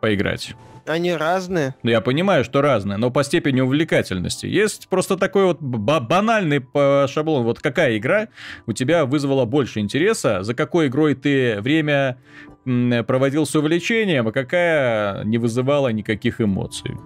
поиграть? 0.00 0.54
Они 0.86 1.14
разные. 1.14 1.74
Ну, 1.82 1.90
я 1.90 2.00
понимаю, 2.00 2.44
что 2.44 2.60
разные, 2.60 2.98
но 2.98 3.10
по 3.10 3.22
степени 3.22 3.60
увлекательности. 3.60 4.46
Есть 4.46 4.88
просто 4.88 5.16
такой 5.16 5.44
вот 5.44 5.60
банальный 5.60 6.60
шаблон. 7.08 7.44
Вот 7.44 7.60
какая 7.60 7.96
игра 7.98 8.28
у 8.66 8.72
тебя 8.72 9.06
вызвала 9.06 9.44
больше 9.44 9.80
интереса, 9.80 10.42
за 10.42 10.54
какой 10.54 10.88
игрой 10.88 11.14
ты 11.14 11.60
время 11.60 12.18
проводил 12.64 13.46
с 13.46 13.54
увлечением, 13.54 14.28
а 14.28 14.32
какая 14.32 15.24
не 15.24 15.38
вызывала 15.38 15.88
никаких 15.88 16.40
эмоций. 16.40 16.96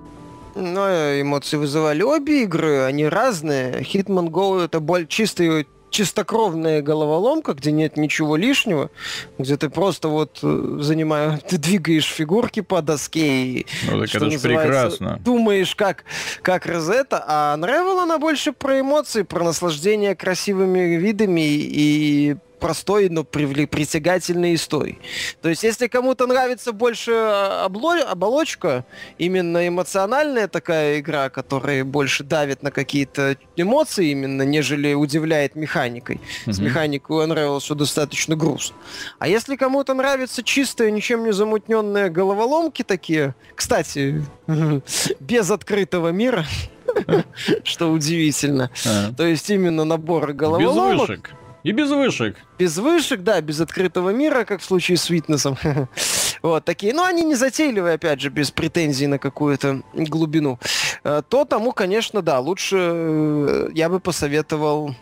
Ну, 0.55 0.81
эмоции 1.21 1.59
вызывали 1.59 2.03
обе 2.03 2.45
игры, 2.45 2.85
они 2.85 3.07
разные. 3.07 3.83
Hitman 3.83 4.29
Go 4.31 4.65
это 4.65 4.81
боль, 4.81 5.07
чистый 5.07 5.67
чистокровная 5.91 6.83
головоломка, 6.83 7.55
где 7.55 7.73
нет 7.73 7.97
ничего 7.97 8.37
лишнего, 8.37 8.91
где 9.39 9.57
ты 9.57 9.71
просто 9.71 10.09
вот 10.09 10.39
э, 10.43 10.79
занимаешь, 10.81 11.41
ты 11.49 11.59
двигаешь 11.59 12.07
фигурки 12.07 12.61
по 12.61 12.83
доске 12.83 13.45
и 13.45 13.67
ну, 13.91 14.01
так 14.01 14.15
это 14.15 14.31
же 14.31 14.39
прекрасно. 14.39 15.21
думаешь, 15.25 15.75
как, 15.75 16.05
как 16.43 16.67
Розетта, 16.67 17.25
а 17.27 17.57
Unravel 17.57 18.03
она 18.03 18.19
больше 18.19 18.53
про 18.53 18.81
эмоции, 18.81 19.23
про 19.23 19.45
наслаждение 19.45 20.15
красивыми 20.15 20.97
видами 20.97 21.41
и 21.41 22.37
простой, 22.59 23.09
но 23.09 23.25
притягательной 23.25 24.55
историей. 24.55 24.99
То 25.43 25.49
есть, 25.49 25.63
если 25.63 25.87
кому-то 25.87 26.27
нравится 26.27 26.73
больше 26.73 27.13
а, 27.15 27.69
обло- 27.69 28.03
оболочка, 28.03 28.85
именно 29.19 29.67
эмоциональная 29.67 30.49
такая 30.49 31.01
игра, 31.01 31.31
которая 31.31 31.85
больше 31.85 32.25
давит 32.25 32.63
на 32.63 32.71
какие-то 32.71 33.37
эмоции 33.57 34.11
именно, 34.11 34.43
нежели 34.43 34.95
удивляет 34.95 35.57
механикой. 35.57 36.17
Mm-hmm. 36.47 36.53
С 36.53 36.59
механикой 36.59 37.27
Unravel 37.27 37.61
все 37.61 37.75
достаточно 37.75 38.37
грустно. 38.37 38.77
А 39.19 39.29
если 39.29 39.57
кому-то 39.57 39.95
нравится 39.95 40.43
чистая, 40.43 40.91
ничем 40.91 41.25
не 41.25 41.33
замутненная 41.33 42.11
головоломки 42.11 42.83
такие, 42.83 43.35
кстати, 43.55 44.25
без 45.21 45.51
открытого 45.51 46.09
мира, 46.09 46.47
что 47.65 47.91
удивительно. 47.91 48.71
А. 48.87 49.13
То 49.13 49.27
есть 49.27 49.51
именно 49.51 49.85
набор 49.85 50.33
головоломок. 50.33 51.09
Без. 51.09 51.46
И 51.67 51.73
без 51.73 51.91
вышек. 51.91 52.37
Без 52.61 52.79
вышек, 52.79 53.23
да, 53.23 53.41
без 53.41 53.61
открытого 53.61 54.11
мира, 54.11 54.45
как 54.45 54.61
в 54.61 54.65
случае 54.65 54.97
с 54.97 55.11
Витнесом. 55.11 55.57
вот 56.43 56.65
такие. 56.65 56.95
Но 56.95 57.03
они 57.03 57.25
не 57.25 57.35
затейливые, 57.35 57.95
опять 57.95 58.21
же, 58.21 58.29
без 58.29 58.53
претензий 58.53 59.09
на 59.09 59.19
какую-то 59.19 59.83
глубину. 59.93 60.61
Э, 61.03 61.23
то 61.29 61.45
тому, 61.45 61.73
конечно, 61.73 62.23
да, 62.23 62.39
лучше 62.39 62.77
э, 62.79 63.69
я 63.75 63.89
бы 63.89 63.99
посоветовал 63.99 64.95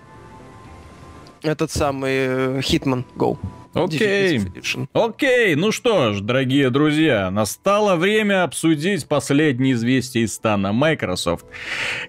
этот 1.42 1.70
самый 1.70 2.60
Hitman 2.60 3.04
Go. 3.14 3.36
Окей. 3.74 4.40
Окей, 4.94 5.56
ну 5.56 5.70
что 5.70 6.14
ж, 6.14 6.20
дорогие 6.20 6.70
друзья, 6.70 7.30
настало 7.30 7.96
время 7.96 8.44
обсудить 8.44 9.06
последние 9.06 9.74
известия 9.74 10.22
из 10.22 10.32
стана 10.32 10.72
Microsoft, 10.72 11.44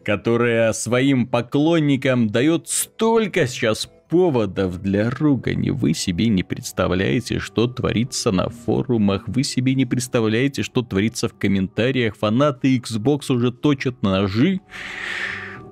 которая 0.05 0.73
своим 0.73 1.27
поклонникам 1.27 2.29
дает 2.29 2.69
столько 2.69 3.47
сейчас 3.47 3.89
поводов 4.09 4.81
для 4.81 5.09
ругани. 5.09 5.69
Вы 5.69 5.93
себе 5.93 6.27
не 6.27 6.43
представляете, 6.43 7.39
что 7.39 7.67
творится 7.67 8.31
на 8.31 8.49
форумах, 8.49 9.27
вы 9.27 9.43
себе 9.43 9.75
не 9.75 9.85
представляете, 9.85 10.63
что 10.63 10.81
творится 10.81 11.27
в 11.27 11.33
комментариях. 11.33 12.15
Фанаты 12.17 12.77
Xbox 12.77 13.31
уже 13.31 13.51
точат 13.51 14.01
ножи 14.03 14.61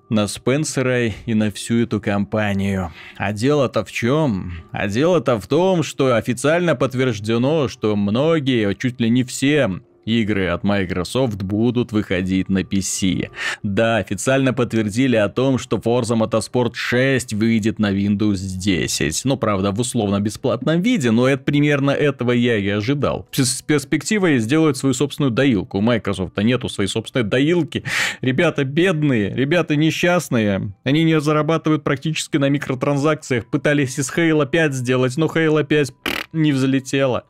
на 0.10 0.28
Спенсера 0.28 1.08
и 1.08 1.34
на 1.34 1.52
всю 1.52 1.84
эту 1.84 2.00
компанию. 2.00 2.94
А 3.18 3.34
дело-то 3.34 3.84
в 3.84 3.92
чем? 3.92 4.54
А 4.72 4.88
дело-то 4.88 5.40
в 5.40 5.48
том, 5.48 5.84
что 5.84 6.16
официально 6.16 6.76
подтверждено, 6.76 7.68
что 7.68 7.96
многие, 7.96 8.74
чуть 8.76 9.02
ли 9.02 9.10
не 9.10 9.24
все 9.24 9.82
Игры 10.06 10.48
от 10.48 10.64
Microsoft 10.64 11.42
будут 11.44 11.92
выходить 11.92 12.50
на 12.50 12.60
PC. 12.60 13.30
Да, 13.64 13.98
официально 13.98 14.54
подтвердили 14.54 15.16
о 15.16 15.30
том, 15.30 15.58
что 15.58 15.78
Forza 15.78 16.18
Motorsport 16.18 16.74
6 16.74 17.34
выйдет 17.34 17.80
на 17.80 17.92
Windows 17.92 18.38
10. 18.38 19.26
Ну, 19.26 19.38
правда, 19.38 19.72
в 19.72 19.80
условно-бесплатном 19.80 20.82
виде, 20.82 21.12
но 21.12 21.28
это 21.28 21.44
примерно 21.44 21.92
этого 21.92 22.32
я 22.32 22.58
и 22.58 22.68
ожидал. 22.70 23.28
С 23.32 23.62
перспективой 23.62 24.40
сделают 24.40 24.78
свою 24.78 24.94
собственную 24.94 25.32
доилку. 25.32 25.78
У 25.78 25.82
Microsoft 25.82 26.38
нету 26.38 26.70
своей 26.70 26.90
собственной 26.90 27.26
доилки. 27.26 27.84
Ребята 28.22 28.64
бедные, 28.64 29.34
ребята 29.34 29.76
несчастные. 29.76 30.74
Они 30.84 31.04
не 31.04 31.20
зарабатывают 31.20 31.84
практически 31.84 32.38
на 32.38 32.50
микротранзакциях. 32.50 33.46
Пытались 33.46 34.00
из 34.00 34.12
Halo 34.12 34.46
5 34.46 34.74
сделать, 34.74 35.18
но 35.18 35.28
Halo 35.28 35.64
5 35.64 35.94
не 36.34 36.52
взлетела. 36.52 37.26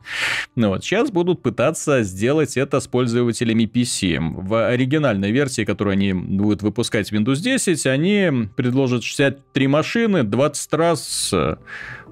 Ну 0.56 0.70
вот, 0.70 0.84
сейчас 0.84 1.10
будут 1.10 1.42
пытаться 1.42 2.02
сделать 2.02 2.56
это 2.56 2.80
с 2.80 2.86
пользователями 2.86 3.64
PC. 3.64 4.18
В 4.18 4.68
оригинальной 4.68 5.30
версии, 5.30 5.64
которую 5.64 5.92
они 5.92 6.12
будут 6.12 6.62
выпускать 6.62 7.10
в 7.10 7.12
Windows 7.12 7.36
10, 7.36 7.86
они 7.86 8.48
предложат 8.56 9.04
63 9.04 9.66
машины, 9.68 10.24
20 10.24 10.74
раз 10.74 11.30
э, 11.32 11.56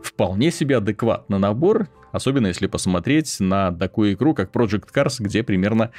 вполне 0.03 0.51
себе 0.51 0.77
адекватный 0.77 1.39
набор 1.39 1.89
Особенно 2.13 2.47
если 2.47 2.67
посмотреть 2.67 3.37
на 3.41 3.73
такую 3.73 4.13
игру, 4.13 4.35
как 4.35 4.51
Project 4.51 4.89
Cars, 4.95 5.17
где 5.19 5.43
примерно 5.43 5.91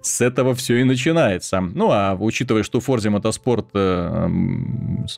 с 0.00 0.20
этого 0.20 0.54
все 0.54 0.80
и 0.80 0.84
начинается. 0.84 1.60
Ну, 1.60 1.90
а 1.90 2.14
учитывая, 2.18 2.62
что 2.62 2.80
в 2.80 2.88
Forza 2.88 3.10
Motorsport 3.10 3.68
э, 3.74 4.28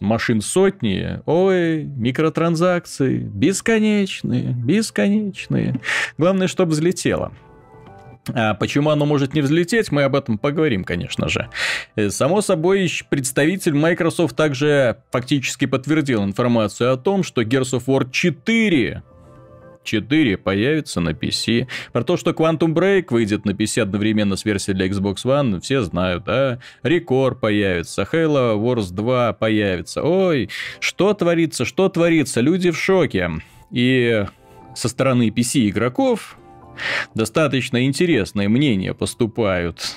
машин 0.00 0.40
сотни, 0.40 1.20
ой, 1.26 1.84
микротранзакции 1.84 3.18
бесконечные, 3.18 4.52
бесконечные. 4.52 5.80
Главное, 6.16 6.48
чтобы 6.48 6.72
взлетело. 6.72 7.32
А 8.32 8.54
почему 8.54 8.90
оно 8.90 9.04
может 9.04 9.34
не 9.34 9.42
взлететь, 9.42 9.92
мы 9.92 10.04
об 10.04 10.16
этом 10.16 10.38
поговорим, 10.38 10.84
конечно 10.84 11.28
же. 11.28 11.48
Э, 11.96 12.10
само 12.10 12.40
собой, 12.40 12.90
представитель 13.10 13.74
Microsoft 13.74 14.34
также 14.34 14.98
фактически 15.10 15.66
подтвердил 15.66 16.24
информацию 16.24 16.92
о 16.92 16.96
том, 16.96 17.22
что 17.22 17.42
Gears 17.42 17.78
of 17.78 17.84
War 17.86 18.10
4 18.10 19.02
4 19.84 20.36
появится 20.38 21.00
на 21.00 21.10
PC. 21.10 21.68
Про 21.92 22.04
то, 22.04 22.16
что 22.16 22.32
Quantum 22.32 22.74
Break 22.74 23.06
выйдет 23.10 23.44
на 23.44 23.50
PC 23.50 23.82
одновременно 23.82 24.36
с 24.36 24.44
версией 24.44 24.76
для 24.76 24.88
Xbox 24.88 25.16
One, 25.24 25.60
все 25.60 25.82
знают, 25.82 26.24
да? 26.24 26.58
Record 26.82 27.36
появится, 27.36 28.08
Halo 28.10 28.56
Wars 28.56 28.92
2 28.92 29.34
появится. 29.34 30.02
Ой, 30.02 30.48
что 30.80 31.14
творится, 31.14 31.64
что 31.64 31.88
творится, 31.88 32.40
люди 32.40 32.70
в 32.70 32.78
шоке. 32.78 33.30
И 33.70 34.24
со 34.74 34.88
стороны 34.88 35.28
PC 35.28 35.68
игроков 35.68 36.36
достаточно 37.14 37.84
интересные 37.84 38.48
мнения 38.48 38.94
поступают 38.94 39.96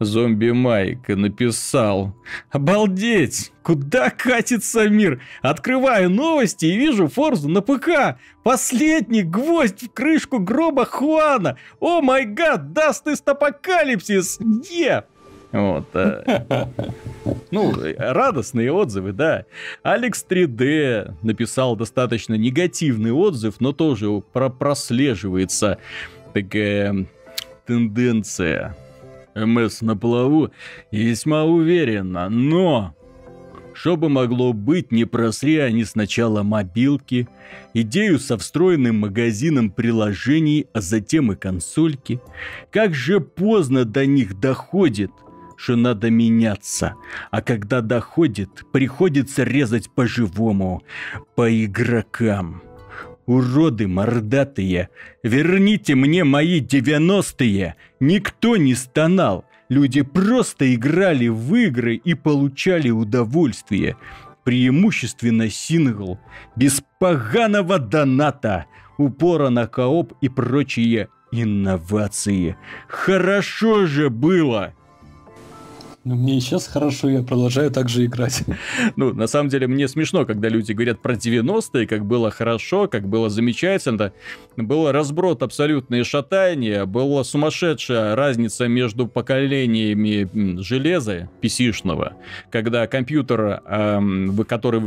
Зомби 0.00 0.50
Майк 0.50 1.08
написал. 1.08 2.14
Обалдеть! 2.50 3.52
Куда 3.62 4.10
катится 4.10 4.88
мир? 4.88 5.22
Открываю 5.40 6.10
новости 6.10 6.66
и 6.66 6.76
вижу 6.76 7.08
Форзу 7.08 7.48
на 7.48 7.62
ПК. 7.62 8.18
Последний 8.42 9.22
гвоздь 9.22 9.84
в 9.84 9.92
крышку 9.92 10.38
гроба 10.38 10.84
Хуана. 10.84 11.56
О 11.80 12.02
май 12.02 12.26
гад, 12.26 12.72
даст 12.72 13.06
из 13.06 13.22
апокалипсис. 13.24 14.38
Е! 14.70 15.04
Вот. 15.54 15.86
Э, 15.94 16.66
ну, 17.52 17.72
радостные 17.96 18.72
отзывы, 18.72 19.12
да. 19.12 19.46
Алекс 19.84 20.26
3D 20.28 21.14
написал 21.22 21.76
достаточно 21.76 22.34
негативный 22.34 23.12
отзыв, 23.12 23.60
но 23.60 23.72
тоже 23.72 24.20
про 24.32 24.50
прослеживается 24.50 25.78
такая 26.32 27.06
тенденция 27.66 28.76
МС 29.34 29.82
на 29.82 29.96
плаву 29.96 30.50
весьма 30.90 31.44
уверенно, 31.44 32.28
но... 32.28 32.94
Что 33.74 33.96
бы 33.96 34.08
могло 34.08 34.52
быть, 34.52 34.92
не 34.92 35.04
просри 35.04 35.58
они 35.58 35.84
сначала 35.84 36.44
мобилки, 36.44 37.28
идею 37.74 38.20
со 38.20 38.38
встроенным 38.38 39.00
магазином 39.00 39.68
приложений, 39.70 40.68
а 40.72 40.80
затем 40.80 41.32
и 41.32 41.34
консольки. 41.34 42.20
Как 42.70 42.94
же 42.94 43.18
поздно 43.18 43.84
до 43.84 44.06
них 44.06 44.38
доходит, 44.38 45.10
что 45.56 45.74
надо 45.74 46.08
меняться. 46.08 46.94
А 47.32 47.42
когда 47.42 47.80
доходит, 47.80 48.64
приходится 48.72 49.42
резать 49.42 49.90
по-живому, 49.90 50.82
по 51.34 51.50
игрокам. 51.64 52.62
Уроды 53.26 53.88
мордатые, 53.88 54.90
верните 55.22 55.94
мне 55.94 56.24
мои 56.24 56.60
девяностые. 56.60 57.76
Никто 58.00 58.56
не 58.56 58.74
стонал. 58.74 59.46
Люди 59.70 60.02
просто 60.02 60.74
играли 60.74 61.28
в 61.28 61.54
игры 61.54 61.96
и 61.96 62.14
получали 62.14 62.90
удовольствие. 62.90 63.96
Преимущественно 64.44 65.48
сингл, 65.48 66.18
без 66.54 66.82
поганого 66.98 67.78
доната, 67.78 68.66
упора 68.98 69.48
на 69.48 69.66
кооп 69.66 70.12
и 70.20 70.28
прочие 70.28 71.08
инновации. 71.32 72.56
Хорошо 72.88 73.86
же 73.86 74.10
было! 74.10 74.74
Ну, 76.06 76.16
мне 76.16 76.38
сейчас 76.38 76.66
хорошо, 76.66 77.08
я 77.08 77.22
продолжаю 77.22 77.70
так 77.70 77.88
же 77.88 78.04
играть. 78.04 78.44
Ну, 78.96 79.14
на 79.14 79.26
самом 79.26 79.48
деле, 79.48 79.66
мне 79.66 79.88
смешно, 79.88 80.26
когда 80.26 80.48
люди 80.48 80.72
говорят 80.72 81.00
про 81.00 81.14
90-е, 81.14 81.86
как 81.86 82.04
было 82.04 82.30
хорошо, 82.30 82.86
как 82.88 83.08
было 83.08 83.30
замечательно. 83.30 84.12
Было 84.56 84.92
разброд 84.92 85.42
абсолютные 85.42 86.04
шатания, 86.04 86.84
была 86.84 87.24
сумасшедшая 87.24 88.14
разница 88.14 88.68
между 88.68 89.06
поколениями 89.06 90.60
железа 90.60 91.30
PC-шного, 91.42 92.12
когда 92.50 92.86
компьютер, 92.86 93.62
эм, 93.66 94.36
который, 94.44 94.80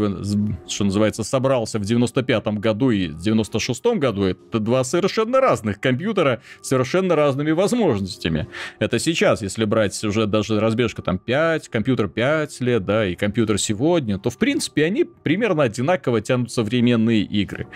что 0.68 0.84
называется, 0.84 1.24
собрался 1.24 1.80
в 1.80 1.82
95-м 1.82 2.60
году 2.60 2.92
и 2.92 3.08
96-м 3.10 4.00
году, 4.00 4.24
это 4.24 4.60
два 4.60 4.84
совершенно 4.84 5.42
разных 5.42 5.80
компьютера 5.80 6.42
с 6.62 6.68
совершенно 6.68 7.16
разными 7.16 7.52
возможностями. 7.52 8.48
Это 8.80 9.00
сейчас, 9.00 9.42
если 9.42 9.66
брать 9.66 10.02
уже 10.04 10.28
даже 10.28 10.60
разбежка 10.60 11.02
там 11.08 11.20
5, 11.20 11.70
компьютер 11.70 12.10
5 12.10 12.60
лет, 12.60 12.84
да, 12.84 13.08
и 13.08 13.16
компьютер 13.16 13.58
сегодня, 13.58 14.20
то, 14.20 14.30
в 14.30 14.38
принципе, 14.38 14.84
они 14.84 15.06
примерно 15.06 15.64
одинаково 15.64 16.20
тянут 16.20 16.52
современные 16.52 17.22
игры. 17.22 17.68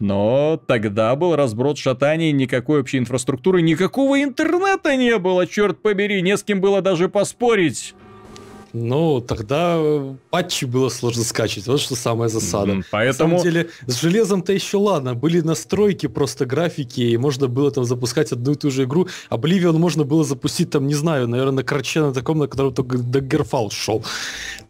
Но 0.00 0.60
тогда 0.66 1.16
был 1.16 1.34
разброд 1.34 1.78
шатаний, 1.78 2.30
никакой 2.30 2.80
общей 2.80 2.98
инфраструктуры, 2.98 3.62
никакого 3.62 4.22
интернета 4.22 4.96
не 4.96 5.16
было, 5.16 5.46
черт 5.46 5.80
побери, 5.80 6.20
не 6.20 6.36
с 6.36 6.42
кем 6.42 6.60
было 6.60 6.82
даже 6.82 7.08
поспорить. 7.08 7.94
Ну, 8.80 9.20
тогда 9.20 9.74
э, 9.76 10.14
патчи 10.30 10.64
было 10.64 10.88
сложно 10.88 11.24
скачивать. 11.24 11.66
Вот 11.66 11.80
что 11.80 11.96
самая 11.96 12.28
засада. 12.28 12.72
Mm, 12.72 12.84
поэтому... 12.90 13.36
На 13.36 13.38
самом 13.38 13.52
деле, 13.52 13.70
с 13.86 14.00
железом-то 14.00 14.52
еще 14.52 14.76
ладно. 14.76 15.14
Были 15.14 15.40
настройки, 15.40 16.06
просто 16.06 16.46
графики, 16.46 17.00
и 17.00 17.16
можно 17.16 17.48
было 17.48 17.70
там 17.70 17.84
запускать 17.84 18.32
одну 18.32 18.52
и 18.52 18.54
ту 18.54 18.70
же 18.70 18.84
игру. 18.84 19.08
Обливион 19.30 19.76
можно 19.76 20.04
было 20.04 20.24
запустить 20.24 20.70
там, 20.70 20.86
не 20.86 20.94
знаю, 20.94 21.28
наверное, 21.28 21.56
на 21.56 21.62
краче 21.64 22.00
на 22.02 22.12
таком, 22.12 22.38
на 22.38 22.46
котором 22.46 22.72
только 22.72 22.98
Даггерфал 22.98 23.70
шел. 23.70 24.04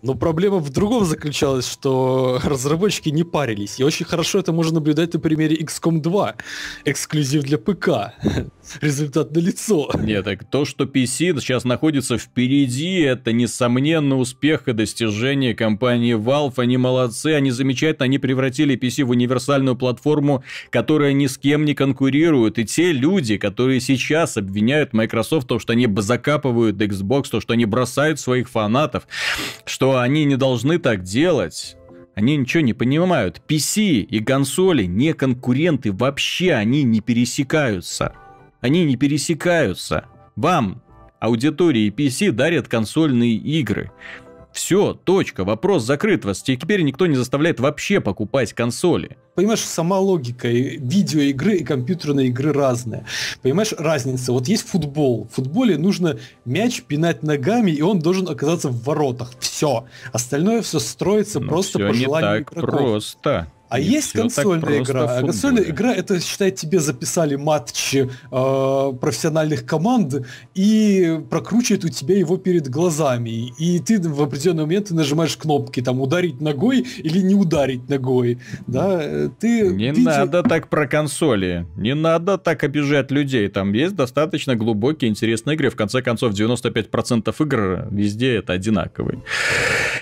Но 0.03 0.15
проблема 0.15 0.59
в 0.59 0.71
другом 0.71 1.05
заключалась, 1.05 1.71
что 1.71 2.41
разработчики 2.45 3.11
не 3.11 3.25
парились. 3.25 3.79
И 3.79 3.85
очень 3.85 4.07
хорошо 4.07 4.39
это 4.39 4.53
можно 4.53 4.75
наблюдать 4.75 5.15
на 5.15 5.21
примере 5.21 5.57
XCOM 5.57 6.01
2. 6.01 6.35
Эксклюзив 6.87 7.43
для 7.43 7.59
ПК. 7.59 8.15
Результат 8.81 9.33
на 9.33 9.39
лицо. 9.39 9.91
Нет, 9.99 10.25
так 10.25 10.45
то, 10.45 10.65
что 10.65 10.85
PC 10.85 11.41
сейчас 11.41 11.65
находится 11.65 12.17
впереди, 12.17 13.01
это 13.01 13.33
несомненно 13.33 13.98
несомненно, 13.99 14.17
успех 14.17 14.69
и 14.69 14.73
достижение 14.73 15.55
компании 15.55 16.17
Valve. 16.17 16.55
Они 16.57 16.77
молодцы, 16.77 17.35
они 17.35 17.51
замечательно, 17.51 18.05
они 18.05 18.19
превратили 18.19 18.79
PC 18.79 19.05
в 19.05 19.11
универсальную 19.11 19.77
платформу, 19.77 20.45
которая 20.71 21.13
ни 21.13 21.27
с 21.27 21.39
кем 21.39 21.65
не 21.65 21.75
конкурирует. 21.75 22.59
И 22.59 22.65
те 22.65 22.93
люди, 22.93 23.37
которые 23.37 23.81
сейчас 23.81 24.37
обвиняют 24.37 24.93
Microsoft 24.93 25.45
в 25.45 25.49
том, 25.49 25.61
что 25.61 25.73
они 25.73 25.89
закапывают 25.99 26.81
Xbox, 26.81 27.31
то, 27.31 27.41
что 27.41 27.55
они 27.55 27.67
бросают 27.67 28.21
своих 28.21 28.49
фанатов, 28.49 29.07
что 29.65 29.99
они 29.99 30.25
не 30.25 30.37
должны 30.37 30.79
так 30.79 31.03
делать, 31.03 31.77
они 32.15 32.37
ничего 32.37 32.63
не 32.63 32.75
понимают. 32.75 33.43
PC 33.49 34.01
и 34.01 34.21
консоли 34.21 34.85
не 34.85 35.13
конкуренты 35.13 35.93
вообще, 35.93 36.53
они 36.53 36.83
не 36.83 37.01
пересекаются. 37.01 38.13
Они 38.61 38.85
не 38.85 38.97
пересекаются. 38.97 40.07
Вам 40.35 40.83
Аудитории 41.21 41.91
PC 41.91 42.31
дарят 42.33 42.69
консольные 42.69 43.35
игры. 43.35 43.91
Все, 44.53 44.95
точка, 44.95 45.45
вопрос 45.45 45.85
закрыт 45.85 46.25
вас. 46.25 46.43
Теперь 46.43 46.83
никто 46.83 47.07
не 47.07 47.15
заставляет 47.15 47.61
вообще 47.61 48.01
покупать 48.01 48.55
консоли. 48.55 49.17
Понимаешь, 49.35 49.61
сама 49.61 49.99
логика 50.01 50.49
видеоигры 50.49 51.59
и 51.59 51.65
компьютерной 51.65 52.29
игры 52.29 52.53
разная. 52.53 53.07
Понимаешь, 53.43 53.73
разница. 53.79 54.33
Вот 54.33 54.49
есть 54.49 54.67
футбол. 54.67 55.29
В 55.31 55.35
футболе 55.37 55.79
нужно 55.79 56.19
мяч 56.45 56.83
пинать 56.83 57.23
ногами, 57.23 57.71
и 57.71 57.83
он 57.83 58.01
должен 58.01 58.29
оказаться 58.29 58.69
в 58.69 58.83
воротах. 58.83 59.33
Все. 59.39 59.87
Остальное 60.13 60.63
все 60.63 60.81
строится 60.81 61.39
Но 61.41 61.49
просто 61.49 61.79
все 61.79 61.89
по 61.89 61.95
желанию 61.95 62.39
не 62.39 62.45
так 62.45 62.53
игроков. 62.53 62.81
просто. 62.81 63.53
А 63.69 63.79
есть 63.79 64.13
консольная 64.13 64.83
игра. 64.83 65.19
А 65.19 65.21
консольная 65.21 65.65
игра 65.65 65.93
это, 65.93 66.21
считай, 66.21 66.51
тебе 66.51 66.81
записали 66.81 67.37
матчи 67.37 68.09
э, 68.31 68.93
профессиональных 69.01 69.67
команд 69.67 70.27
и 70.55 71.21
прокручивают 71.29 71.85
у 71.85 71.89
тебя 71.89 72.17
его 72.17 72.37
перед 72.37 72.69
глазами. 72.69 73.53
И 73.59 73.79
ты 73.81 74.01
в 74.01 74.23
определенный 74.23 74.63
момент 74.63 74.89
ты 74.89 74.95
нажимаешь 74.95 75.37
кнопки, 75.37 75.83
там, 75.83 76.01
ударить 76.01 76.41
ногой 76.41 76.81
или 76.99 77.19
не 77.19 77.35
ударить 77.35 77.89
ногой. 77.89 78.39
Да, 78.67 79.29
ты 79.39 79.69
не 79.69 79.91
виде... 79.91 80.03
надо 80.03 80.43
так 80.43 80.69
про 80.69 80.87
консоли. 80.87 81.67
Не 81.77 81.95
надо 81.95 82.39
так 82.39 82.65
обижать 82.65 83.11
людей. 83.11 83.49
Там 83.49 83.73
есть 83.73 83.95
достаточно 83.95 84.57
глубокие, 84.57 85.11
интересные 85.11 85.57
игры. 85.57 85.71
В 85.71 85.77
конце 85.77 86.01
концов, 86.01 86.33
95% 86.33 87.35
игр 87.39 87.87
везде 87.91 88.37
это 88.37 88.55
одинаковые. 88.55 89.23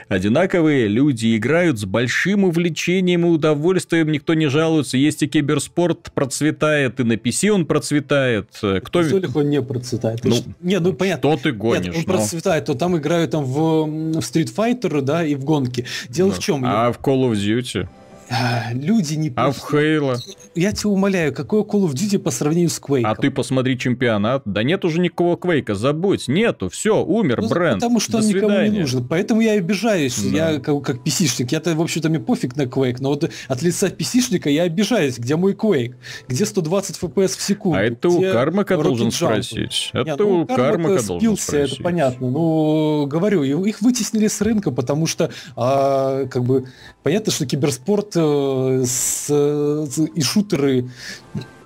Одинаковые 0.08 0.86
люди 0.86 1.36
играют 1.36 1.80
с 1.80 1.84
большим 1.84 2.44
увлечением 2.44 3.26
и 3.26 3.28
удовольствием 3.28 4.12
никто 4.12 4.34
не 4.34 4.46
жалуется. 4.46 4.96
Есть 4.96 5.22
и 5.22 5.26
киберспорт 5.26 6.12
процветает, 6.14 7.00
и 7.00 7.04
на 7.04 7.14
PC 7.14 7.50
он 7.50 7.66
процветает. 7.66 8.48
Кто... 8.52 9.02
На 9.02 9.28
он 9.34 9.50
не 9.50 9.60
процветает. 9.60 10.24
Ну, 10.24 10.36
не, 10.60 10.78
ну 10.78 10.92
понятно. 10.92 11.30
Что 11.30 11.42
ты 11.42 11.52
гонишь? 11.52 11.86
Нет, 11.86 11.96
он 11.96 12.04
но... 12.06 12.12
процветает, 12.12 12.66
то 12.66 12.74
там 12.74 12.96
играют 12.96 13.32
там 13.32 13.44
в, 13.44 13.84
в 13.84 14.18
Street 14.18 14.54
Fighter, 14.54 15.00
да, 15.00 15.24
и 15.24 15.34
в 15.34 15.44
гонки. 15.44 15.86
Дело 16.08 16.28
ну, 16.28 16.34
в 16.34 16.38
чем? 16.38 16.62
А 16.64 16.92
в 16.92 17.00
Call 17.00 17.30
of 17.30 17.32
Duty? 17.32 17.88
А, 18.28 18.72
люди 18.72 19.14
не... 19.14 19.32
А 19.36 19.50
в 19.52 19.58
Хейла? 19.58 20.16
Я 20.54 20.72
тебя 20.72 20.90
умоляю, 20.90 21.32
какой 21.32 21.60
Call 21.60 21.86
of 21.86 21.92
Duty 21.92 22.18
по 22.18 22.30
сравнению 22.30 22.70
с 22.70 22.80
Quake? 22.80 23.02
А 23.04 23.14
ты 23.14 23.30
посмотри 23.30 23.78
чемпионат. 23.78 24.42
Да 24.44 24.62
нет 24.62 24.84
уже 24.84 25.00
никакого 25.00 25.36
Квейка, 25.36 25.74
забудь. 25.74 26.26
Нету, 26.28 26.68
все, 26.68 27.04
умер 27.04 27.42
ну, 27.42 27.48
бренд. 27.48 27.80
Потому 27.80 28.00
что 28.00 28.12
До 28.12 28.18
он 28.18 28.24
свидания. 28.24 28.46
никому 28.46 28.72
не 28.72 28.80
нужен. 28.80 29.06
Поэтому 29.06 29.40
я 29.42 29.52
обижаюсь. 29.52 30.18
Да. 30.18 30.52
Я 30.52 30.60
как, 30.60 30.82
как 30.82 30.96
PC-шник. 31.06 31.48
Я-то, 31.50 31.74
в 31.74 31.80
общем-то, 31.80 32.08
мне 32.08 32.18
пофиг 32.18 32.56
на 32.56 32.62
Quake. 32.62 32.96
Но 33.00 33.10
вот 33.10 33.30
от 33.48 33.62
лица 33.62 33.88
PC-шника 33.88 34.48
я 34.48 34.64
обижаюсь. 34.64 35.18
Где 35.18 35.36
мой 35.36 35.52
Quake? 35.52 35.94
Где 36.26 36.46
120 36.46 36.98
FPS 36.98 37.36
в 37.36 37.42
секунду? 37.42 37.78
А 37.78 37.82
это 37.82 38.08
Где 38.08 38.30
у 38.30 38.32
Кармака 38.32 38.76
должен 38.76 39.10
спросить. 39.10 39.90
Это 39.92 40.04
Нет, 40.04 40.18
ну, 40.18 40.40
у 40.40 40.46
Кармака 40.46 41.02
должен 41.02 41.36
спросить. 41.36 41.74
Это 41.74 41.82
понятно. 41.82 42.30
Ну, 42.30 43.06
говорю, 43.06 43.42
их 43.42 43.80
вытеснили 43.82 44.26
с 44.26 44.40
рынка, 44.40 44.70
потому 44.70 45.06
что, 45.06 45.30
а, 45.54 46.26
как 46.26 46.44
бы, 46.44 46.66
понятно, 47.02 47.30
что 47.30 47.46
киберспорт 47.46 48.15
э, 48.16 48.84
с, 48.84 49.30
и 49.30 50.22
шутеры 50.22 50.88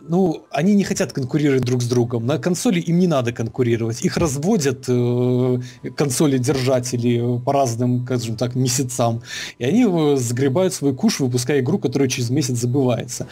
ну, 0.03 0.47
они 0.51 0.75
не 0.75 0.85
хотят 0.85 1.13
конкурировать 1.13 1.65
друг 1.65 1.83
с 1.83 1.89
другом. 1.89 2.27
На 2.27 2.39
консоли 2.39 2.81
им 2.81 2.99
не 2.99 3.07
надо 3.07 3.33
конкурировать. 3.33 4.05
Их 4.05 4.17
разводят 4.17 4.85
э, 4.89 5.59
консоли-держатели 5.97 7.41
по 7.45 7.53
разным, 7.53 8.05
скажем 8.05 8.37
так, 8.37 8.55
месяцам. 8.55 9.23
И 9.59 9.65
они 9.65 9.87
э, 9.87 10.17
сгребают 10.17 10.75
свой 10.75 10.95
куш, 10.95 11.21
выпуская 11.21 11.61
игру, 11.61 11.79
которая 11.79 12.09
через 12.09 12.31
месяц 12.31 12.59
забывается. 12.59 13.27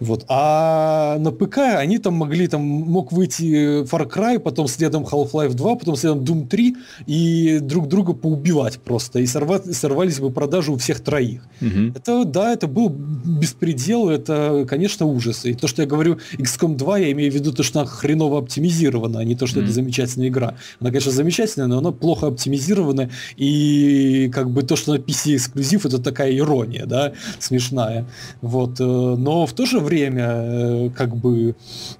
Вот. 0.00 0.24
А 0.28 1.18
на 1.18 1.30
ПК 1.30 1.58
они 1.58 1.98
там 1.98 2.14
могли, 2.14 2.48
там 2.48 2.62
мог 2.62 3.12
выйти 3.12 3.84
Far 3.84 4.10
Cry, 4.10 4.38
потом 4.38 4.68
следом 4.68 5.04
Half-Life 5.04 5.54
2, 5.54 5.74
потом 5.76 5.96
следом 5.96 6.20
Doom 6.20 6.48
3, 6.48 6.76
и 7.06 7.58
друг 7.60 7.88
друга 7.88 8.12
поубивать 8.12 8.78
просто. 8.78 9.20
И 9.20 9.26
сорвать, 9.26 9.74
сорвались 9.74 10.20
бы 10.20 10.30
продажи 10.30 10.72
у 10.72 10.76
всех 10.76 11.00
троих. 11.00 11.42
Угу. 11.60 11.92
Это, 11.94 12.24
да, 12.24 12.52
это 12.52 12.66
был 12.66 12.88
беспредел, 12.88 14.08
это, 14.08 14.66
конечно, 14.68 15.06
ужас. 15.06 15.44
И 15.44 15.54
то, 15.54 15.68
что 15.68 15.82
я 15.82 15.88
говорю, 15.88 16.15
XCOM 16.38 16.76
2, 16.76 16.98
я 16.98 17.12
имею 17.12 17.30
в 17.30 17.34
виду 17.34 17.52
то, 17.52 17.62
что 17.62 17.80
она 17.80 17.88
хреново 17.88 18.38
оптимизирована, 18.38 19.20
а 19.20 19.24
не 19.24 19.34
то, 19.34 19.46
что 19.46 19.60
mm. 19.60 19.64
это 19.64 19.72
замечательная 19.72 20.28
игра. 20.28 20.56
Она, 20.80 20.90
конечно, 20.90 21.12
замечательная, 21.12 21.66
но 21.66 21.78
она 21.78 21.92
плохо 21.92 22.28
оптимизирована, 22.28 23.10
и 23.36 24.30
как 24.32 24.50
бы 24.50 24.62
то, 24.62 24.76
что 24.76 24.94
на 24.94 24.98
PC 24.98 25.36
эксклюзив, 25.36 25.86
это 25.86 25.98
такая 25.98 26.36
ирония, 26.36 26.86
да, 26.86 27.12
смешная. 27.38 28.06
Вот. 28.40 28.80
Э, 28.80 28.84
но 28.84 29.46
в 29.46 29.52
то 29.52 29.66
же 29.66 29.80
время, 29.80 30.26
э, 30.28 30.90
как 30.96 31.16
бы, 31.16 31.54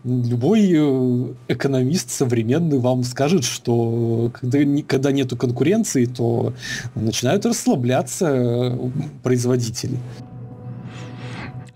любой 0.05 0.73
э, 0.73 1.35
экономист 1.49 2.11
современный 2.11 2.79
вам 2.79 3.05
скажет, 3.05 3.45
что 3.45 4.31
когда, 4.41 4.59
когда 4.87 5.13
нету 5.13 5.37
конкуренции, 5.37 6.07
то 6.07 6.55
начинают 6.95 7.47
расслабляться 7.47 8.79
производители. 9.23 9.99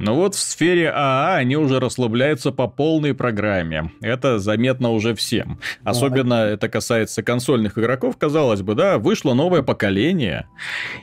Но 0.01 0.14
вот 0.14 0.34
в 0.34 0.38
сфере 0.38 0.90
АА 0.90 1.36
они 1.36 1.57
уже 1.57 1.78
расслабляются 1.78 2.53
по 2.53 2.66
полной 2.66 3.14
программе. 3.14 3.92
Это 4.01 4.38
заметно 4.38 4.90
уже 4.90 5.14
всем. 5.14 5.61
Особенно 5.84 6.34
это 6.34 6.68
касается 6.70 7.22
консольных 7.22 7.78
игроков. 7.78 8.16
Казалось 8.16 8.62
бы, 8.62 8.74
да, 8.74 8.98
вышло 8.98 9.34
новое 9.34 9.62
поколение. 9.62 10.46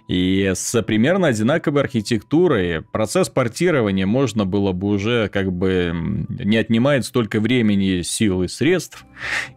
И 0.07 0.51
с 0.55 0.81
примерно 0.81 1.27
одинаковой 1.27 1.83
архитектурой 1.83 2.81
процесс 2.81 3.29
портирования 3.29 4.07
можно 4.07 4.45
было 4.45 4.71
бы 4.71 4.87
уже 4.87 5.29
как 5.29 5.51
бы 5.51 5.93
не 6.27 6.57
отнимает 6.57 7.05
столько 7.05 7.39
времени, 7.39 8.01
сил 8.01 8.41
и 8.41 8.47
средств. 8.47 9.05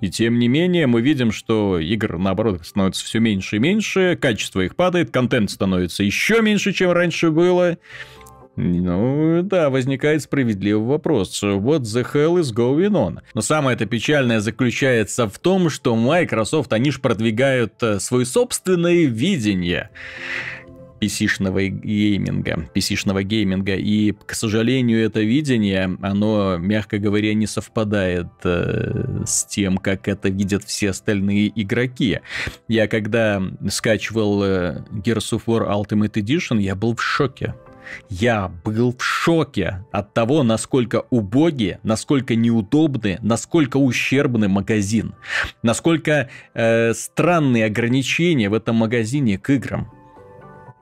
И 0.03 0.11
тем 0.11 0.39
не 0.39 0.49
менее 0.49 0.87
мы 0.87 1.01
видим, 1.01 1.33
что 1.33 1.79
игр, 1.79 2.19
наоборот, 2.19 2.67
становится 2.67 3.05
все 3.05 3.21
меньше 3.21 3.57
и 3.57 3.59
меньше, 3.59 4.19
качество 4.21 4.61
их 4.61 4.77
падает, 4.77 5.11
контент 5.11 5.51
становится 5.51 6.03
еще 6.03 6.43
меньше, 6.43 6.73
чем 6.73 6.93
раньше 6.93 7.31
было. 7.31 7.79
Ну, 8.57 9.43
да, 9.43 9.71
возникает 9.71 10.23
справедливый 10.23 10.87
вопрос. 10.87 11.43
What 11.43 11.81
the 11.81 12.07
hell 12.13 12.41
is 12.41 12.53
going 12.55 12.93
on? 12.93 13.21
Но 13.35 13.41
самое 13.41 13.75
это 13.75 13.87
печальное 13.87 14.41
заключается 14.41 15.29
в 15.29 15.39
том, 15.39 15.71
что 15.71 15.97
Microsoft, 15.97 16.73
они 16.73 16.91
же 16.91 17.01
продвигают 17.01 17.75
э, 17.83 18.01
свое 18.01 18.27
собственное 18.27 19.07
видение 19.07 19.91
PC-шного 21.01 21.69
гейминга, 21.69 22.69
PC-шного 22.75 23.23
гейминга, 23.23 23.75
и, 23.75 24.13
к 24.13 24.35
сожалению, 24.35 25.05
это 25.05 25.21
видение, 25.21 25.97
оно, 26.03 26.59
мягко 26.59 26.99
говоря, 26.99 27.33
не 27.35 27.47
совпадает 27.47 28.29
э, 28.45 29.23
с 29.27 29.45
тем, 29.45 29.79
как 29.79 30.09
это 30.09 30.29
видят 30.29 30.65
все 30.65 30.91
остальные 30.91 31.51
игроки. 31.61 32.21
Я 32.69 32.87
когда 32.87 33.43
скачивал 33.69 34.43
э, 34.45 34.85
Gears 34.91 35.33
of 35.33 35.43
War 35.47 35.67
Ultimate 35.71 36.13
Edition, 36.13 36.61
я 36.61 36.75
был 36.75 36.95
в 36.95 37.03
шоке. 37.03 37.55
Я 38.09 38.51
был 38.65 38.95
в 38.97 39.03
шоке 39.03 39.85
от 39.93 40.15
того, 40.15 40.43
насколько 40.43 41.05
убогий, 41.11 41.79
насколько 41.83 42.35
неудобный, 42.35 43.19
насколько 43.23 43.77
ущербный 43.77 44.49
магазин, 44.49 45.15
насколько 45.63 46.29
э, 46.55 46.95
странные 46.95 47.67
ограничения 47.67 48.49
в 48.49 48.55
этом 48.55 48.77
магазине 48.77 49.39
к 49.39 49.51
играм. 49.51 49.91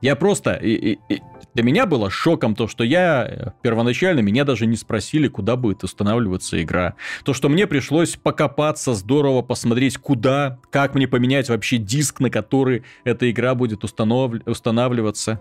Я 0.01 0.15
просто... 0.15 0.53
И, 0.55 0.93
и, 0.93 0.99
и, 1.09 1.21
для 1.55 1.65
меня 1.65 1.87
было 1.87 2.09
шоком 2.09 2.55
то, 2.55 2.69
что 2.69 2.85
я 2.85 3.27
э, 3.29 3.51
первоначально, 3.63 4.21
меня 4.21 4.45
даже 4.45 4.67
не 4.67 4.77
спросили, 4.77 5.27
куда 5.27 5.57
будет 5.57 5.83
устанавливаться 5.83 6.63
игра. 6.63 6.95
То, 7.25 7.35
что 7.35 7.49
мне 7.49 7.67
пришлось 7.67 8.15
покопаться, 8.15 8.95
здорово 8.95 9.43
посмотреть, 9.43 9.99
куда, 9.99 10.61
как 10.71 10.95
мне 10.95 11.09
поменять 11.09 11.49
вообще 11.49 11.79
диск, 11.79 12.21
на 12.21 12.31
который 12.31 12.85
эта 13.03 13.29
игра 13.29 13.57
будет 13.57 13.83
установ... 13.83 14.35
устанавливаться. 14.47 15.41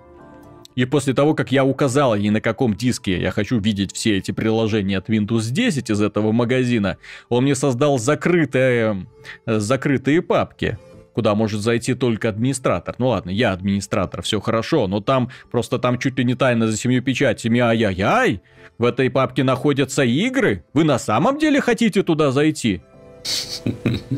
И 0.78 0.86
после 0.86 1.16
того, 1.16 1.34
как 1.34 1.52
я 1.52 1.66
указал 1.66 2.14
ей, 2.14 2.30
на 2.30 2.40
каком 2.40 2.76
диске 2.76 3.20
я 3.20 3.32
хочу 3.32 3.60
видеть 3.60 3.96
все 3.96 4.18
эти 4.18 4.30
приложения 4.30 5.00
от 5.00 5.10
Windows 5.10 5.50
10 5.50 5.90
из 5.90 6.00
этого 6.00 6.32
магазина, 6.32 6.98
он 7.30 7.46
мне 7.46 7.56
создал 7.56 7.98
закрытые, 7.98 9.08
э, 9.48 9.60
закрытые 9.60 10.22
папки 10.22 10.78
куда 11.16 11.34
может 11.34 11.62
зайти 11.62 11.96
только 11.96 12.30
администратор. 12.30 12.94
Ну 13.00 13.08
ладно, 13.08 13.32
я 13.32 13.54
администратор, 13.54 14.22
все 14.22 14.40
хорошо, 14.40 14.86
но 14.86 15.02
там 15.02 15.32
просто 15.50 15.80
там 15.80 15.98
чуть 15.98 16.16
ли 16.20 16.24
не 16.24 16.36
тайно 16.36 16.68
за 16.68 16.78
семью 16.78 17.02
печатями, 17.02 17.60
ай-яй-яй, 17.60 18.44
в 18.78 18.86
этой 18.86 19.10
папке 19.10 19.44
находятся 19.44 20.04
игры? 20.04 20.64
Вы 20.76 20.84
на 20.84 21.00
самом 21.00 21.40
деле 21.40 21.60
хотите 21.60 22.04
туда 22.04 22.30
зайти? 22.30 22.84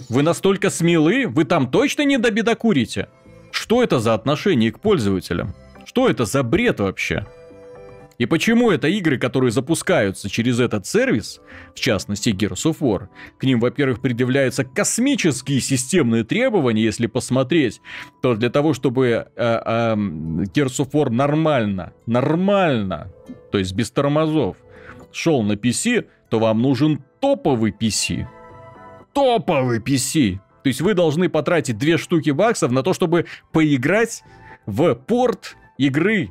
Вы 0.09 0.23
настолько 0.23 0.69
смелы? 0.69 1.25
Вы 1.25 1.45
там 1.45 1.71
точно 1.71 2.01
не 2.01 2.17
добедокурите? 2.17 3.07
Что 3.49 3.81
это 3.81 4.01
за 4.01 4.13
отношение 4.13 4.73
к 4.73 4.81
пользователям? 4.81 5.55
Что 5.89 6.07
это 6.07 6.25
за 6.25 6.43
бред 6.43 6.81
вообще? 6.81 7.25
И 8.19 8.27
почему 8.27 8.69
это 8.69 8.87
игры, 8.87 9.17
которые 9.17 9.49
запускаются 9.49 10.29
через 10.29 10.59
этот 10.59 10.85
сервис, 10.85 11.41
в 11.73 11.79
частности 11.79 12.29
Gears 12.29 12.71
of 12.71 12.77
War, 12.79 13.07
к 13.39 13.43
ним, 13.43 13.59
во-первых, 13.59 13.99
предъявляются 13.99 14.63
космические 14.63 15.59
системные 15.59 16.23
требования, 16.23 16.83
если 16.83 17.07
посмотреть, 17.07 17.81
то 18.21 18.35
для 18.35 18.51
того, 18.51 18.75
чтобы 18.75 19.07
э, 19.07 19.25
э, 19.35 19.95
Gears 19.95 20.77
of 20.77 20.91
War 20.91 21.09
нормально, 21.09 21.93
нормально, 22.05 23.11
то 23.51 23.57
есть 23.57 23.73
без 23.73 23.89
тормозов, 23.89 24.57
шел 25.11 25.41
на 25.41 25.53
PC, 25.53 26.05
то 26.29 26.37
вам 26.37 26.61
нужен 26.61 27.03
топовый 27.19 27.71
PC. 27.71 28.27
Топовый 29.11 29.79
PC! 29.79 30.37
То 30.61 30.67
есть 30.67 30.81
вы 30.81 30.93
должны 30.93 31.29
потратить 31.29 31.79
две 31.79 31.97
штуки 31.97 32.29
баксов 32.29 32.71
на 32.71 32.83
то, 32.83 32.93
чтобы 32.93 33.25
поиграть 33.51 34.21
в 34.67 34.93
порт 34.93 35.55
игры 35.79 36.29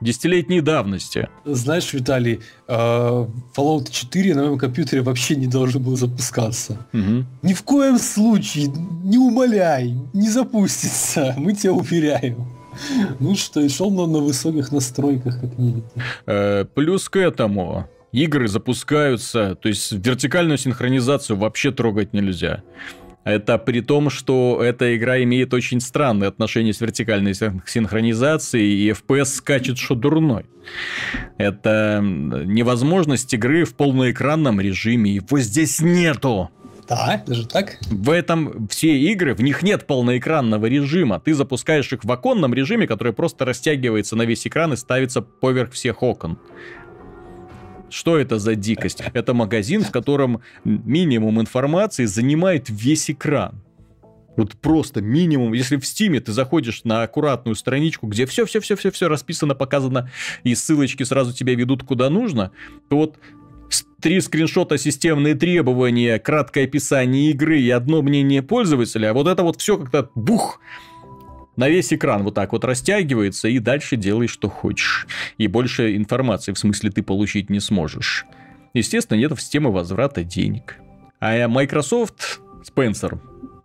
десятилетней 0.00 0.60
давности. 0.60 1.28
Знаешь, 1.44 1.92
Виталий, 1.92 2.40
э, 2.68 3.26
Fallout 3.56 3.90
4 3.90 4.34
на 4.34 4.44
моем 4.44 4.58
компьютере 4.58 5.02
вообще 5.02 5.36
не 5.36 5.46
должен 5.46 5.82
был 5.82 5.96
запускаться. 5.96 6.86
Угу. 6.92 7.24
Ни 7.42 7.52
в 7.52 7.62
коем 7.62 7.98
случае, 7.98 8.66
не 9.02 9.18
умоляй, 9.18 9.94
не 10.12 10.30
запустится, 10.30 11.34
мы 11.38 11.52
тебя 11.54 11.72
уверяем. 11.72 12.46
Ну 13.20 13.34
что, 13.36 13.60
и 13.60 13.68
шел 13.68 13.90
на, 13.90 14.06
на 14.06 14.18
высоких 14.18 14.72
настройках, 14.72 15.40
как 15.40 15.58
видите. 15.58 15.86
Э, 16.26 16.64
плюс 16.74 17.08
к 17.08 17.16
этому, 17.16 17.88
игры 18.12 18.46
запускаются, 18.46 19.56
то 19.56 19.68
есть 19.68 19.92
вертикальную 19.92 20.58
синхронизацию 20.58 21.36
вообще 21.36 21.72
трогать 21.72 22.12
нельзя. 22.12 22.62
Это 23.24 23.56
при 23.58 23.80
том, 23.80 24.10
что 24.10 24.60
эта 24.62 24.96
игра 24.96 25.22
имеет 25.22 25.54
очень 25.54 25.80
странные 25.80 26.28
отношения 26.28 26.72
с 26.72 26.80
вертикальной 26.80 27.34
синхронизацией, 27.34 28.86
и 28.86 28.90
FPS 28.90 29.24
скачет 29.24 29.78
что 29.78 29.94
дурной. 29.94 30.44
Это 31.38 32.00
невозможность 32.02 33.32
игры 33.32 33.64
в 33.64 33.74
полноэкранном 33.74 34.60
режиме. 34.60 35.14
Его 35.14 35.38
здесь 35.40 35.80
нету. 35.80 36.50
Да, 36.86 37.22
даже 37.26 37.46
так? 37.46 37.78
В 37.90 38.10
этом 38.10 38.68
все 38.68 38.98
игры, 38.98 39.34
в 39.34 39.40
них 39.40 39.62
нет 39.62 39.86
полноэкранного 39.86 40.66
режима. 40.66 41.18
Ты 41.18 41.32
запускаешь 41.32 41.90
их 41.92 42.04
в 42.04 42.12
оконном 42.12 42.52
режиме, 42.52 42.86
который 42.86 43.14
просто 43.14 43.46
растягивается 43.46 44.16
на 44.16 44.22
весь 44.22 44.46
экран 44.46 44.74
и 44.74 44.76
ставится 44.76 45.22
поверх 45.22 45.72
всех 45.72 46.02
окон. 46.02 46.38
Что 47.90 48.18
это 48.18 48.38
за 48.38 48.54
дикость? 48.54 49.02
Это 49.12 49.34
магазин, 49.34 49.82
в 49.82 49.90
котором 49.90 50.40
минимум 50.64 51.40
информации 51.40 52.06
занимает 52.06 52.68
весь 52.68 53.10
экран. 53.10 53.62
Вот 54.36 54.56
просто 54.56 55.00
минимум. 55.00 55.52
Если 55.52 55.76
в 55.76 55.86
Стиме 55.86 56.20
ты 56.20 56.32
заходишь 56.32 56.82
на 56.84 57.02
аккуратную 57.02 57.54
страничку, 57.54 58.08
где 58.08 58.26
все-все-все-все-все 58.26 59.08
расписано, 59.08 59.54
показано, 59.54 60.10
и 60.42 60.54
ссылочки 60.54 61.04
сразу 61.04 61.32
тебя 61.32 61.54
ведут 61.54 61.84
куда 61.84 62.10
нужно, 62.10 62.50
то 62.88 62.96
вот 62.96 63.18
три 64.00 64.20
скриншота 64.20 64.76
системные 64.76 65.34
требования, 65.34 66.18
краткое 66.18 66.64
описание 66.64 67.30
игры 67.30 67.60
и 67.60 67.70
одно 67.70 68.02
мнение 68.02 68.42
пользователя, 68.42 69.10
а 69.10 69.12
вот 69.14 69.28
это 69.28 69.42
вот 69.42 69.60
все 69.60 69.78
как-то 69.78 70.10
бух 70.14 70.60
на 71.56 71.68
весь 71.68 71.92
экран 71.92 72.22
вот 72.22 72.34
так 72.34 72.52
вот 72.52 72.64
растягивается, 72.64 73.48
и 73.48 73.58
дальше 73.58 73.96
делай, 73.96 74.26
что 74.26 74.48
хочешь. 74.48 75.06
И 75.38 75.46
больше 75.46 75.96
информации, 75.96 76.52
в 76.52 76.58
смысле, 76.58 76.90
ты 76.90 77.02
получить 77.02 77.50
не 77.50 77.60
сможешь. 77.60 78.26
Естественно, 78.72 79.18
нет 79.18 79.32
системы 79.38 79.72
возврата 79.72 80.24
денег. 80.24 80.76
А 81.20 81.46
Microsoft, 81.48 82.40
Спенсер, 82.64 83.20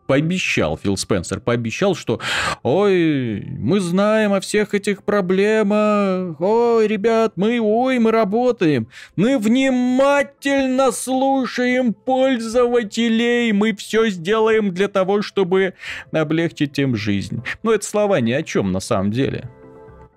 пообещал, 0.10 0.76
Фил 0.76 0.98
Спенсер 0.98 1.40
пообещал, 1.40 1.94
что 1.94 2.20
ой, 2.64 3.46
мы 3.60 3.80
знаем 3.80 4.34
о 4.34 4.40
всех 4.40 4.74
этих 4.74 5.04
проблемах, 5.04 6.42
ой, 6.42 6.88
ребят, 6.88 7.34
мы, 7.36 7.62
ой, 7.62 8.00
мы 8.00 8.10
работаем, 8.10 8.88
мы 9.16 9.38
внимательно 9.38 10.92
слушаем 10.92 11.94
пользователей, 11.94 13.52
мы 13.52 13.76
все 13.76 14.10
сделаем 14.10 14.74
для 14.74 14.88
того, 14.88 15.22
чтобы 15.22 15.76
облегчить 16.12 16.80
им 16.80 16.96
жизнь. 16.96 17.44
Но 17.62 17.72
это 17.72 17.86
слова 17.86 18.20
ни 18.20 18.32
о 18.32 18.42
чем 18.42 18.72
на 18.72 18.80
самом 18.80 19.12
деле. 19.12 19.48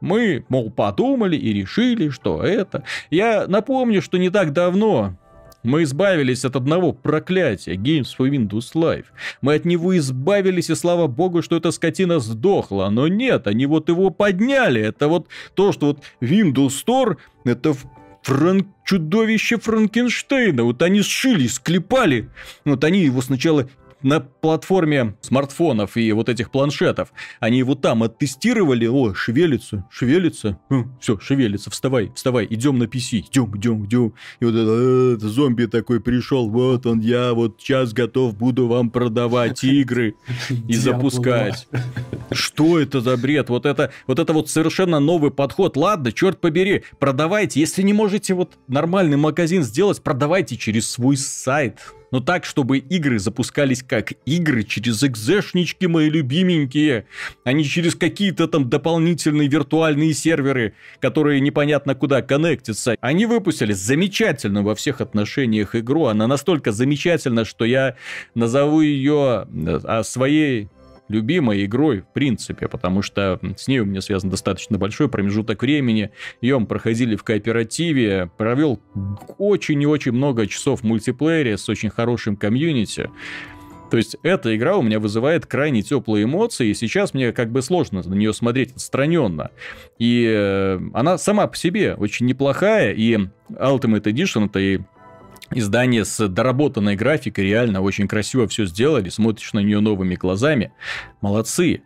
Мы, 0.01 0.47
мол, 0.49 0.71
подумали 0.71 1.37
и 1.37 1.53
решили, 1.53 2.09
что 2.09 2.43
это. 2.43 2.83
Я 3.11 3.47
напомню, 3.47 4.01
что 4.01 4.17
не 4.17 4.31
так 4.31 4.55
давно 4.55 5.19
мы 5.63 5.85
избавились 5.85 6.45
от 6.45 6.57
одного 6.57 6.93
проклятия 6.93 7.75
Games 7.75 8.09
for 8.19 8.29
Windows 8.29 8.73
Live. 8.75 9.07
Мы 9.41 9.55
от 9.55 9.65
него 9.65 9.97
избавились, 9.97 10.71
и 10.71 10.75
слава 10.75 11.07
богу, 11.07 11.43
что 11.43 11.57
эта 11.57 11.71
скотина 11.71 12.19
сдохла. 12.19 12.89
Но 12.91 13.09
нет, 13.09 13.47
они 13.47 13.67
вот 13.67 13.89
его 13.89 14.11
подняли. 14.11 14.81
Это 14.81 15.09
вот 15.09 15.29
то, 15.55 15.73
что 15.73 15.87
вот 15.87 16.03
Windows 16.21 16.85
Store, 16.85 17.17
это 17.45 17.75
Франк... 18.23 18.67
чудовище 18.85 19.59
Франкенштейна. 19.59 20.65
Вот 20.65 20.83
они 20.83 21.03
сшили, 21.03 21.47
склепали. 21.47 22.29
Вот 22.65 22.85
они 22.85 23.01
его 23.01 23.21
сначала 23.21 23.69
на 24.03 24.21
платформе 24.21 25.17
смартфонов 25.21 25.97
и 25.97 26.13
вот 26.13 26.29
этих 26.29 26.51
планшетов. 26.51 27.13
Они 27.41 27.59
его 27.59 27.75
там 27.75 28.03
оттестировали. 28.03 28.87
О, 28.87 29.15
шевелится, 29.15 29.87
шевелится. 29.91 30.59
Все, 31.01 31.19
шевелится, 31.19 31.71
вставай, 31.71 32.13
вставай, 32.15 32.47
идем 32.51 32.79
на 32.79 32.85
PC. 32.85 33.21
Идем, 33.31 33.57
идем, 33.57 33.85
идем. 33.87 34.15
И 34.41 34.45
вот 34.45 34.55
это, 34.55 35.29
зомби 35.29 35.67
такой 35.67 36.01
пришел. 36.01 36.49
Вот 36.49 36.87
он, 36.87 37.01
я 37.01 37.33
вот 37.35 37.61
сейчас 37.61 37.93
готов 37.93 38.37
буду 38.37 38.67
вам 38.67 38.91
продавать 38.91 39.63
игры 39.65 40.15
и 40.69 40.75
запускать. 40.75 41.69
Что 42.31 42.79
это 42.79 43.01
за 43.01 43.17
бред? 43.17 43.49
Вот 43.49 43.67
это, 43.67 43.93
вот 44.07 44.19
это 44.19 44.33
вот 44.33 44.49
совершенно 44.51 45.01
новый 45.01 45.31
подход. 45.31 45.77
Ладно, 45.77 46.13
черт 46.13 46.41
побери, 46.41 46.85
продавайте. 46.99 47.61
Если 47.61 47.83
не 47.83 47.93
можете 47.93 48.35
вот 48.35 48.59
нормальный 48.69 49.17
магазин 49.17 49.63
сделать, 49.63 50.03
продавайте 50.03 50.57
через 50.57 50.91
свой 50.91 51.17
сайт 51.17 51.81
но 52.13 52.21
так, 52.21 52.45
чтобы 52.45 52.79
игры 52.79 53.19
запускались 53.19 53.83
как 53.83 54.13
игры 54.25 54.63
через 54.63 55.03
экзешнички 55.03 55.87
мои 55.87 56.09
любименькие, 56.09 57.07
а 57.43 57.53
не 57.53 57.65
через 57.65 57.97
какие-то 57.97 58.47
там 58.47 58.71
дополнительные 58.71 59.49
виртуальные 59.49 60.15
серверы, 60.15 60.75
которые 61.01 61.41
непонятно 61.41 61.97
куда 61.97 62.23
коннектятся. 62.23 62.97
Они 63.01 63.27
выпустили 63.27 63.73
замечательную 63.73 64.65
во 64.65 64.77
всех 64.77 65.01
отношениях 65.01 65.75
игру, 65.75 66.07
она 66.07 66.29
настолько 66.29 66.71
замечательна, 66.71 67.45
что 67.45 67.65
я 67.65 67.97
назову 68.35 68.83
ее 68.83 69.49
э, 69.51 70.03
своей 70.05 70.69
любимой 71.13 71.65
игрой, 71.65 72.01
в 72.01 72.13
принципе, 72.13 72.67
потому 72.69 73.03
что 73.03 73.39
с 73.57 73.69
ней 73.69 73.81
у 73.81 73.85
меня 73.85 74.01
связан 74.01 74.31
достаточно 74.31 74.79
большой 74.79 75.09
промежуток 75.09 75.63
времени. 75.63 76.11
Ее 76.41 76.59
мы 76.59 76.67
проходили 76.67 77.15
в 77.15 77.23
кооперативе, 77.23 78.31
провел 78.37 78.81
очень 79.39 79.81
и 79.83 79.87
очень 79.87 80.13
много 80.13 80.47
часов 80.47 80.81
в 80.81 80.85
мультиплеере 80.85 81.57
с 81.57 81.69
очень 81.69 81.91
хорошим 81.91 82.37
комьюнити. 82.37 83.11
То 83.93 83.99
есть 83.99 84.17
эта 84.23 84.57
игра 84.57 84.79
у 84.79 84.83
меня 84.83 84.99
вызывает 84.99 85.45
крайне 85.45 85.83
теплые 85.83 86.25
эмоции, 86.25 86.69
и 86.69 86.75
сейчас 86.75 87.13
мне 87.13 87.31
как 87.31 87.51
бы 87.51 87.61
сложно 87.61 88.03
на 88.03 88.15
нее 88.15 88.33
смотреть 88.33 88.75
отстраненно. 88.75 89.51
И 89.99 90.27
э, 90.27 90.81
она 90.95 91.19
сама 91.19 91.47
по 91.47 91.55
себе 91.59 91.95
очень 91.95 92.25
неплохая, 92.25 92.95
и 92.95 93.19
Ultimate 93.51 94.05
Edition 94.05 94.47
это 94.47 94.61
и 94.61 94.79
издание 95.55 96.05
с 96.05 96.29
доработанной 96.29 96.97
графикой, 96.97 97.45
реально 97.45 97.81
очень 97.81 98.09
красиво 98.09 98.47
все 98.49 98.67
сделали, 98.67 99.09
смотришь 99.09 99.53
на 99.53 99.61
нее 99.61 99.81
новыми 99.81 100.15
глазами. 100.15 100.73
Молодцы. 101.21 101.83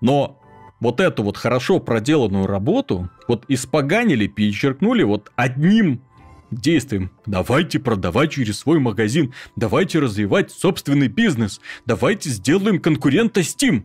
Но 0.00 0.40
вот 0.80 1.00
эту 1.00 1.22
вот 1.22 1.36
хорошо 1.36 1.80
проделанную 1.80 2.46
работу 2.46 3.08
вот 3.28 3.44
испоганили, 3.48 4.26
перечеркнули 4.26 5.02
вот 5.02 5.32
одним 5.36 6.02
действием. 6.50 7.10
Давайте 7.26 7.78
продавать 7.78 8.32
через 8.32 8.58
свой 8.58 8.78
магазин, 8.78 9.32
давайте 9.56 9.98
развивать 9.98 10.50
собственный 10.50 11.08
бизнес, 11.08 11.60
давайте 11.86 12.30
сделаем 12.30 12.80
конкурента 12.80 13.40
Steam. 13.40 13.84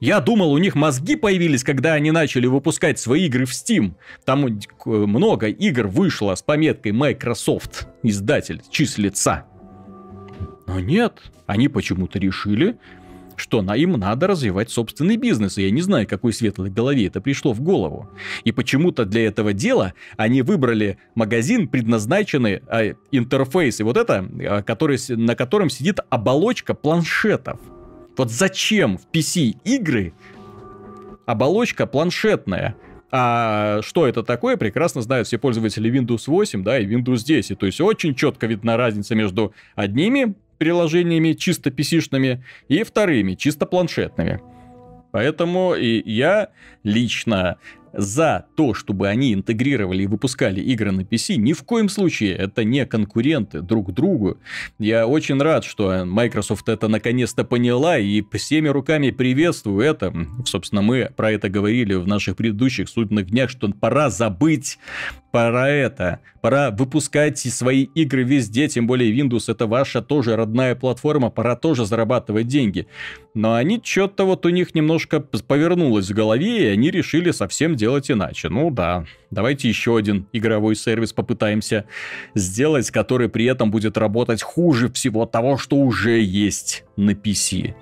Я 0.00 0.20
думал, 0.20 0.52
у 0.52 0.58
них 0.58 0.74
мозги 0.74 1.14
появились, 1.14 1.62
когда 1.62 1.92
они 1.92 2.10
начали 2.10 2.46
выпускать 2.46 2.98
свои 2.98 3.26
игры 3.26 3.44
в 3.44 3.50
Steam. 3.50 3.92
Там 4.24 4.58
много 4.86 5.48
игр 5.48 5.86
вышло 5.86 6.34
с 6.34 6.42
пометкой 6.42 6.92
Microsoft, 6.92 7.86
издатель, 8.02 8.62
числится. 8.70 9.44
Но 10.66 10.80
нет, 10.80 11.20
они 11.46 11.68
почему-то 11.68 12.18
решили, 12.18 12.78
что 13.36 13.60
на 13.60 13.76
им 13.76 13.92
надо 13.92 14.26
развивать 14.26 14.70
собственный 14.70 15.16
бизнес. 15.16 15.58
И 15.58 15.64
я 15.64 15.70
не 15.70 15.82
знаю, 15.82 16.06
какой 16.06 16.32
светлой 16.32 16.70
голове 16.70 17.06
это 17.06 17.20
пришло 17.20 17.52
в 17.52 17.60
голову. 17.60 18.08
И 18.44 18.52
почему-то 18.52 19.04
для 19.04 19.26
этого 19.26 19.52
дела 19.52 19.92
они 20.16 20.40
выбрали 20.40 20.96
магазин, 21.14 21.68
предназначенный 21.68 22.62
а, 22.68 22.94
интерфейс, 23.10 23.80
и 23.80 23.82
вот 23.82 23.98
это, 23.98 24.26
а, 24.48 24.62
который, 24.62 24.98
на 25.14 25.34
котором 25.34 25.68
сидит 25.68 26.00
оболочка 26.08 26.72
планшетов. 26.72 27.60
Вот 28.16 28.30
зачем 28.30 28.98
в 28.98 29.06
PC-игры 29.12 30.12
оболочка 31.26 31.86
планшетная? 31.86 32.76
А 33.12 33.80
что 33.82 34.06
это 34.06 34.22
такое, 34.22 34.56
прекрасно 34.56 35.02
знают 35.02 35.26
все 35.26 35.38
пользователи 35.38 35.90
Windows 35.90 36.24
8, 36.26 36.62
да, 36.62 36.78
и 36.78 36.86
Windows 36.86 37.24
10. 37.24 37.58
То 37.58 37.66
есть 37.66 37.80
очень 37.80 38.14
четко 38.14 38.46
видна 38.46 38.76
разница 38.76 39.14
между 39.14 39.52
одними 39.74 40.34
приложениями 40.58 41.32
чисто 41.32 41.70
PC-шными 41.70 42.42
и 42.68 42.82
вторыми, 42.84 43.34
чисто 43.34 43.66
планшетными. 43.66 44.40
Поэтому 45.10 45.74
и 45.74 46.08
я 46.08 46.50
лично 46.84 47.56
за 47.92 48.46
то, 48.56 48.74
чтобы 48.74 49.08
они 49.08 49.34
интегрировали 49.34 50.04
и 50.04 50.06
выпускали 50.06 50.60
игры 50.60 50.92
на 50.92 51.02
PC, 51.02 51.36
ни 51.36 51.52
в 51.52 51.62
коем 51.62 51.88
случае 51.88 52.34
это 52.34 52.64
не 52.64 52.86
конкуренты 52.86 53.60
друг 53.60 53.92
другу. 53.92 54.38
Я 54.78 55.06
очень 55.06 55.40
рад, 55.40 55.64
что 55.64 56.04
Microsoft 56.04 56.68
это 56.68 56.88
наконец-то 56.88 57.44
поняла 57.44 57.98
и 57.98 58.22
всеми 58.32 58.68
руками 58.68 59.10
приветствую 59.10 59.84
это. 59.84 60.14
Собственно, 60.44 60.82
мы 60.82 61.10
про 61.16 61.32
это 61.32 61.48
говорили 61.48 61.94
в 61.94 62.06
наших 62.06 62.36
предыдущих 62.36 62.88
судных 62.88 63.26
днях, 63.26 63.50
что 63.50 63.68
пора 63.68 64.10
забыть 64.10 64.78
пора 65.30 65.68
это. 65.68 66.20
Пора 66.40 66.70
выпускать 66.70 67.38
свои 67.38 67.84
игры 67.84 68.22
везде, 68.22 68.68
тем 68.68 68.86
более 68.86 69.14
Windows 69.14 69.50
это 69.50 69.66
ваша 69.66 70.00
тоже 70.02 70.36
родная 70.36 70.74
платформа, 70.74 71.30
пора 71.30 71.56
тоже 71.56 71.84
зарабатывать 71.84 72.46
деньги. 72.46 72.86
Но 73.34 73.54
они 73.54 73.80
что-то 73.82 74.24
вот 74.24 74.46
у 74.46 74.48
них 74.48 74.74
немножко 74.74 75.20
повернулось 75.20 76.10
в 76.10 76.14
голове, 76.14 76.64
и 76.64 76.66
они 76.66 76.90
решили 76.90 77.30
совсем 77.30 77.76
делать 77.76 78.10
иначе. 78.10 78.48
Ну 78.48 78.70
да, 78.70 79.04
давайте 79.30 79.68
еще 79.68 79.96
один 79.96 80.26
игровой 80.32 80.76
сервис 80.76 81.12
попытаемся 81.12 81.84
сделать, 82.34 82.90
который 82.90 83.28
при 83.28 83.44
этом 83.44 83.70
будет 83.70 83.98
работать 83.98 84.42
хуже 84.42 84.90
всего 84.90 85.26
того, 85.26 85.58
что 85.58 85.76
уже 85.76 86.20
есть 86.20 86.84
на 86.96 87.10
PC 87.10 87.74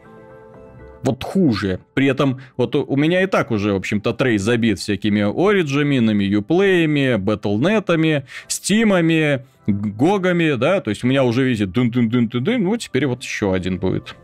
вот 1.03 1.25
хуже. 1.25 1.81
При 1.95 2.07
этом 2.07 2.41
вот 2.57 2.75
у 2.75 2.97
меня 2.97 3.23
и 3.23 3.27
так 3.27 3.51
уже, 3.51 3.73
в 3.73 3.77
общем-то, 3.77 4.13
трей 4.13 4.39
забит 4.39 4.79
всякими 4.79 5.23
ориджами, 5.23 6.25
юплеями, 6.25 7.17
батлнетами, 7.17 8.27
стимами, 8.49 9.45
гогами, 9.67 10.55
да, 10.55 10.81
то 10.81 10.91
есть 10.91 11.05
у 11.05 11.07
меня 11.07 11.25
уже, 11.25 11.45
видите, 11.45 11.67
дун 11.67 11.91
дун 11.91 12.09
дун 12.09 12.29
дун 12.29 12.45
дун 12.45 12.63
ну, 12.65 12.77
теперь 12.77 13.07
вот 13.07 13.23
еще 13.23 13.55
один 13.55 13.79
будет. 13.79 14.17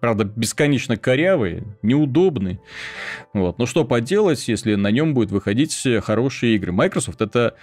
Правда, 0.00 0.24
бесконечно 0.24 0.98
корявый, 0.98 1.62
неудобный. 1.80 2.60
Вот. 3.32 3.58
Но 3.58 3.64
что 3.64 3.86
поделать, 3.86 4.46
если 4.48 4.74
на 4.74 4.90
нем 4.90 5.14
будет 5.14 5.30
выходить 5.30 5.74
хорошие 6.02 6.56
игры? 6.56 6.72
Microsoft 6.72 7.22
это 7.22 7.54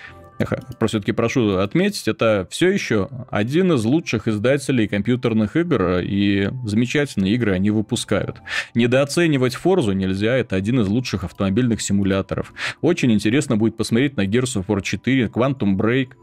все-таки 0.88 1.12
прошу 1.12 1.58
отметить, 1.58 2.08
это 2.08 2.48
все 2.50 2.70
еще 2.70 3.10
один 3.30 3.74
из 3.74 3.84
лучших 3.84 4.28
издателей 4.28 4.88
компьютерных 4.88 5.56
игр, 5.56 6.00
и 6.00 6.50
замечательные 6.66 7.34
игры 7.34 7.54
они 7.54 7.72
выпускают. 7.72 8.38
Недооценивать 8.76 9.58
Forza 9.62 9.94
нельзя, 9.94 10.36
это 10.36 10.56
один 10.56 10.80
из 10.80 10.88
лучших 10.88 11.24
автомобильных 11.24 11.82
симуляторов. 11.82 12.54
Очень 12.82 13.12
интересно 13.12 13.58
будет 13.58 13.78
посмотреть 13.78 14.18
на 14.18 14.26
Gears 14.26 14.62
of 14.62 14.66
War 14.68 14.82
4, 14.82 15.26
Quantum 15.28 15.76
Break. 15.76 16.14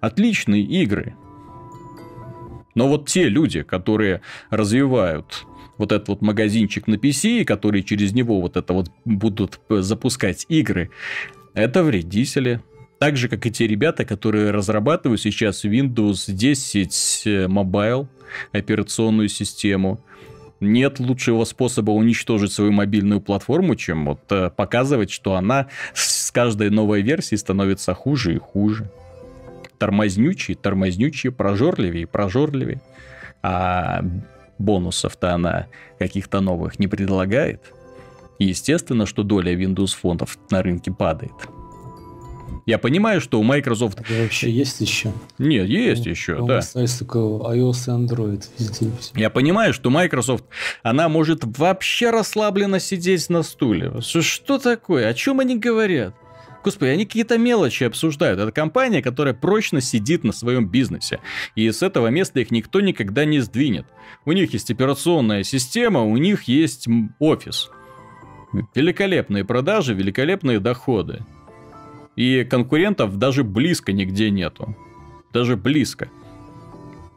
Отличные 0.00 0.62
игры. 0.62 1.16
Но 2.74 2.88
вот 2.88 3.08
те 3.08 3.28
люди, 3.28 3.62
которые 3.62 4.20
развивают 4.50 5.46
вот 5.78 5.92
этот 5.92 6.08
вот 6.08 6.22
магазинчик 6.22 6.86
на 6.86 6.94
PC, 6.94 7.44
которые 7.44 7.82
через 7.82 8.12
него 8.12 8.40
вот 8.40 8.56
это 8.56 8.72
вот 8.72 8.90
будут 9.04 9.60
запускать 9.68 10.46
игры, 10.48 10.90
это 11.56 11.82
вредители. 11.82 12.60
Так 12.98 13.16
же, 13.16 13.28
как 13.28 13.44
и 13.46 13.50
те 13.50 13.66
ребята, 13.66 14.04
которые 14.04 14.52
разрабатывают 14.52 15.20
сейчас 15.20 15.64
Windows 15.64 16.30
10 16.30 17.22
э, 17.24 17.46
Mobile 17.46 18.06
операционную 18.52 19.28
систему. 19.28 20.00
Нет 20.60 21.00
лучшего 21.00 21.44
способа 21.44 21.90
уничтожить 21.90 22.52
свою 22.52 22.72
мобильную 22.72 23.20
платформу, 23.20 23.74
чем 23.74 24.06
вот 24.06 24.20
э, 24.30 24.50
показывать, 24.50 25.10
что 25.10 25.34
она 25.34 25.66
с 25.94 26.30
каждой 26.30 26.70
новой 26.70 27.02
версией 27.02 27.38
становится 27.38 27.92
хуже 27.94 28.34
и 28.34 28.38
хуже. 28.38 28.90
Тормознючие, 29.78 30.56
тормознючие, 30.56 31.32
прожорливее, 31.32 32.06
прожорливее. 32.06 32.80
А 33.42 34.02
бонусов-то 34.58 35.34
она 35.34 35.66
каких-то 35.98 36.40
новых 36.40 36.78
не 36.78 36.88
предлагает. 36.88 37.72
Естественно, 38.38 39.06
что 39.06 39.22
доля 39.22 39.54
Windows 39.54 39.96
фондов 39.96 40.38
на 40.50 40.62
рынке 40.62 40.90
падает. 40.92 41.32
Я 42.66 42.78
понимаю, 42.78 43.20
что 43.20 43.38
у 43.38 43.44
Microsoft... 43.44 44.00
Это 44.00 44.22
вообще 44.22 44.50
есть 44.50 44.80
еще? 44.80 45.12
Нет, 45.38 45.68
есть 45.68 46.04
ну, 46.04 46.10
еще, 46.10 46.44
да. 46.44 46.56
Есть 46.74 46.98
только 46.98 47.18
iOS 47.18 47.86
и 47.86 47.90
Android 47.90 48.44
везде. 48.58 48.90
Я 49.14 49.30
понимаю, 49.30 49.72
что 49.72 49.88
Microsoft, 49.88 50.44
она 50.82 51.08
может 51.08 51.44
вообще 51.44 52.10
расслабленно 52.10 52.80
сидеть 52.80 53.30
на 53.30 53.44
стуле. 53.44 54.00
Что 54.00 54.58
такое? 54.58 55.08
О 55.08 55.14
чем 55.14 55.38
они 55.38 55.56
говорят? 55.56 56.16
Господи, 56.64 56.90
они 56.90 57.06
какие-то 57.06 57.38
мелочи 57.38 57.84
обсуждают. 57.84 58.40
Это 58.40 58.50
компания, 58.50 59.00
которая 59.00 59.34
прочно 59.34 59.80
сидит 59.80 60.24
на 60.24 60.32
своем 60.32 60.68
бизнесе. 60.68 61.20
И 61.54 61.70
с 61.70 61.80
этого 61.80 62.08
места 62.08 62.40
их 62.40 62.50
никто 62.50 62.80
никогда 62.80 63.24
не 63.24 63.38
сдвинет. 63.38 63.86
У 64.24 64.32
них 64.32 64.52
есть 64.52 64.72
операционная 64.72 65.44
система, 65.44 66.02
у 66.02 66.16
них 66.16 66.44
есть 66.48 66.88
офис. 67.20 67.70
Великолепные 68.74 69.44
продажи, 69.44 69.94
великолепные 69.94 70.60
доходы. 70.60 71.22
И 72.16 72.44
конкурентов 72.44 73.18
даже 73.18 73.44
близко 73.44 73.92
нигде 73.92 74.30
нету. 74.30 74.76
Даже 75.32 75.56
близко. 75.56 76.08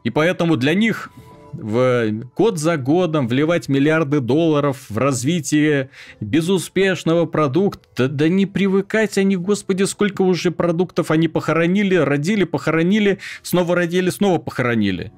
И 0.04 0.10
поэтому 0.10 0.56
для 0.56 0.74
них 0.74 1.10
в 1.52 2.10
год 2.36 2.58
за 2.58 2.76
годом 2.76 3.26
вливать 3.26 3.68
миллиарды 3.68 4.20
долларов 4.20 4.86
в 4.88 4.98
развитие 4.98 5.90
безуспешного 6.20 7.26
продукта, 7.26 8.08
да 8.08 8.28
не 8.28 8.46
привыкать 8.46 9.18
они, 9.18 9.36
господи, 9.36 9.84
сколько 9.84 10.22
уже 10.22 10.50
продуктов 10.50 11.10
они 11.10 11.28
похоронили, 11.28 11.96
родили, 11.96 12.44
похоронили, 12.44 13.18
снова 13.42 13.74
родили, 13.74 14.10
снова 14.10 14.38
похоронили. 14.38 15.12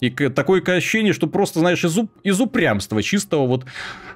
И 0.00 0.10
такое 0.10 0.62
ощущение, 0.62 1.12
что 1.12 1.26
просто, 1.26 1.60
знаешь, 1.60 1.84
из, 1.84 1.98
из 2.24 2.40
упрямства 2.40 3.02
чистого 3.02 3.46
вот, 3.46 3.64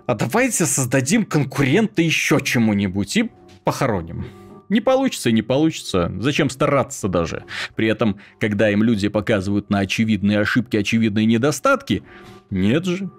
а 0.08 0.14
давайте 0.14 0.64
создадим 0.64 1.26
конкурента 1.26 2.00
еще 2.00 2.40
чему-нибудь 2.42 3.16
и 3.18 3.30
похороним. 3.62 4.24
Не 4.70 4.80
получится 4.80 5.28
и 5.28 5.34
не 5.34 5.42
получится. 5.42 6.10
Зачем 6.18 6.48
стараться 6.48 7.08
даже? 7.08 7.44
При 7.76 7.88
этом, 7.88 8.18
когда 8.40 8.70
им 8.70 8.82
люди 8.82 9.08
показывают 9.08 9.68
на 9.68 9.80
очевидные 9.80 10.40
ошибки, 10.40 10.78
очевидные 10.78 11.26
недостатки, 11.26 12.02
нет 12.48 12.86
же. 12.86 13.10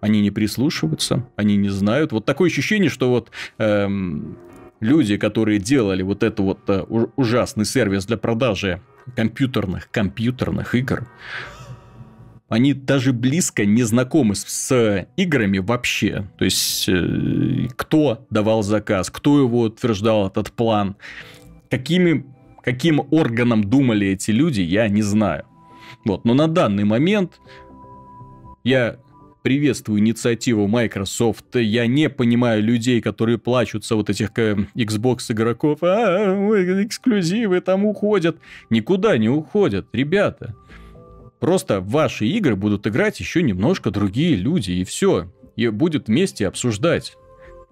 Они 0.00 0.22
не 0.22 0.30
прислушиваются, 0.30 1.28
они 1.36 1.56
не 1.56 1.68
знают. 1.68 2.12
Вот 2.12 2.24
такое 2.24 2.48
ощущение, 2.48 2.88
что 2.88 3.10
вот 3.10 3.30
эм, 3.58 4.38
люди, 4.80 5.18
которые 5.18 5.58
делали 5.58 6.00
вот 6.00 6.22
этот 6.22 6.40
вот 6.40 6.60
э, 6.68 6.80
ужасный 7.16 7.66
сервис 7.66 8.06
для 8.06 8.16
продажи 8.16 8.80
компьютерных, 9.14 9.90
компьютерных 9.90 10.74
игр, 10.74 11.06
они 12.48 12.72
даже 12.72 13.12
близко 13.12 13.66
не 13.66 13.82
знакомы 13.82 14.34
с, 14.34 15.06
играми 15.16 15.58
вообще. 15.58 16.28
То 16.38 16.44
есть, 16.44 16.88
э, 16.88 17.68
кто 17.76 18.26
давал 18.30 18.62
заказ, 18.62 19.10
кто 19.10 19.38
его 19.38 19.62
утверждал, 19.62 20.28
этот 20.28 20.52
план, 20.52 20.96
какими, 21.70 22.24
каким 22.62 23.06
органом 23.10 23.64
думали 23.64 24.08
эти 24.08 24.30
люди, 24.30 24.62
я 24.62 24.88
не 24.88 25.02
знаю. 25.02 25.44
Вот. 26.04 26.24
Но 26.24 26.32
на 26.32 26.48
данный 26.48 26.84
момент 26.84 27.38
я 28.64 28.98
приветствую 29.42 30.00
инициативу 30.00 30.66
Microsoft. 30.68 31.54
Я 31.54 31.86
не 31.86 32.08
понимаю 32.08 32.62
людей, 32.62 33.02
которые 33.02 33.36
плачутся 33.36 33.94
вот 33.94 34.08
этих 34.08 34.30
э, 34.36 34.56
Xbox 34.74 35.30
игроков. 35.30 35.78
А, 35.82 36.34
эксклюзивы 36.82 37.60
там 37.60 37.84
уходят. 37.84 38.38
Никуда 38.70 39.18
не 39.18 39.28
уходят, 39.28 39.86
ребята. 39.92 40.54
Просто 41.40 41.80
в 41.80 41.90
ваши 41.90 42.26
игры 42.26 42.56
будут 42.56 42.86
играть 42.86 43.20
еще 43.20 43.42
немножко 43.42 43.90
другие 43.90 44.34
люди, 44.34 44.72
и 44.72 44.84
все. 44.84 45.30
и 45.56 45.68
будет 45.68 46.08
вместе 46.08 46.46
обсуждать. 46.46 47.16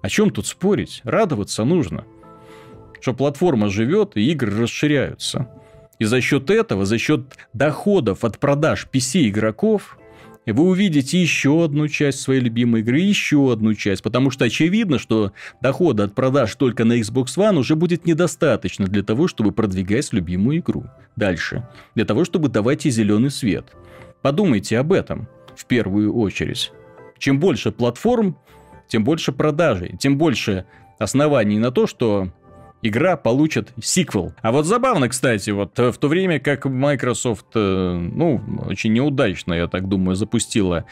О 0.03 0.09
чем 0.09 0.31
тут 0.31 0.47
спорить? 0.47 1.01
Радоваться 1.05 1.65
нужно. 1.65 2.05
Что 3.01 3.15
платформа 3.15 3.69
живет 3.69 4.17
и 4.17 4.31
игры 4.31 4.63
расширяются. 4.63 5.49
И 5.99 6.05
за 6.05 6.21
счет 6.21 6.51
этого, 6.51 6.85
за 6.85 6.99
счет 6.99 7.23
доходов 7.53 8.25
от 8.25 8.39
продаж 8.39 8.89
Вы 10.53 10.63
увидите 10.63 11.21
еще 11.21 11.65
одну 11.65 11.89
часть 11.89 12.21
своей 12.21 12.41
любимой 12.41 12.81
игры, 12.81 13.01
еще 13.01 13.53
одну 13.53 13.75
часть, 13.75 14.03
потому 14.03 14.31
что 14.31 14.45
очевидно, 14.45 14.99
что 14.99 15.33
дохода 15.61 16.05
от 16.05 16.15
продаж 16.15 16.55
только 16.55 16.85
на 16.85 17.01
Xbox 17.01 17.37
One 17.37 17.59
уже 17.59 17.75
будет 17.75 18.07
недостаточно 18.07 18.87
для 18.87 19.03
того, 19.03 19.27
чтобы 19.27 19.51
продвигать 19.51 20.13
любимую 20.13 20.59
игру 20.59 20.85
дальше, 21.17 21.69
для 21.97 22.05
того, 22.05 22.25
чтобы 22.25 22.49
давать 22.49 22.85
ей 22.85 22.93
зеленый 22.93 23.31
свет. 23.31 23.67
Подумайте 24.23 24.79
об 24.79 24.93
этом 24.93 25.29
в 25.57 25.67
первую 25.67 26.15
очередь. 26.15 26.71
Чем 27.19 27.41
больше 27.41 27.73
платформ, 27.73 28.39
тем 28.87 29.03
больше 29.03 29.33
продажей, 29.33 29.97
тем 29.99 30.17
больше 30.17 30.67
оснований 30.99 31.59
на 31.59 31.73
то, 31.73 31.87
что 31.87 32.31
игра 32.87 33.17
получит 33.17 33.73
сиквел. 33.83 34.33
А 34.43 34.53
вот 34.53 34.67
забавно, 34.67 35.09
кстати, 35.09 35.51
вот 35.51 35.79
э, 35.79 35.91
в 35.91 35.99
то 35.99 36.09
время 36.09 36.39
как 36.41 36.67
Microsoft, 36.67 37.47
э, 37.55 37.93
ну, 38.13 38.41
очень 38.67 38.93
неудачно, 38.93 39.55
я 39.55 39.67
так 39.69 39.89
думаю, 39.89 40.17
запустила 40.17 40.85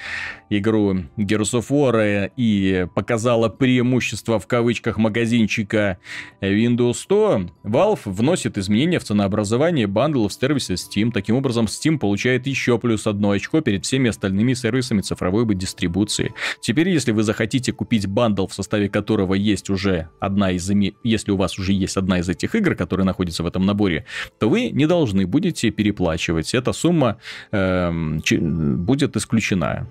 игру 0.51 0.95
Gears 1.16 1.55
of 1.55 1.69
War 1.71 2.31
и 2.37 2.87
показала 2.95 3.49
преимущество 3.49 4.39
в 4.39 4.47
кавычках 4.47 4.97
магазинчика 4.97 5.99
Windows 6.41 6.95
100, 6.95 7.51
Valve 7.65 8.01
вносит 8.05 8.59
изменения 8.59 8.99
в 8.99 9.05
ценообразование 9.05 9.87
бандлов 9.87 10.33
в 10.33 10.41
сервисе 10.41 10.75
Steam. 10.75 11.11
Таким 11.12 11.37
образом, 11.37 11.66
Steam 11.66 11.99
получает 11.99 12.47
еще 12.47 12.79
плюс 12.79 13.07
одно 13.07 13.31
очко 13.31 13.61
перед 13.61 13.85
всеми 13.85 14.11
остальными 14.11 14.55
сервисами 14.55 15.01
цифровой 15.01 15.45
дистрибуции. 15.55 16.35
Теперь, 16.61 16.89
если 16.89 17.12
вы 17.12 17.23
захотите 17.23 17.73
купить 17.73 18.07
бандл, 18.07 18.47
в 18.47 18.55
составе 18.55 18.89
которого 18.89 19.35
есть 19.35 19.71
уже 19.71 20.09
одна 20.21 20.53
из... 20.53 20.71
Если 21.03 21.31
у 21.31 21.37
вас 21.37 21.59
уже 21.59 21.73
есть 21.73 21.84
одна 21.97 22.19
из 22.19 22.28
этих 22.28 22.55
игр, 22.55 22.74
которая 22.74 23.06
находится 23.06 23.43
в 23.43 23.47
этом 23.47 23.66
наборе, 23.66 24.05
то 24.39 24.48
вы 24.48 24.70
не 24.70 24.86
должны 24.86 25.27
будете 25.27 25.70
переплачивать. 25.70 26.55
Эта 26.55 26.73
сумма 26.73 27.19
э, 27.52 27.90
будет 27.93 29.16
исключена. 29.16 29.86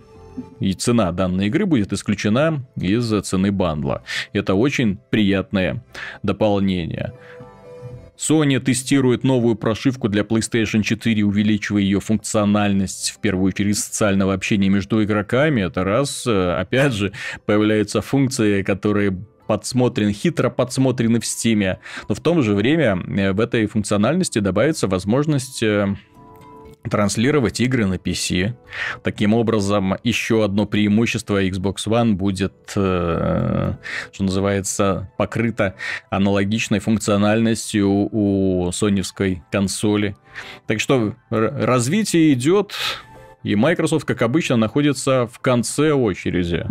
И 0.60 0.74
цена 0.74 1.12
данной 1.12 1.48
игры 1.48 1.66
будет 1.66 1.94
исключена 1.94 2.66
из 2.76 3.08
цены 3.22 3.52
бандла. 3.52 4.04
Это 4.34 4.56
очень 4.56 4.98
приятное 5.12 5.84
дополнение. 6.24 7.14
Sony 8.18 8.60
тестирует 8.60 9.24
новую 9.24 9.56
прошивку 9.56 10.08
для 10.08 10.22
PlayStation 10.22 10.82
4, 10.82 11.24
увеличивая 11.24 11.82
ее 11.82 12.00
функциональность, 12.00 13.12
в 13.12 13.20
первую 13.20 13.48
очередь, 13.48 13.78
социального 13.78 14.34
общения 14.34 14.70
между 14.70 15.04
игроками. 15.04 15.62
Это 15.62 15.84
раз, 15.84 16.26
э, 16.26 16.54
опять 16.54 16.94
же, 16.94 17.12
появляются 17.46 18.02
функции, 18.02 18.62
которые 18.62 19.18
подсмотрен, 19.48 20.12
хитро 20.12 20.50
подсмотрены 20.50 21.20
в 21.20 21.24
Steam. 21.24 21.78
Но 22.08 22.16
в 22.16 22.20
то 22.20 22.42
же 22.42 22.54
время 22.54 22.98
э, 23.08 23.32
в 23.34 23.40
этой 23.40 23.68
функциональности 23.68 24.40
добавится 24.40 24.88
возможность 24.88 25.64
э, 25.64 25.96
транслировать 26.90 27.60
игры 27.60 27.86
на 27.86 27.96
PC. 27.96 28.54
Таким 29.04 29.34
образом, 29.34 29.96
еще 30.04 30.44
одно 30.44 30.66
преимущество 30.66 31.44
Xbox 31.44 31.76
One 31.88 32.14
будет, 32.14 32.74
э, 32.76 33.74
что 34.12 34.24
называется, 34.24 35.12
покрыто 35.18 35.76
аналогичной 36.10 36.80
функциональностью 36.80 37.90
у 37.90 38.72
соневской 38.72 39.44
консоли. 39.52 40.16
Так 40.68 40.80
что 40.80 41.16
развитие 41.30 42.34
идет, 42.34 42.74
и 43.44 43.56
Microsoft, 43.56 44.06
как 44.06 44.22
обычно, 44.22 44.56
находится 44.56 45.28
в 45.28 45.40
конце 45.40 45.92
очереди. 45.92 46.66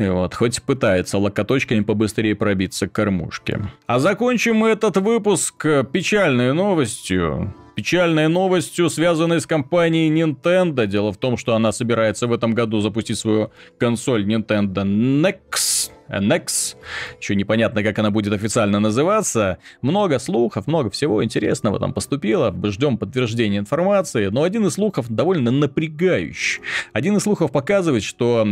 И 0.00 0.08
вот, 0.08 0.34
хоть 0.34 0.62
пытается 0.62 1.18
локоточками 1.18 1.80
побыстрее 1.80 2.34
пробиться 2.34 2.88
к 2.88 2.92
кормушке. 2.92 3.60
А 3.86 3.98
закончим 3.98 4.56
мы 4.56 4.70
этот 4.70 4.96
выпуск 4.96 5.66
печальной 5.92 6.54
новостью. 6.54 7.54
Печальной 7.74 8.28
новостью, 8.28 8.88
связанной 8.88 9.42
с 9.42 9.46
компанией 9.46 10.10
Nintendo. 10.10 10.86
Дело 10.86 11.12
в 11.12 11.18
том, 11.18 11.36
что 11.36 11.54
она 11.54 11.70
собирается 11.70 12.26
в 12.26 12.32
этом 12.32 12.54
году 12.54 12.80
запустить 12.80 13.18
свою 13.18 13.50
консоль 13.78 14.26
Nintendo 14.26 14.84
Next 14.84 15.92
NX. 16.10 16.76
Еще 17.20 17.34
непонятно, 17.34 17.82
как 17.82 17.98
она 17.98 18.10
будет 18.10 18.32
официально 18.32 18.80
называться. 18.80 19.58
Много 19.82 20.18
слухов, 20.18 20.66
много 20.66 20.90
всего 20.90 21.24
интересного 21.24 21.78
там 21.78 21.92
поступило. 21.92 22.54
Ждем 22.70 22.98
подтверждения 22.98 23.58
информации. 23.58 24.26
Но 24.26 24.42
один 24.42 24.66
из 24.66 24.74
слухов 24.74 25.06
довольно 25.08 25.50
напрягающий. 25.50 26.62
Один 26.92 27.16
из 27.16 27.22
слухов 27.22 27.52
показывает, 27.52 28.02
что 28.02 28.46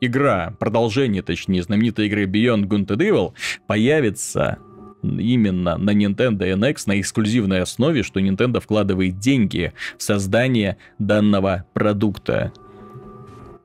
игра, 0.00 0.54
продолжение, 0.58 1.22
точнее, 1.22 1.62
знаменитой 1.62 2.06
игры 2.06 2.24
Beyond 2.24 2.66
Good 2.66 2.86
and 2.86 2.98
Evil 2.98 3.32
появится 3.66 4.58
именно 5.02 5.76
на 5.76 5.90
Nintendo 5.90 6.52
NX 6.54 6.82
на 6.86 7.00
эксклюзивной 7.00 7.62
основе, 7.62 8.02
что 8.02 8.20
Nintendo 8.20 8.60
вкладывает 8.60 9.18
деньги 9.18 9.72
в 9.96 10.02
создание 10.02 10.78
данного 10.98 11.64
продукта. 11.74 12.52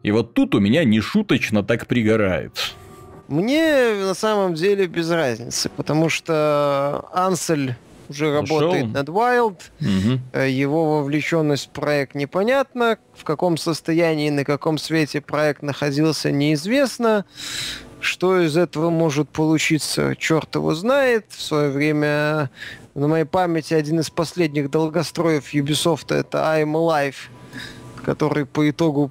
И 0.03 0.11
вот 0.11 0.33
тут 0.33 0.55
у 0.55 0.59
меня 0.59 0.83
нешуточно 0.83 1.63
так 1.63 1.87
пригорает. 1.87 2.75
Мне 3.31 3.93
на 3.93 4.13
самом 4.13 4.55
деле 4.55 4.87
без 4.87 5.09
разницы, 5.09 5.69
потому 5.69 6.09
что 6.09 7.05
Ансель 7.13 7.75
уже 8.09 8.27
Ушел. 8.27 8.59
работает 8.59 8.91
над 8.91 9.07
Wild, 9.07 9.57
угу. 9.79 10.39
его 10.41 10.97
вовлеченность 10.97 11.67
в 11.67 11.69
проект 11.69 12.13
непонятна, 12.13 12.97
в 13.15 13.23
каком 13.23 13.55
состоянии, 13.55 14.29
на 14.29 14.43
каком 14.43 14.77
свете 14.77 15.21
проект 15.21 15.61
находился, 15.61 16.29
неизвестно. 16.29 17.23
Что 18.01 18.41
из 18.41 18.57
этого 18.57 18.89
может 18.89 19.29
получиться, 19.29 20.13
черт 20.17 20.53
его 20.55 20.75
знает. 20.75 21.27
В 21.29 21.41
свое 21.41 21.69
время 21.69 22.49
на 22.95 23.07
моей 23.07 23.25
памяти 23.25 23.75
один 23.75 24.01
из 24.01 24.09
последних 24.09 24.69
долгостроев 24.69 25.53
Ubisoft 25.53 26.13
это 26.13 26.39
I'm 26.39 26.73
Alive, 26.73 27.15
который 28.03 28.45
по 28.45 28.69
итогу 28.69 29.09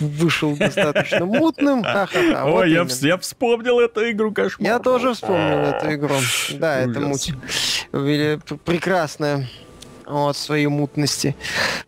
вышел 0.00 0.56
достаточно 0.56 1.24
мутным. 1.24 1.82
Ха-ха-ха, 1.82 2.44
Ой, 2.46 2.70
я, 2.70 2.86
я 3.00 3.18
вспомнил 3.18 3.80
эту 3.80 4.10
игру, 4.10 4.32
кошмар. 4.32 4.66
Я 4.66 4.78
тоже 4.78 5.14
вспомнил 5.14 5.58
эту 5.58 5.92
игру. 5.94 6.16
Да, 6.54 6.80
это 6.80 7.00
муть. 7.00 7.32
Прекрасная 8.64 9.48
вот, 10.06 10.36
своей 10.36 10.66
мутности. 10.66 11.36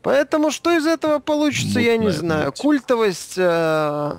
Поэтому 0.03 0.51
что 0.51 0.77
из 0.77 0.87
этого 0.87 1.19
получится, 1.19 1.79
Мутная 1.79 1.85
я 1.85 1.97
не 1.97 2.11
знаю. 2.11 2.47
Муть. 2.47 2.59
Культовость 2.59 3.35
э, 3.37 4.13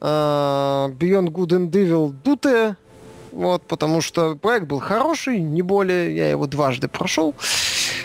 э, 0.00 0.04
Beyond 0.04 1.28
Good 1.28 1.48
and 1.48 1.70
Evil 1.70 2.14
дутая, 2.24 2.76
вот, 3.32 3.62
потому 3.62 4.00
что 4.00 4.36
проект 4.36 4.66
был 4.66 4.80
хороший, 4.80 5.40
не 5.40 5.62
более, 5.62 6.14
я 6.16 6.30
его 6.30 6.46
дважды 6.46 6.88
прошел, 6.88 7.34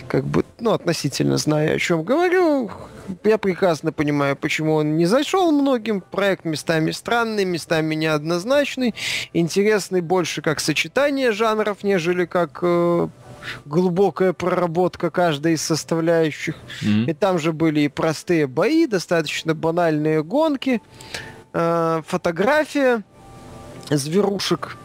как 0.08 0.26
бы, 0.26 0.44
ну, 0.60 0.72
относительно 0.72 1.38
знаю, 1.38 1.76
о 1.76 1.80
чем 1.80 2.04
говорю, 2.04 2.72
я 3.24 3.38
прекрасно 3.38 3.92
понимаю, 3.92 4.36
почему 4.36 4.76
он 4.76 4.98
не 4.98 5.06
зашел 5.06 5.52
многим. 5.52 6.02
Проект 6.02 6.46
местами 6.46 6.92
странный, 6.92 7.46
местами 7.46 7.96
неоднозначный. 7.96 8.96
Интересный 9.34 10.02
больше 10.02 10.42
как 10.42 10.60
сочетание 10.60 11.32
жанров, 11.32 11.84
нежели 11.84 12.26
как 12.26 12.60
э, 12.62 13.08
глубокая 13.66 14.34
проработка 14.34 15.10
каждой 15.10 15.54
из 15.54 15.62
составляющих. 15.62 16.56
Mm-hmm. 16.82 17.10
И 17.10 17.14
там 17.14 17.40
же 17.40 17.54
были 17.54 17.82
и 17.82 17.88
простые 17.88 18.48
бои, 18.48 18.88
достаточно 18.88 19.54
банальные 19.54 20.24
гонки, 20.24 20.82
э, 21.54 22.02
фотография 22.08 23.04
зверушек. 23.90 24.78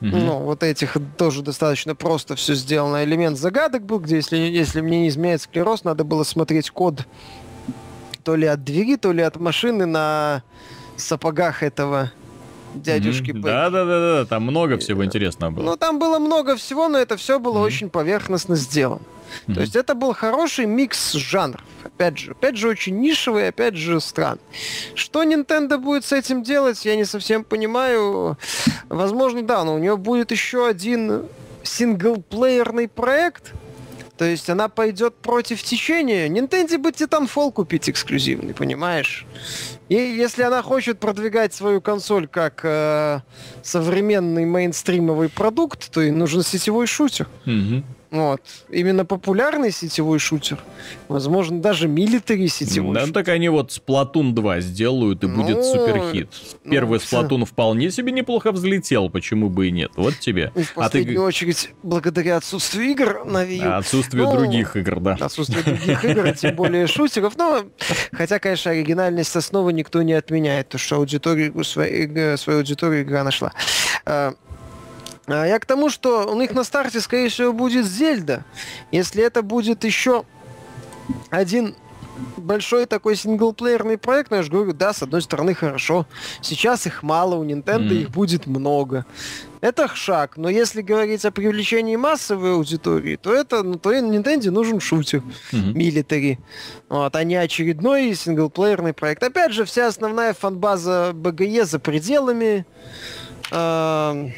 Mm-hmm. 0.00 0.10
Ну, 0.10 0.38
вот 0.40 0.62
этих 0.64 0.96
тоже 1.16 1.42
достаточно 1.42 1.94
просто 1.94 2.34
все 2.34 2.54
сделано. 2.54 3.04
Элемент 3.04 3.38
загадок 3.38 3.84
был, 3.84 4.00
где, 4.00 4.16
если, 4.16 4.36
если 4.36 4.80
мне 4.80 5.02
не 5.02 5.08
изменяет 5.08 5.42
склероз, 5.42 5.84
надо 5.84 6.02
было 6.02 6.24
смотреть 6.24 6.70
код 6.70 7.06
то 8.22 8.36
ли 8.36 8.46
от 8.46 8.64
двери, 8.64 8.96
то 8.96 9.12
ли 9.12 9.22
от 9.22 9.36
машины 9.36 9.86
на 9.86 10.42
сапогах 10.96 11.62
этого 11.62 12.12
дядюшки 12.74 13.30
mm-hmm. 13.30 13.40
Да, 13.40 13.70
да, 13.70 13.84
да, 13.84 14.00
да, 14.00 14.24
там 14.24 14.44
много 14.44 14.78
всего 14.78 15.04
интересного 15.04 15.50
было. 15.50 15.64
Ну, 15.64 15.76
там 15.76 15.98
было 15.98 16.18
много 16.18 16.56
всего, 16.56 16.88
но 16.88 16.98
это 16.98 17.16
все 17.16 17.38
было 17.38 17.58
mm-hmm. 17.58 17.66
очень 17.66 17.90
поверхностно 17.90 18.56
сделано. 18.56 19.02
Mm-hmm. 19.46 19.54
То 19.54 19.60
есть 19.60 19.76
это 19.76 19.94
был 19.94 20.12
хороший 20.14 20.66
микс 20.66 21.12
жанров. 21.12 21.64
Опять 21.84 22.18
же, 22.18 22.32
опять 22.32 22.56
же, 22.56 22.68
очень 22.68 22.98
нишевый, 23.00 23.48
опять 23.48 23.76
же, 23.76 24.00
странный. 24.00 24.42
Что 24.94 25.22
Nintendo 25.22 25.78
будет 25.78 26.04
с 26.04 26.12
этим 26.12 26.42
делать, 26.42 26.84
я 26.84 26.96
не 26.96 27.04
совсем 27.04 27.44
понимаю. 27.44 28.38
Возможно, 28.88 29.42
да, 29.42 29.64
но 29.64 29.74
у 29.74 29.78
нее 29.78 29.96
будет 29.96 30.30
еще 30.30 30.66
один 30.66 31.24
синглплеерный 31.62 32.88
проект, 32.88 33.52
то 34.22 34.26
есть 34.26 34.48
она 34.48 34.68
пойдет 34.68 35.16
против 35.16 35.64
течения. 35.64 36.28
Nintendo 36.28 36.78
бы 36.78 36.90
Titanfall 36.90 37.50
купить 37.50 37.90
эксклюзивный, 37.90 38.54
понимаешь? 38.54 39.26
И 39.88 39.96
если 39.96 40.44
она 40.44 40.62
хочет 40.62 41.00
продвигать 41.00 41.52
свою 41.52 41.80
консоль 41.80 42.28
как 42.28 42.60
э, 42.62 43.18
современный 43.64 44.44
мейнстримовый 44.44 45.28
продукт, 45.28 45.90
то 45.90 46.00
ей 46.00 46.12
нужен 46.12 46.44
сетевой 46.44 46.86
шутер. 46.86 47.26
Угу. 47.46 47.82
Вот. 48.12 48.42
Именно 48.68 49.06
популярный 49.06 49.72
сетевой 49.72 50.18
шутер. 50.18 50.58
Возможно, 51.08 51.60
даже 51.60 51.88
милитари 51.88 52.46
сетевой 52.46 52.94
Да, 52.94 53.00
шутер. 53.00 53.14
так 53.14 53.28
они 53.28 53.48
вот 53.48 53.70
Splatoon 53.70 54.32
2 54.34 54.60
сделают, 54.60 55.24
и 55.24 55.26
будет 55.26 55.56
Ну, 55.56 55.62
суперхит. 55.64 56.28
ну, 56.62 56.70
Первый 56.70 56.98
всё. 56.98 57.22
Splatoon 57.22 57.46
вполне 57.46 57.90
себе 57.90 58.12
неплохо 58.12 58.52
взлетел, 58.52 59.08
почему 59.08 59.48
бы 59.48 59.68
и 59.68 59.70
нет. 59.70 59.92
Вот 59.96 60.18
тебе. 60.18 60.52
И 60.54 60.62
в 60.62 60.72
А 60.72 60.90
ты 60.90 60.98
последнюю 60.98 61.22
очередь, 61.22 61.70
благодаря 61.82 62.36
отсутствию 62.36 62.90
игр 62.90 63.24
на 63.24 63.46
Wii 63.46 63.56
U, 63.56 63.70
а 63.70 63.76
отсутствие 63.78 64.24
Ну, 64.24 64.32
других 64.36 64.76
игр, 64.76 65.00
да. 65.00 65.14
отсутствие 65.18 65.62
других 65.64 66.04
игр, 66.04 66.26
и 66.26 66.34
тем 66.34 66.54
более 66.54 66.86
шутеров. 66.86 67.36
Но, 67.38 67.64
хотя, 68.12 68.38
конечно, 68.38 68.72
оригинальность 68.72 69.34
основы 69.34 69.72
никто 69.72 70.02
не 70.02 70.12
отменяет, 70.12 70.68
то 70.68 70.76
что 70.76 70.96
аудиторию, 70.96 71.64
свою, 71.64 72.14
э, 72.14 72.36
свою 72.36 72.58
аудиторию 72.58 73.04
игра 73.04 73.24
нашла. 73.24 73.52
А, 75.26 75.46
Я 75.46 75.58
к 75.58 75.66
тому, 75.66 75.88
что 75.90 76.26
у 76.32 76.38
них 76.40 76.52
на 76.52 76.64
старте, 76.64 77.00
скорее 77.00 77.28
всего, 77.28 77.52
будет 77.52 77.86
Зельда. 77.86 78.44
Если 78.90 79.22
это 79.22 79.42
будет 79.42 79.84
еще 79.84 80.24
один 81.30 81.74
большой 82.36 82.86
такой 82.86 83.16
синглплеерный 83.16 83.96
проект, 83.98 84.30
но 84.30 84.36
я 84.36 84.42
же 84.42 84.50
говорю, 84.50 84.72
да, 84.74 84.92
с 84.92 85.02
одной 85.02 85.22
стороны 85.22 85.54
хорошо. 85.54 86.06
Сейчас 86.40 86.86
их 86.86 87.02
мало, 87.02 87.36
у 87.36 87.44
Nintendo 87.44 87.86
Мгм. 87.86 87.94
их 88.00 88.10
будет 88.10 88.46
много. 88.46 89.06
Это 89.60 89.88
шаг, 89.88 90.36
но 90.36 90.48
если 90.50 90.82
говорить 90.82 91.24
о 91.24 91.30
привлечении 91.30 91.96
массовой 91.96 92.52
аудитории, 92.54 93.16
то 93.16 93.32
это, 93.32 93.62
ну, 93.62 93.76
то 93.78 93.92
и 93.92 94.00
Nintendo 94.00 94.50
нужен 94.50 94.78
шутер, 94.80 95.22
милитари, 95.52 96.38
вот, 96.88 97.14
а 97.16 97.24
не 97.24 97.36
очередной 97.36 98.14
синглплеерный 98.14 98.92
проект. 98.92 99.22
Опять 99.22 99.52
же, 99.52 99.64
вся 99.64 99.86
основная 99.86 100.34
фанбаза 100.34 101.12
БГЕ 101.14 101.64
за 101.64 101.78
пределами 101.78 102.66
э, 103.52 104.28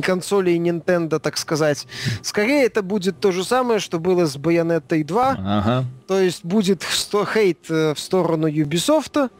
консолей 0.00 0.56
Nintendo, 0.58 1.18
так 1.18 1.36
сказать. 1.36 1.86
Скорее, 2.22 2.64
это 2.64 2.82
будет 2.82 3.20
то 3.20 3.32
же 3.32 3.44
самое, 3.44 3.80
что 3.80 3.98
было 3.98 4.26
с 4.26 4.36
Bayonetta 4.36 5.02
2, 5.04 5.30
Ага. 5.38 5.84
то 6.06 6.18
есть 6.18 6.44
будет 6.44 6.82
сто- 6.82 7.26
хейт 7.26 7.70
э, 7.70 7.94
в 7.94 7.98
сторону 7.98 8.48
Ubisoft, 8.48 9.30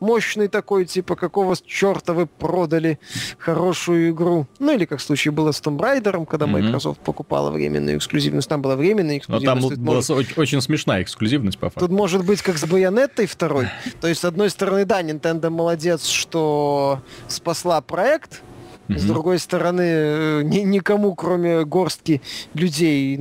мощный 0.00 0.48
такой, 0.48 0.84
типа, 0.84 1.16
какого 1.16 1.56
черта 1.64 2.12
вы 2.12 2.26
продали 2.26 2.98
хорошую 3.38 4.10
игру. 4.10 4.46
Ну, 4.58 4.74
или 4.74 4.84
как 4.84 4.98
в 4.98 5.02
случае 5.02 5.32
было 5.32 5.52
с 5.52 5.62
Tomb 5.62 5.78
Raider, 5.78 6.26
когда. 6.26 6.46
Microsoft 6.46 7.00
покупала 7.00 7.50
временную 7.50 7.96
эксклюзивность. 7.96 8.48
Там 8.48 8.60
была 8.60 8.76
временная 8.76 9.22
Но 9.28 9.40
там 9.40 9.58
эксклюзивность. 9.58 9.80
была 9.80 9.94
может- 9.96 10.10
оч- 10.10 10.34
очень 10.36 10.60
смешная 10.60 11.02
эксклюзивность, 11.02 11.58
по 11.58 11.66
факту. 11.70 11.80
Тут 11.80 11.90
может 11.90 12.24
быть 12.24 12.42
как 12.42 12.58
с 12.58 12.66
Байонеттой 12.66 13.26
второй. 13.26 13.68
То 14.02 14.08
есть, 14.08 14.20
с 14.20 14.24
одной 14.26 14.50
стороны, 14.50 14.84
да, 14.84 15.00
Nintendo 15.02 15.48
молодец, 15.48 16.06
что 16.06 17.00
спасла 17.28 17.80
проект. 17.80 18.42
С 18.88 19.02
Мгм. 19.04 19.08
другой 19.08 19.38
стороны, 19.38 19.82
э, 19.82 20.42
ни- 20.42 20.60
никому, 20.60 21.14
кроме 21.14 21.64
горстки 21.64 22.20
людей, 22.52 23.16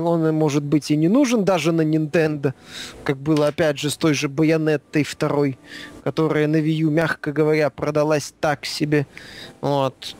он 0.00 0.34
может 0.34 0.62
быть 0.62 0.90
и 0.90 0.96
не 0.96 1.08
нужен 1.08 1.44
даже 1.44 1.72
на 1.72 1.80
Nintendo, 1.82 2.52
как 3.02 3.16
было 3.16 3.46
опять 3.48 3.78
же 3.78 3.88
с 3.88 3.96
той 3.96 4.12
же 4.12 4.28
Байонеттой 4.28 5.04
второй, 5.04 5.58
которая 6.04 6.46
на 6.48 6.56
Wii 6.56 6.84
U, 6.86 6.90
мягко 6.90 7.32
говоря, 7.32 7.70
продалась 7.70 8.34
так 8.40 8.66
себе. 8.66 9.06
Вот. 9.62 10.14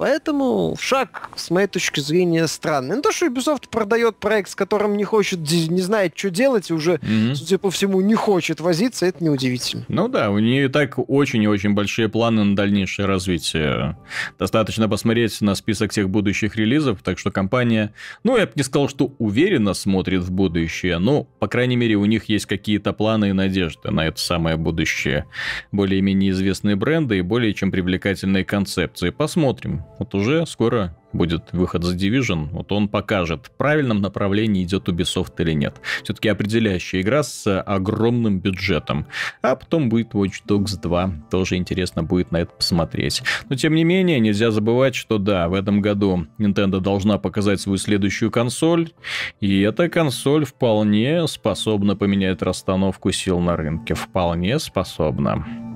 Поэтому 0.00 0.76
шаг, 0.80 1.28
с 1.36 1.50
моей 1.50 1.66
точки 1.66 2.00
зрения, 2.00 2.46
странный. 2.46 2.96
Ну, 2.96 3.02
то, 3.02 3.12
что 3.12 3.26
Ubisoft 3.26 3.68
продает 3.70 4.16
проект, 4.16 4.48
с 4.48 4.54
которым 4.54 4.96
не 4.96 5.04
хочет, 5.04 5.40
не 5.40 5.82
знает, 5.82 6.14
что 6.16 6.30
делать, 6.30 6.70
и 6.70 6.72
уже, 6.72 6.98
Мгм. 7.02 7.34
судя 7.34 7.58
по 7.58 7.70
всему, 7.70 8.00
не 8.00 8.14
хочет 8.14 8.60
возиться, 8.60 9.04
это 9.04 9.22
неудивительно. 9.22 9.84
Ну 9.88 10.08
да, 10.08 10.30
у 10.30 10.38
нее 10.38 10.64
и 10.64 10.68
так 10.68 10.98
очень 11.10 11.42
и 11.42 11.48
очень 11.48 11.74
большие 11.74 12.08
планы 12.08 12.44
на 12.44 12.56
дальнейшее 12.56 13.04
развитие. 13.04 13.98
Достаточно 14.38 14.88
посмотреть 14.88 15.38
на 15.42 15.54
список 15.54 15.92
всех 15.92 16.08
будущих 16.08 16.56
релизов, 16.56 17.02
так 17.02 17.18
что 17.18 17.30
компания, 17.30 17.92
ну, 18.24 18.38
я 18.38 18.46
бы 18.46 18.52
не 18.54 18.62
сказал, 18.62 18.88
что 18.88 19.12
уверенно 19.18 19.74
смотрит 19.74 20.22
в 20.22 20.30
будущее, 20.30 20.96
но, 20.98 21.24
по 21.24 21.46
крайней 21.46 21.76
мере, 21.76 21.96
у 21.96 22.06
них 22.06 22.24
есть 22.30 22.46
какие-то 22.46 22.94
планы 22.94 23.28
и 23.28 23.32
надежды 23.34 23.90
на 23.90 24.06
это 24.06 24.18
самое 24.18 24.56
будущее. 24.56 25.26
Более-менее 25.72 26.30
известные 26.30 26.74
бренды 26.74 27.18
и 27.18 27.20
более 27.20 27.52
чем 27.52 27.70
привлекательные 27.70 28.46
концепции. 28.46 29.10
Посмотрим. 29.10 29.84
Вот 30.00 30.14
уже 30.14 30.46
скоро 30.46 30.96
будет 31.12 31.52
выход 31.52 31.84
за 31.84 31.94
Division, 31.94 32.48
вот 32.52 32.72
он 32.72 32.88
покажет, 32.88 33.48
в 33.48 33.50
правильном 33.50 34.00
направлении 34.00 34.64
идет 34.64 34.88
Ubisoft 34.88 35.34
или 35.38 35.52
нет. 35.52 35.78
Все-таки 36.02 36.30
определяющая 36.30 37.02
игра 37.02 37.22
с 37.22 37.60
огромным 37.60 38.40
бюджетом. 38.40 39.06
А 39.42 39.56
потом 39.56 39.90
будет 39.90 40.14
Watch 40.14 40.42
Dogs 40.48 40.80
2. 40.80 41.12
Тоже 41.30 41.56
интересно 41.56 42.02
будет 42.02 42.32
на 42.32 42.38
это 42.38 42.50
посмотреть. 42.50 43.22
Но 43.50 43.56
тем 43.56 43.74
не 43.74 43.84
менее, 43.84 44.20
нельзя 44.20 44.50
забывать, 44.50 44.94
что 44.94 45.18
да, 45.18 45.50
в 45.50 45.54
этом 45.54 45.82
году 45.82 46.26
Nintendo 46.38 46.80
должна 46.80 47.18
показать 47.18 47.60
свою 47.60 47.76
следующую 47.76 48.30
консоль. 48.30 48.92
И 49.40 49.60
эта 49.60 49.90
консоль 49.90 50.46
вполне 50.46 51.26
способна 51.26 51.94
поменять 51.94 52.40
расстановку 52.40 53.12
сил 53.12 53.38
на 53.40 53.54
рынке. 53.54 53.92
Вполне 53.92 54.58
способна. 54.58 55.69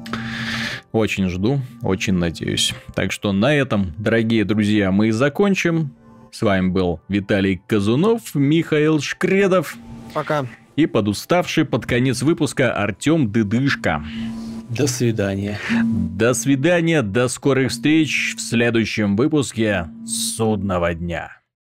Очень 0.94 1.28
жду, 1.28 1.60
очень 1.82 2.12
надеюсь. 2.12 2.72
Так 2.94 3.10
что 3.10 3.32
на 3.32 3.52
этом, 3.52 3.92
дорогие 3.98 4.44
друзья, 4.44 4.92
мы 4.92 5.08
и 5.08 5.10
закончим. 5.10 5.90
С 6.30 6.40
вами 6.40 6.68
был 6.68 7.00
Виталий 7.08 7.60
Казунов, 7.66 8.32
Михаил 8.36 9.00
Шкредов 9.00 9.76
Пока. 10.12 10.46
и 10.76 10.86
подуставший 10.86 11.64
под 11.64 11.84
конец 11.84 12.22
выпуска 12.22 12.72
Артем 12.72 13.32
Дыдышко. 13.32 14.04
До 14.70 14.86
свидания. 14.86 15.58
До 15.82 16.32
свидания, 16.32 17.02
до 17.02 17.26
скорых 17.26 17.72
встреч 17.72 18.36
в 18.36 18.40
следующем 18.40 19.16
выпуске 19.16 19.88
«Судного 20.06 20.94
дня». 20.94 21.32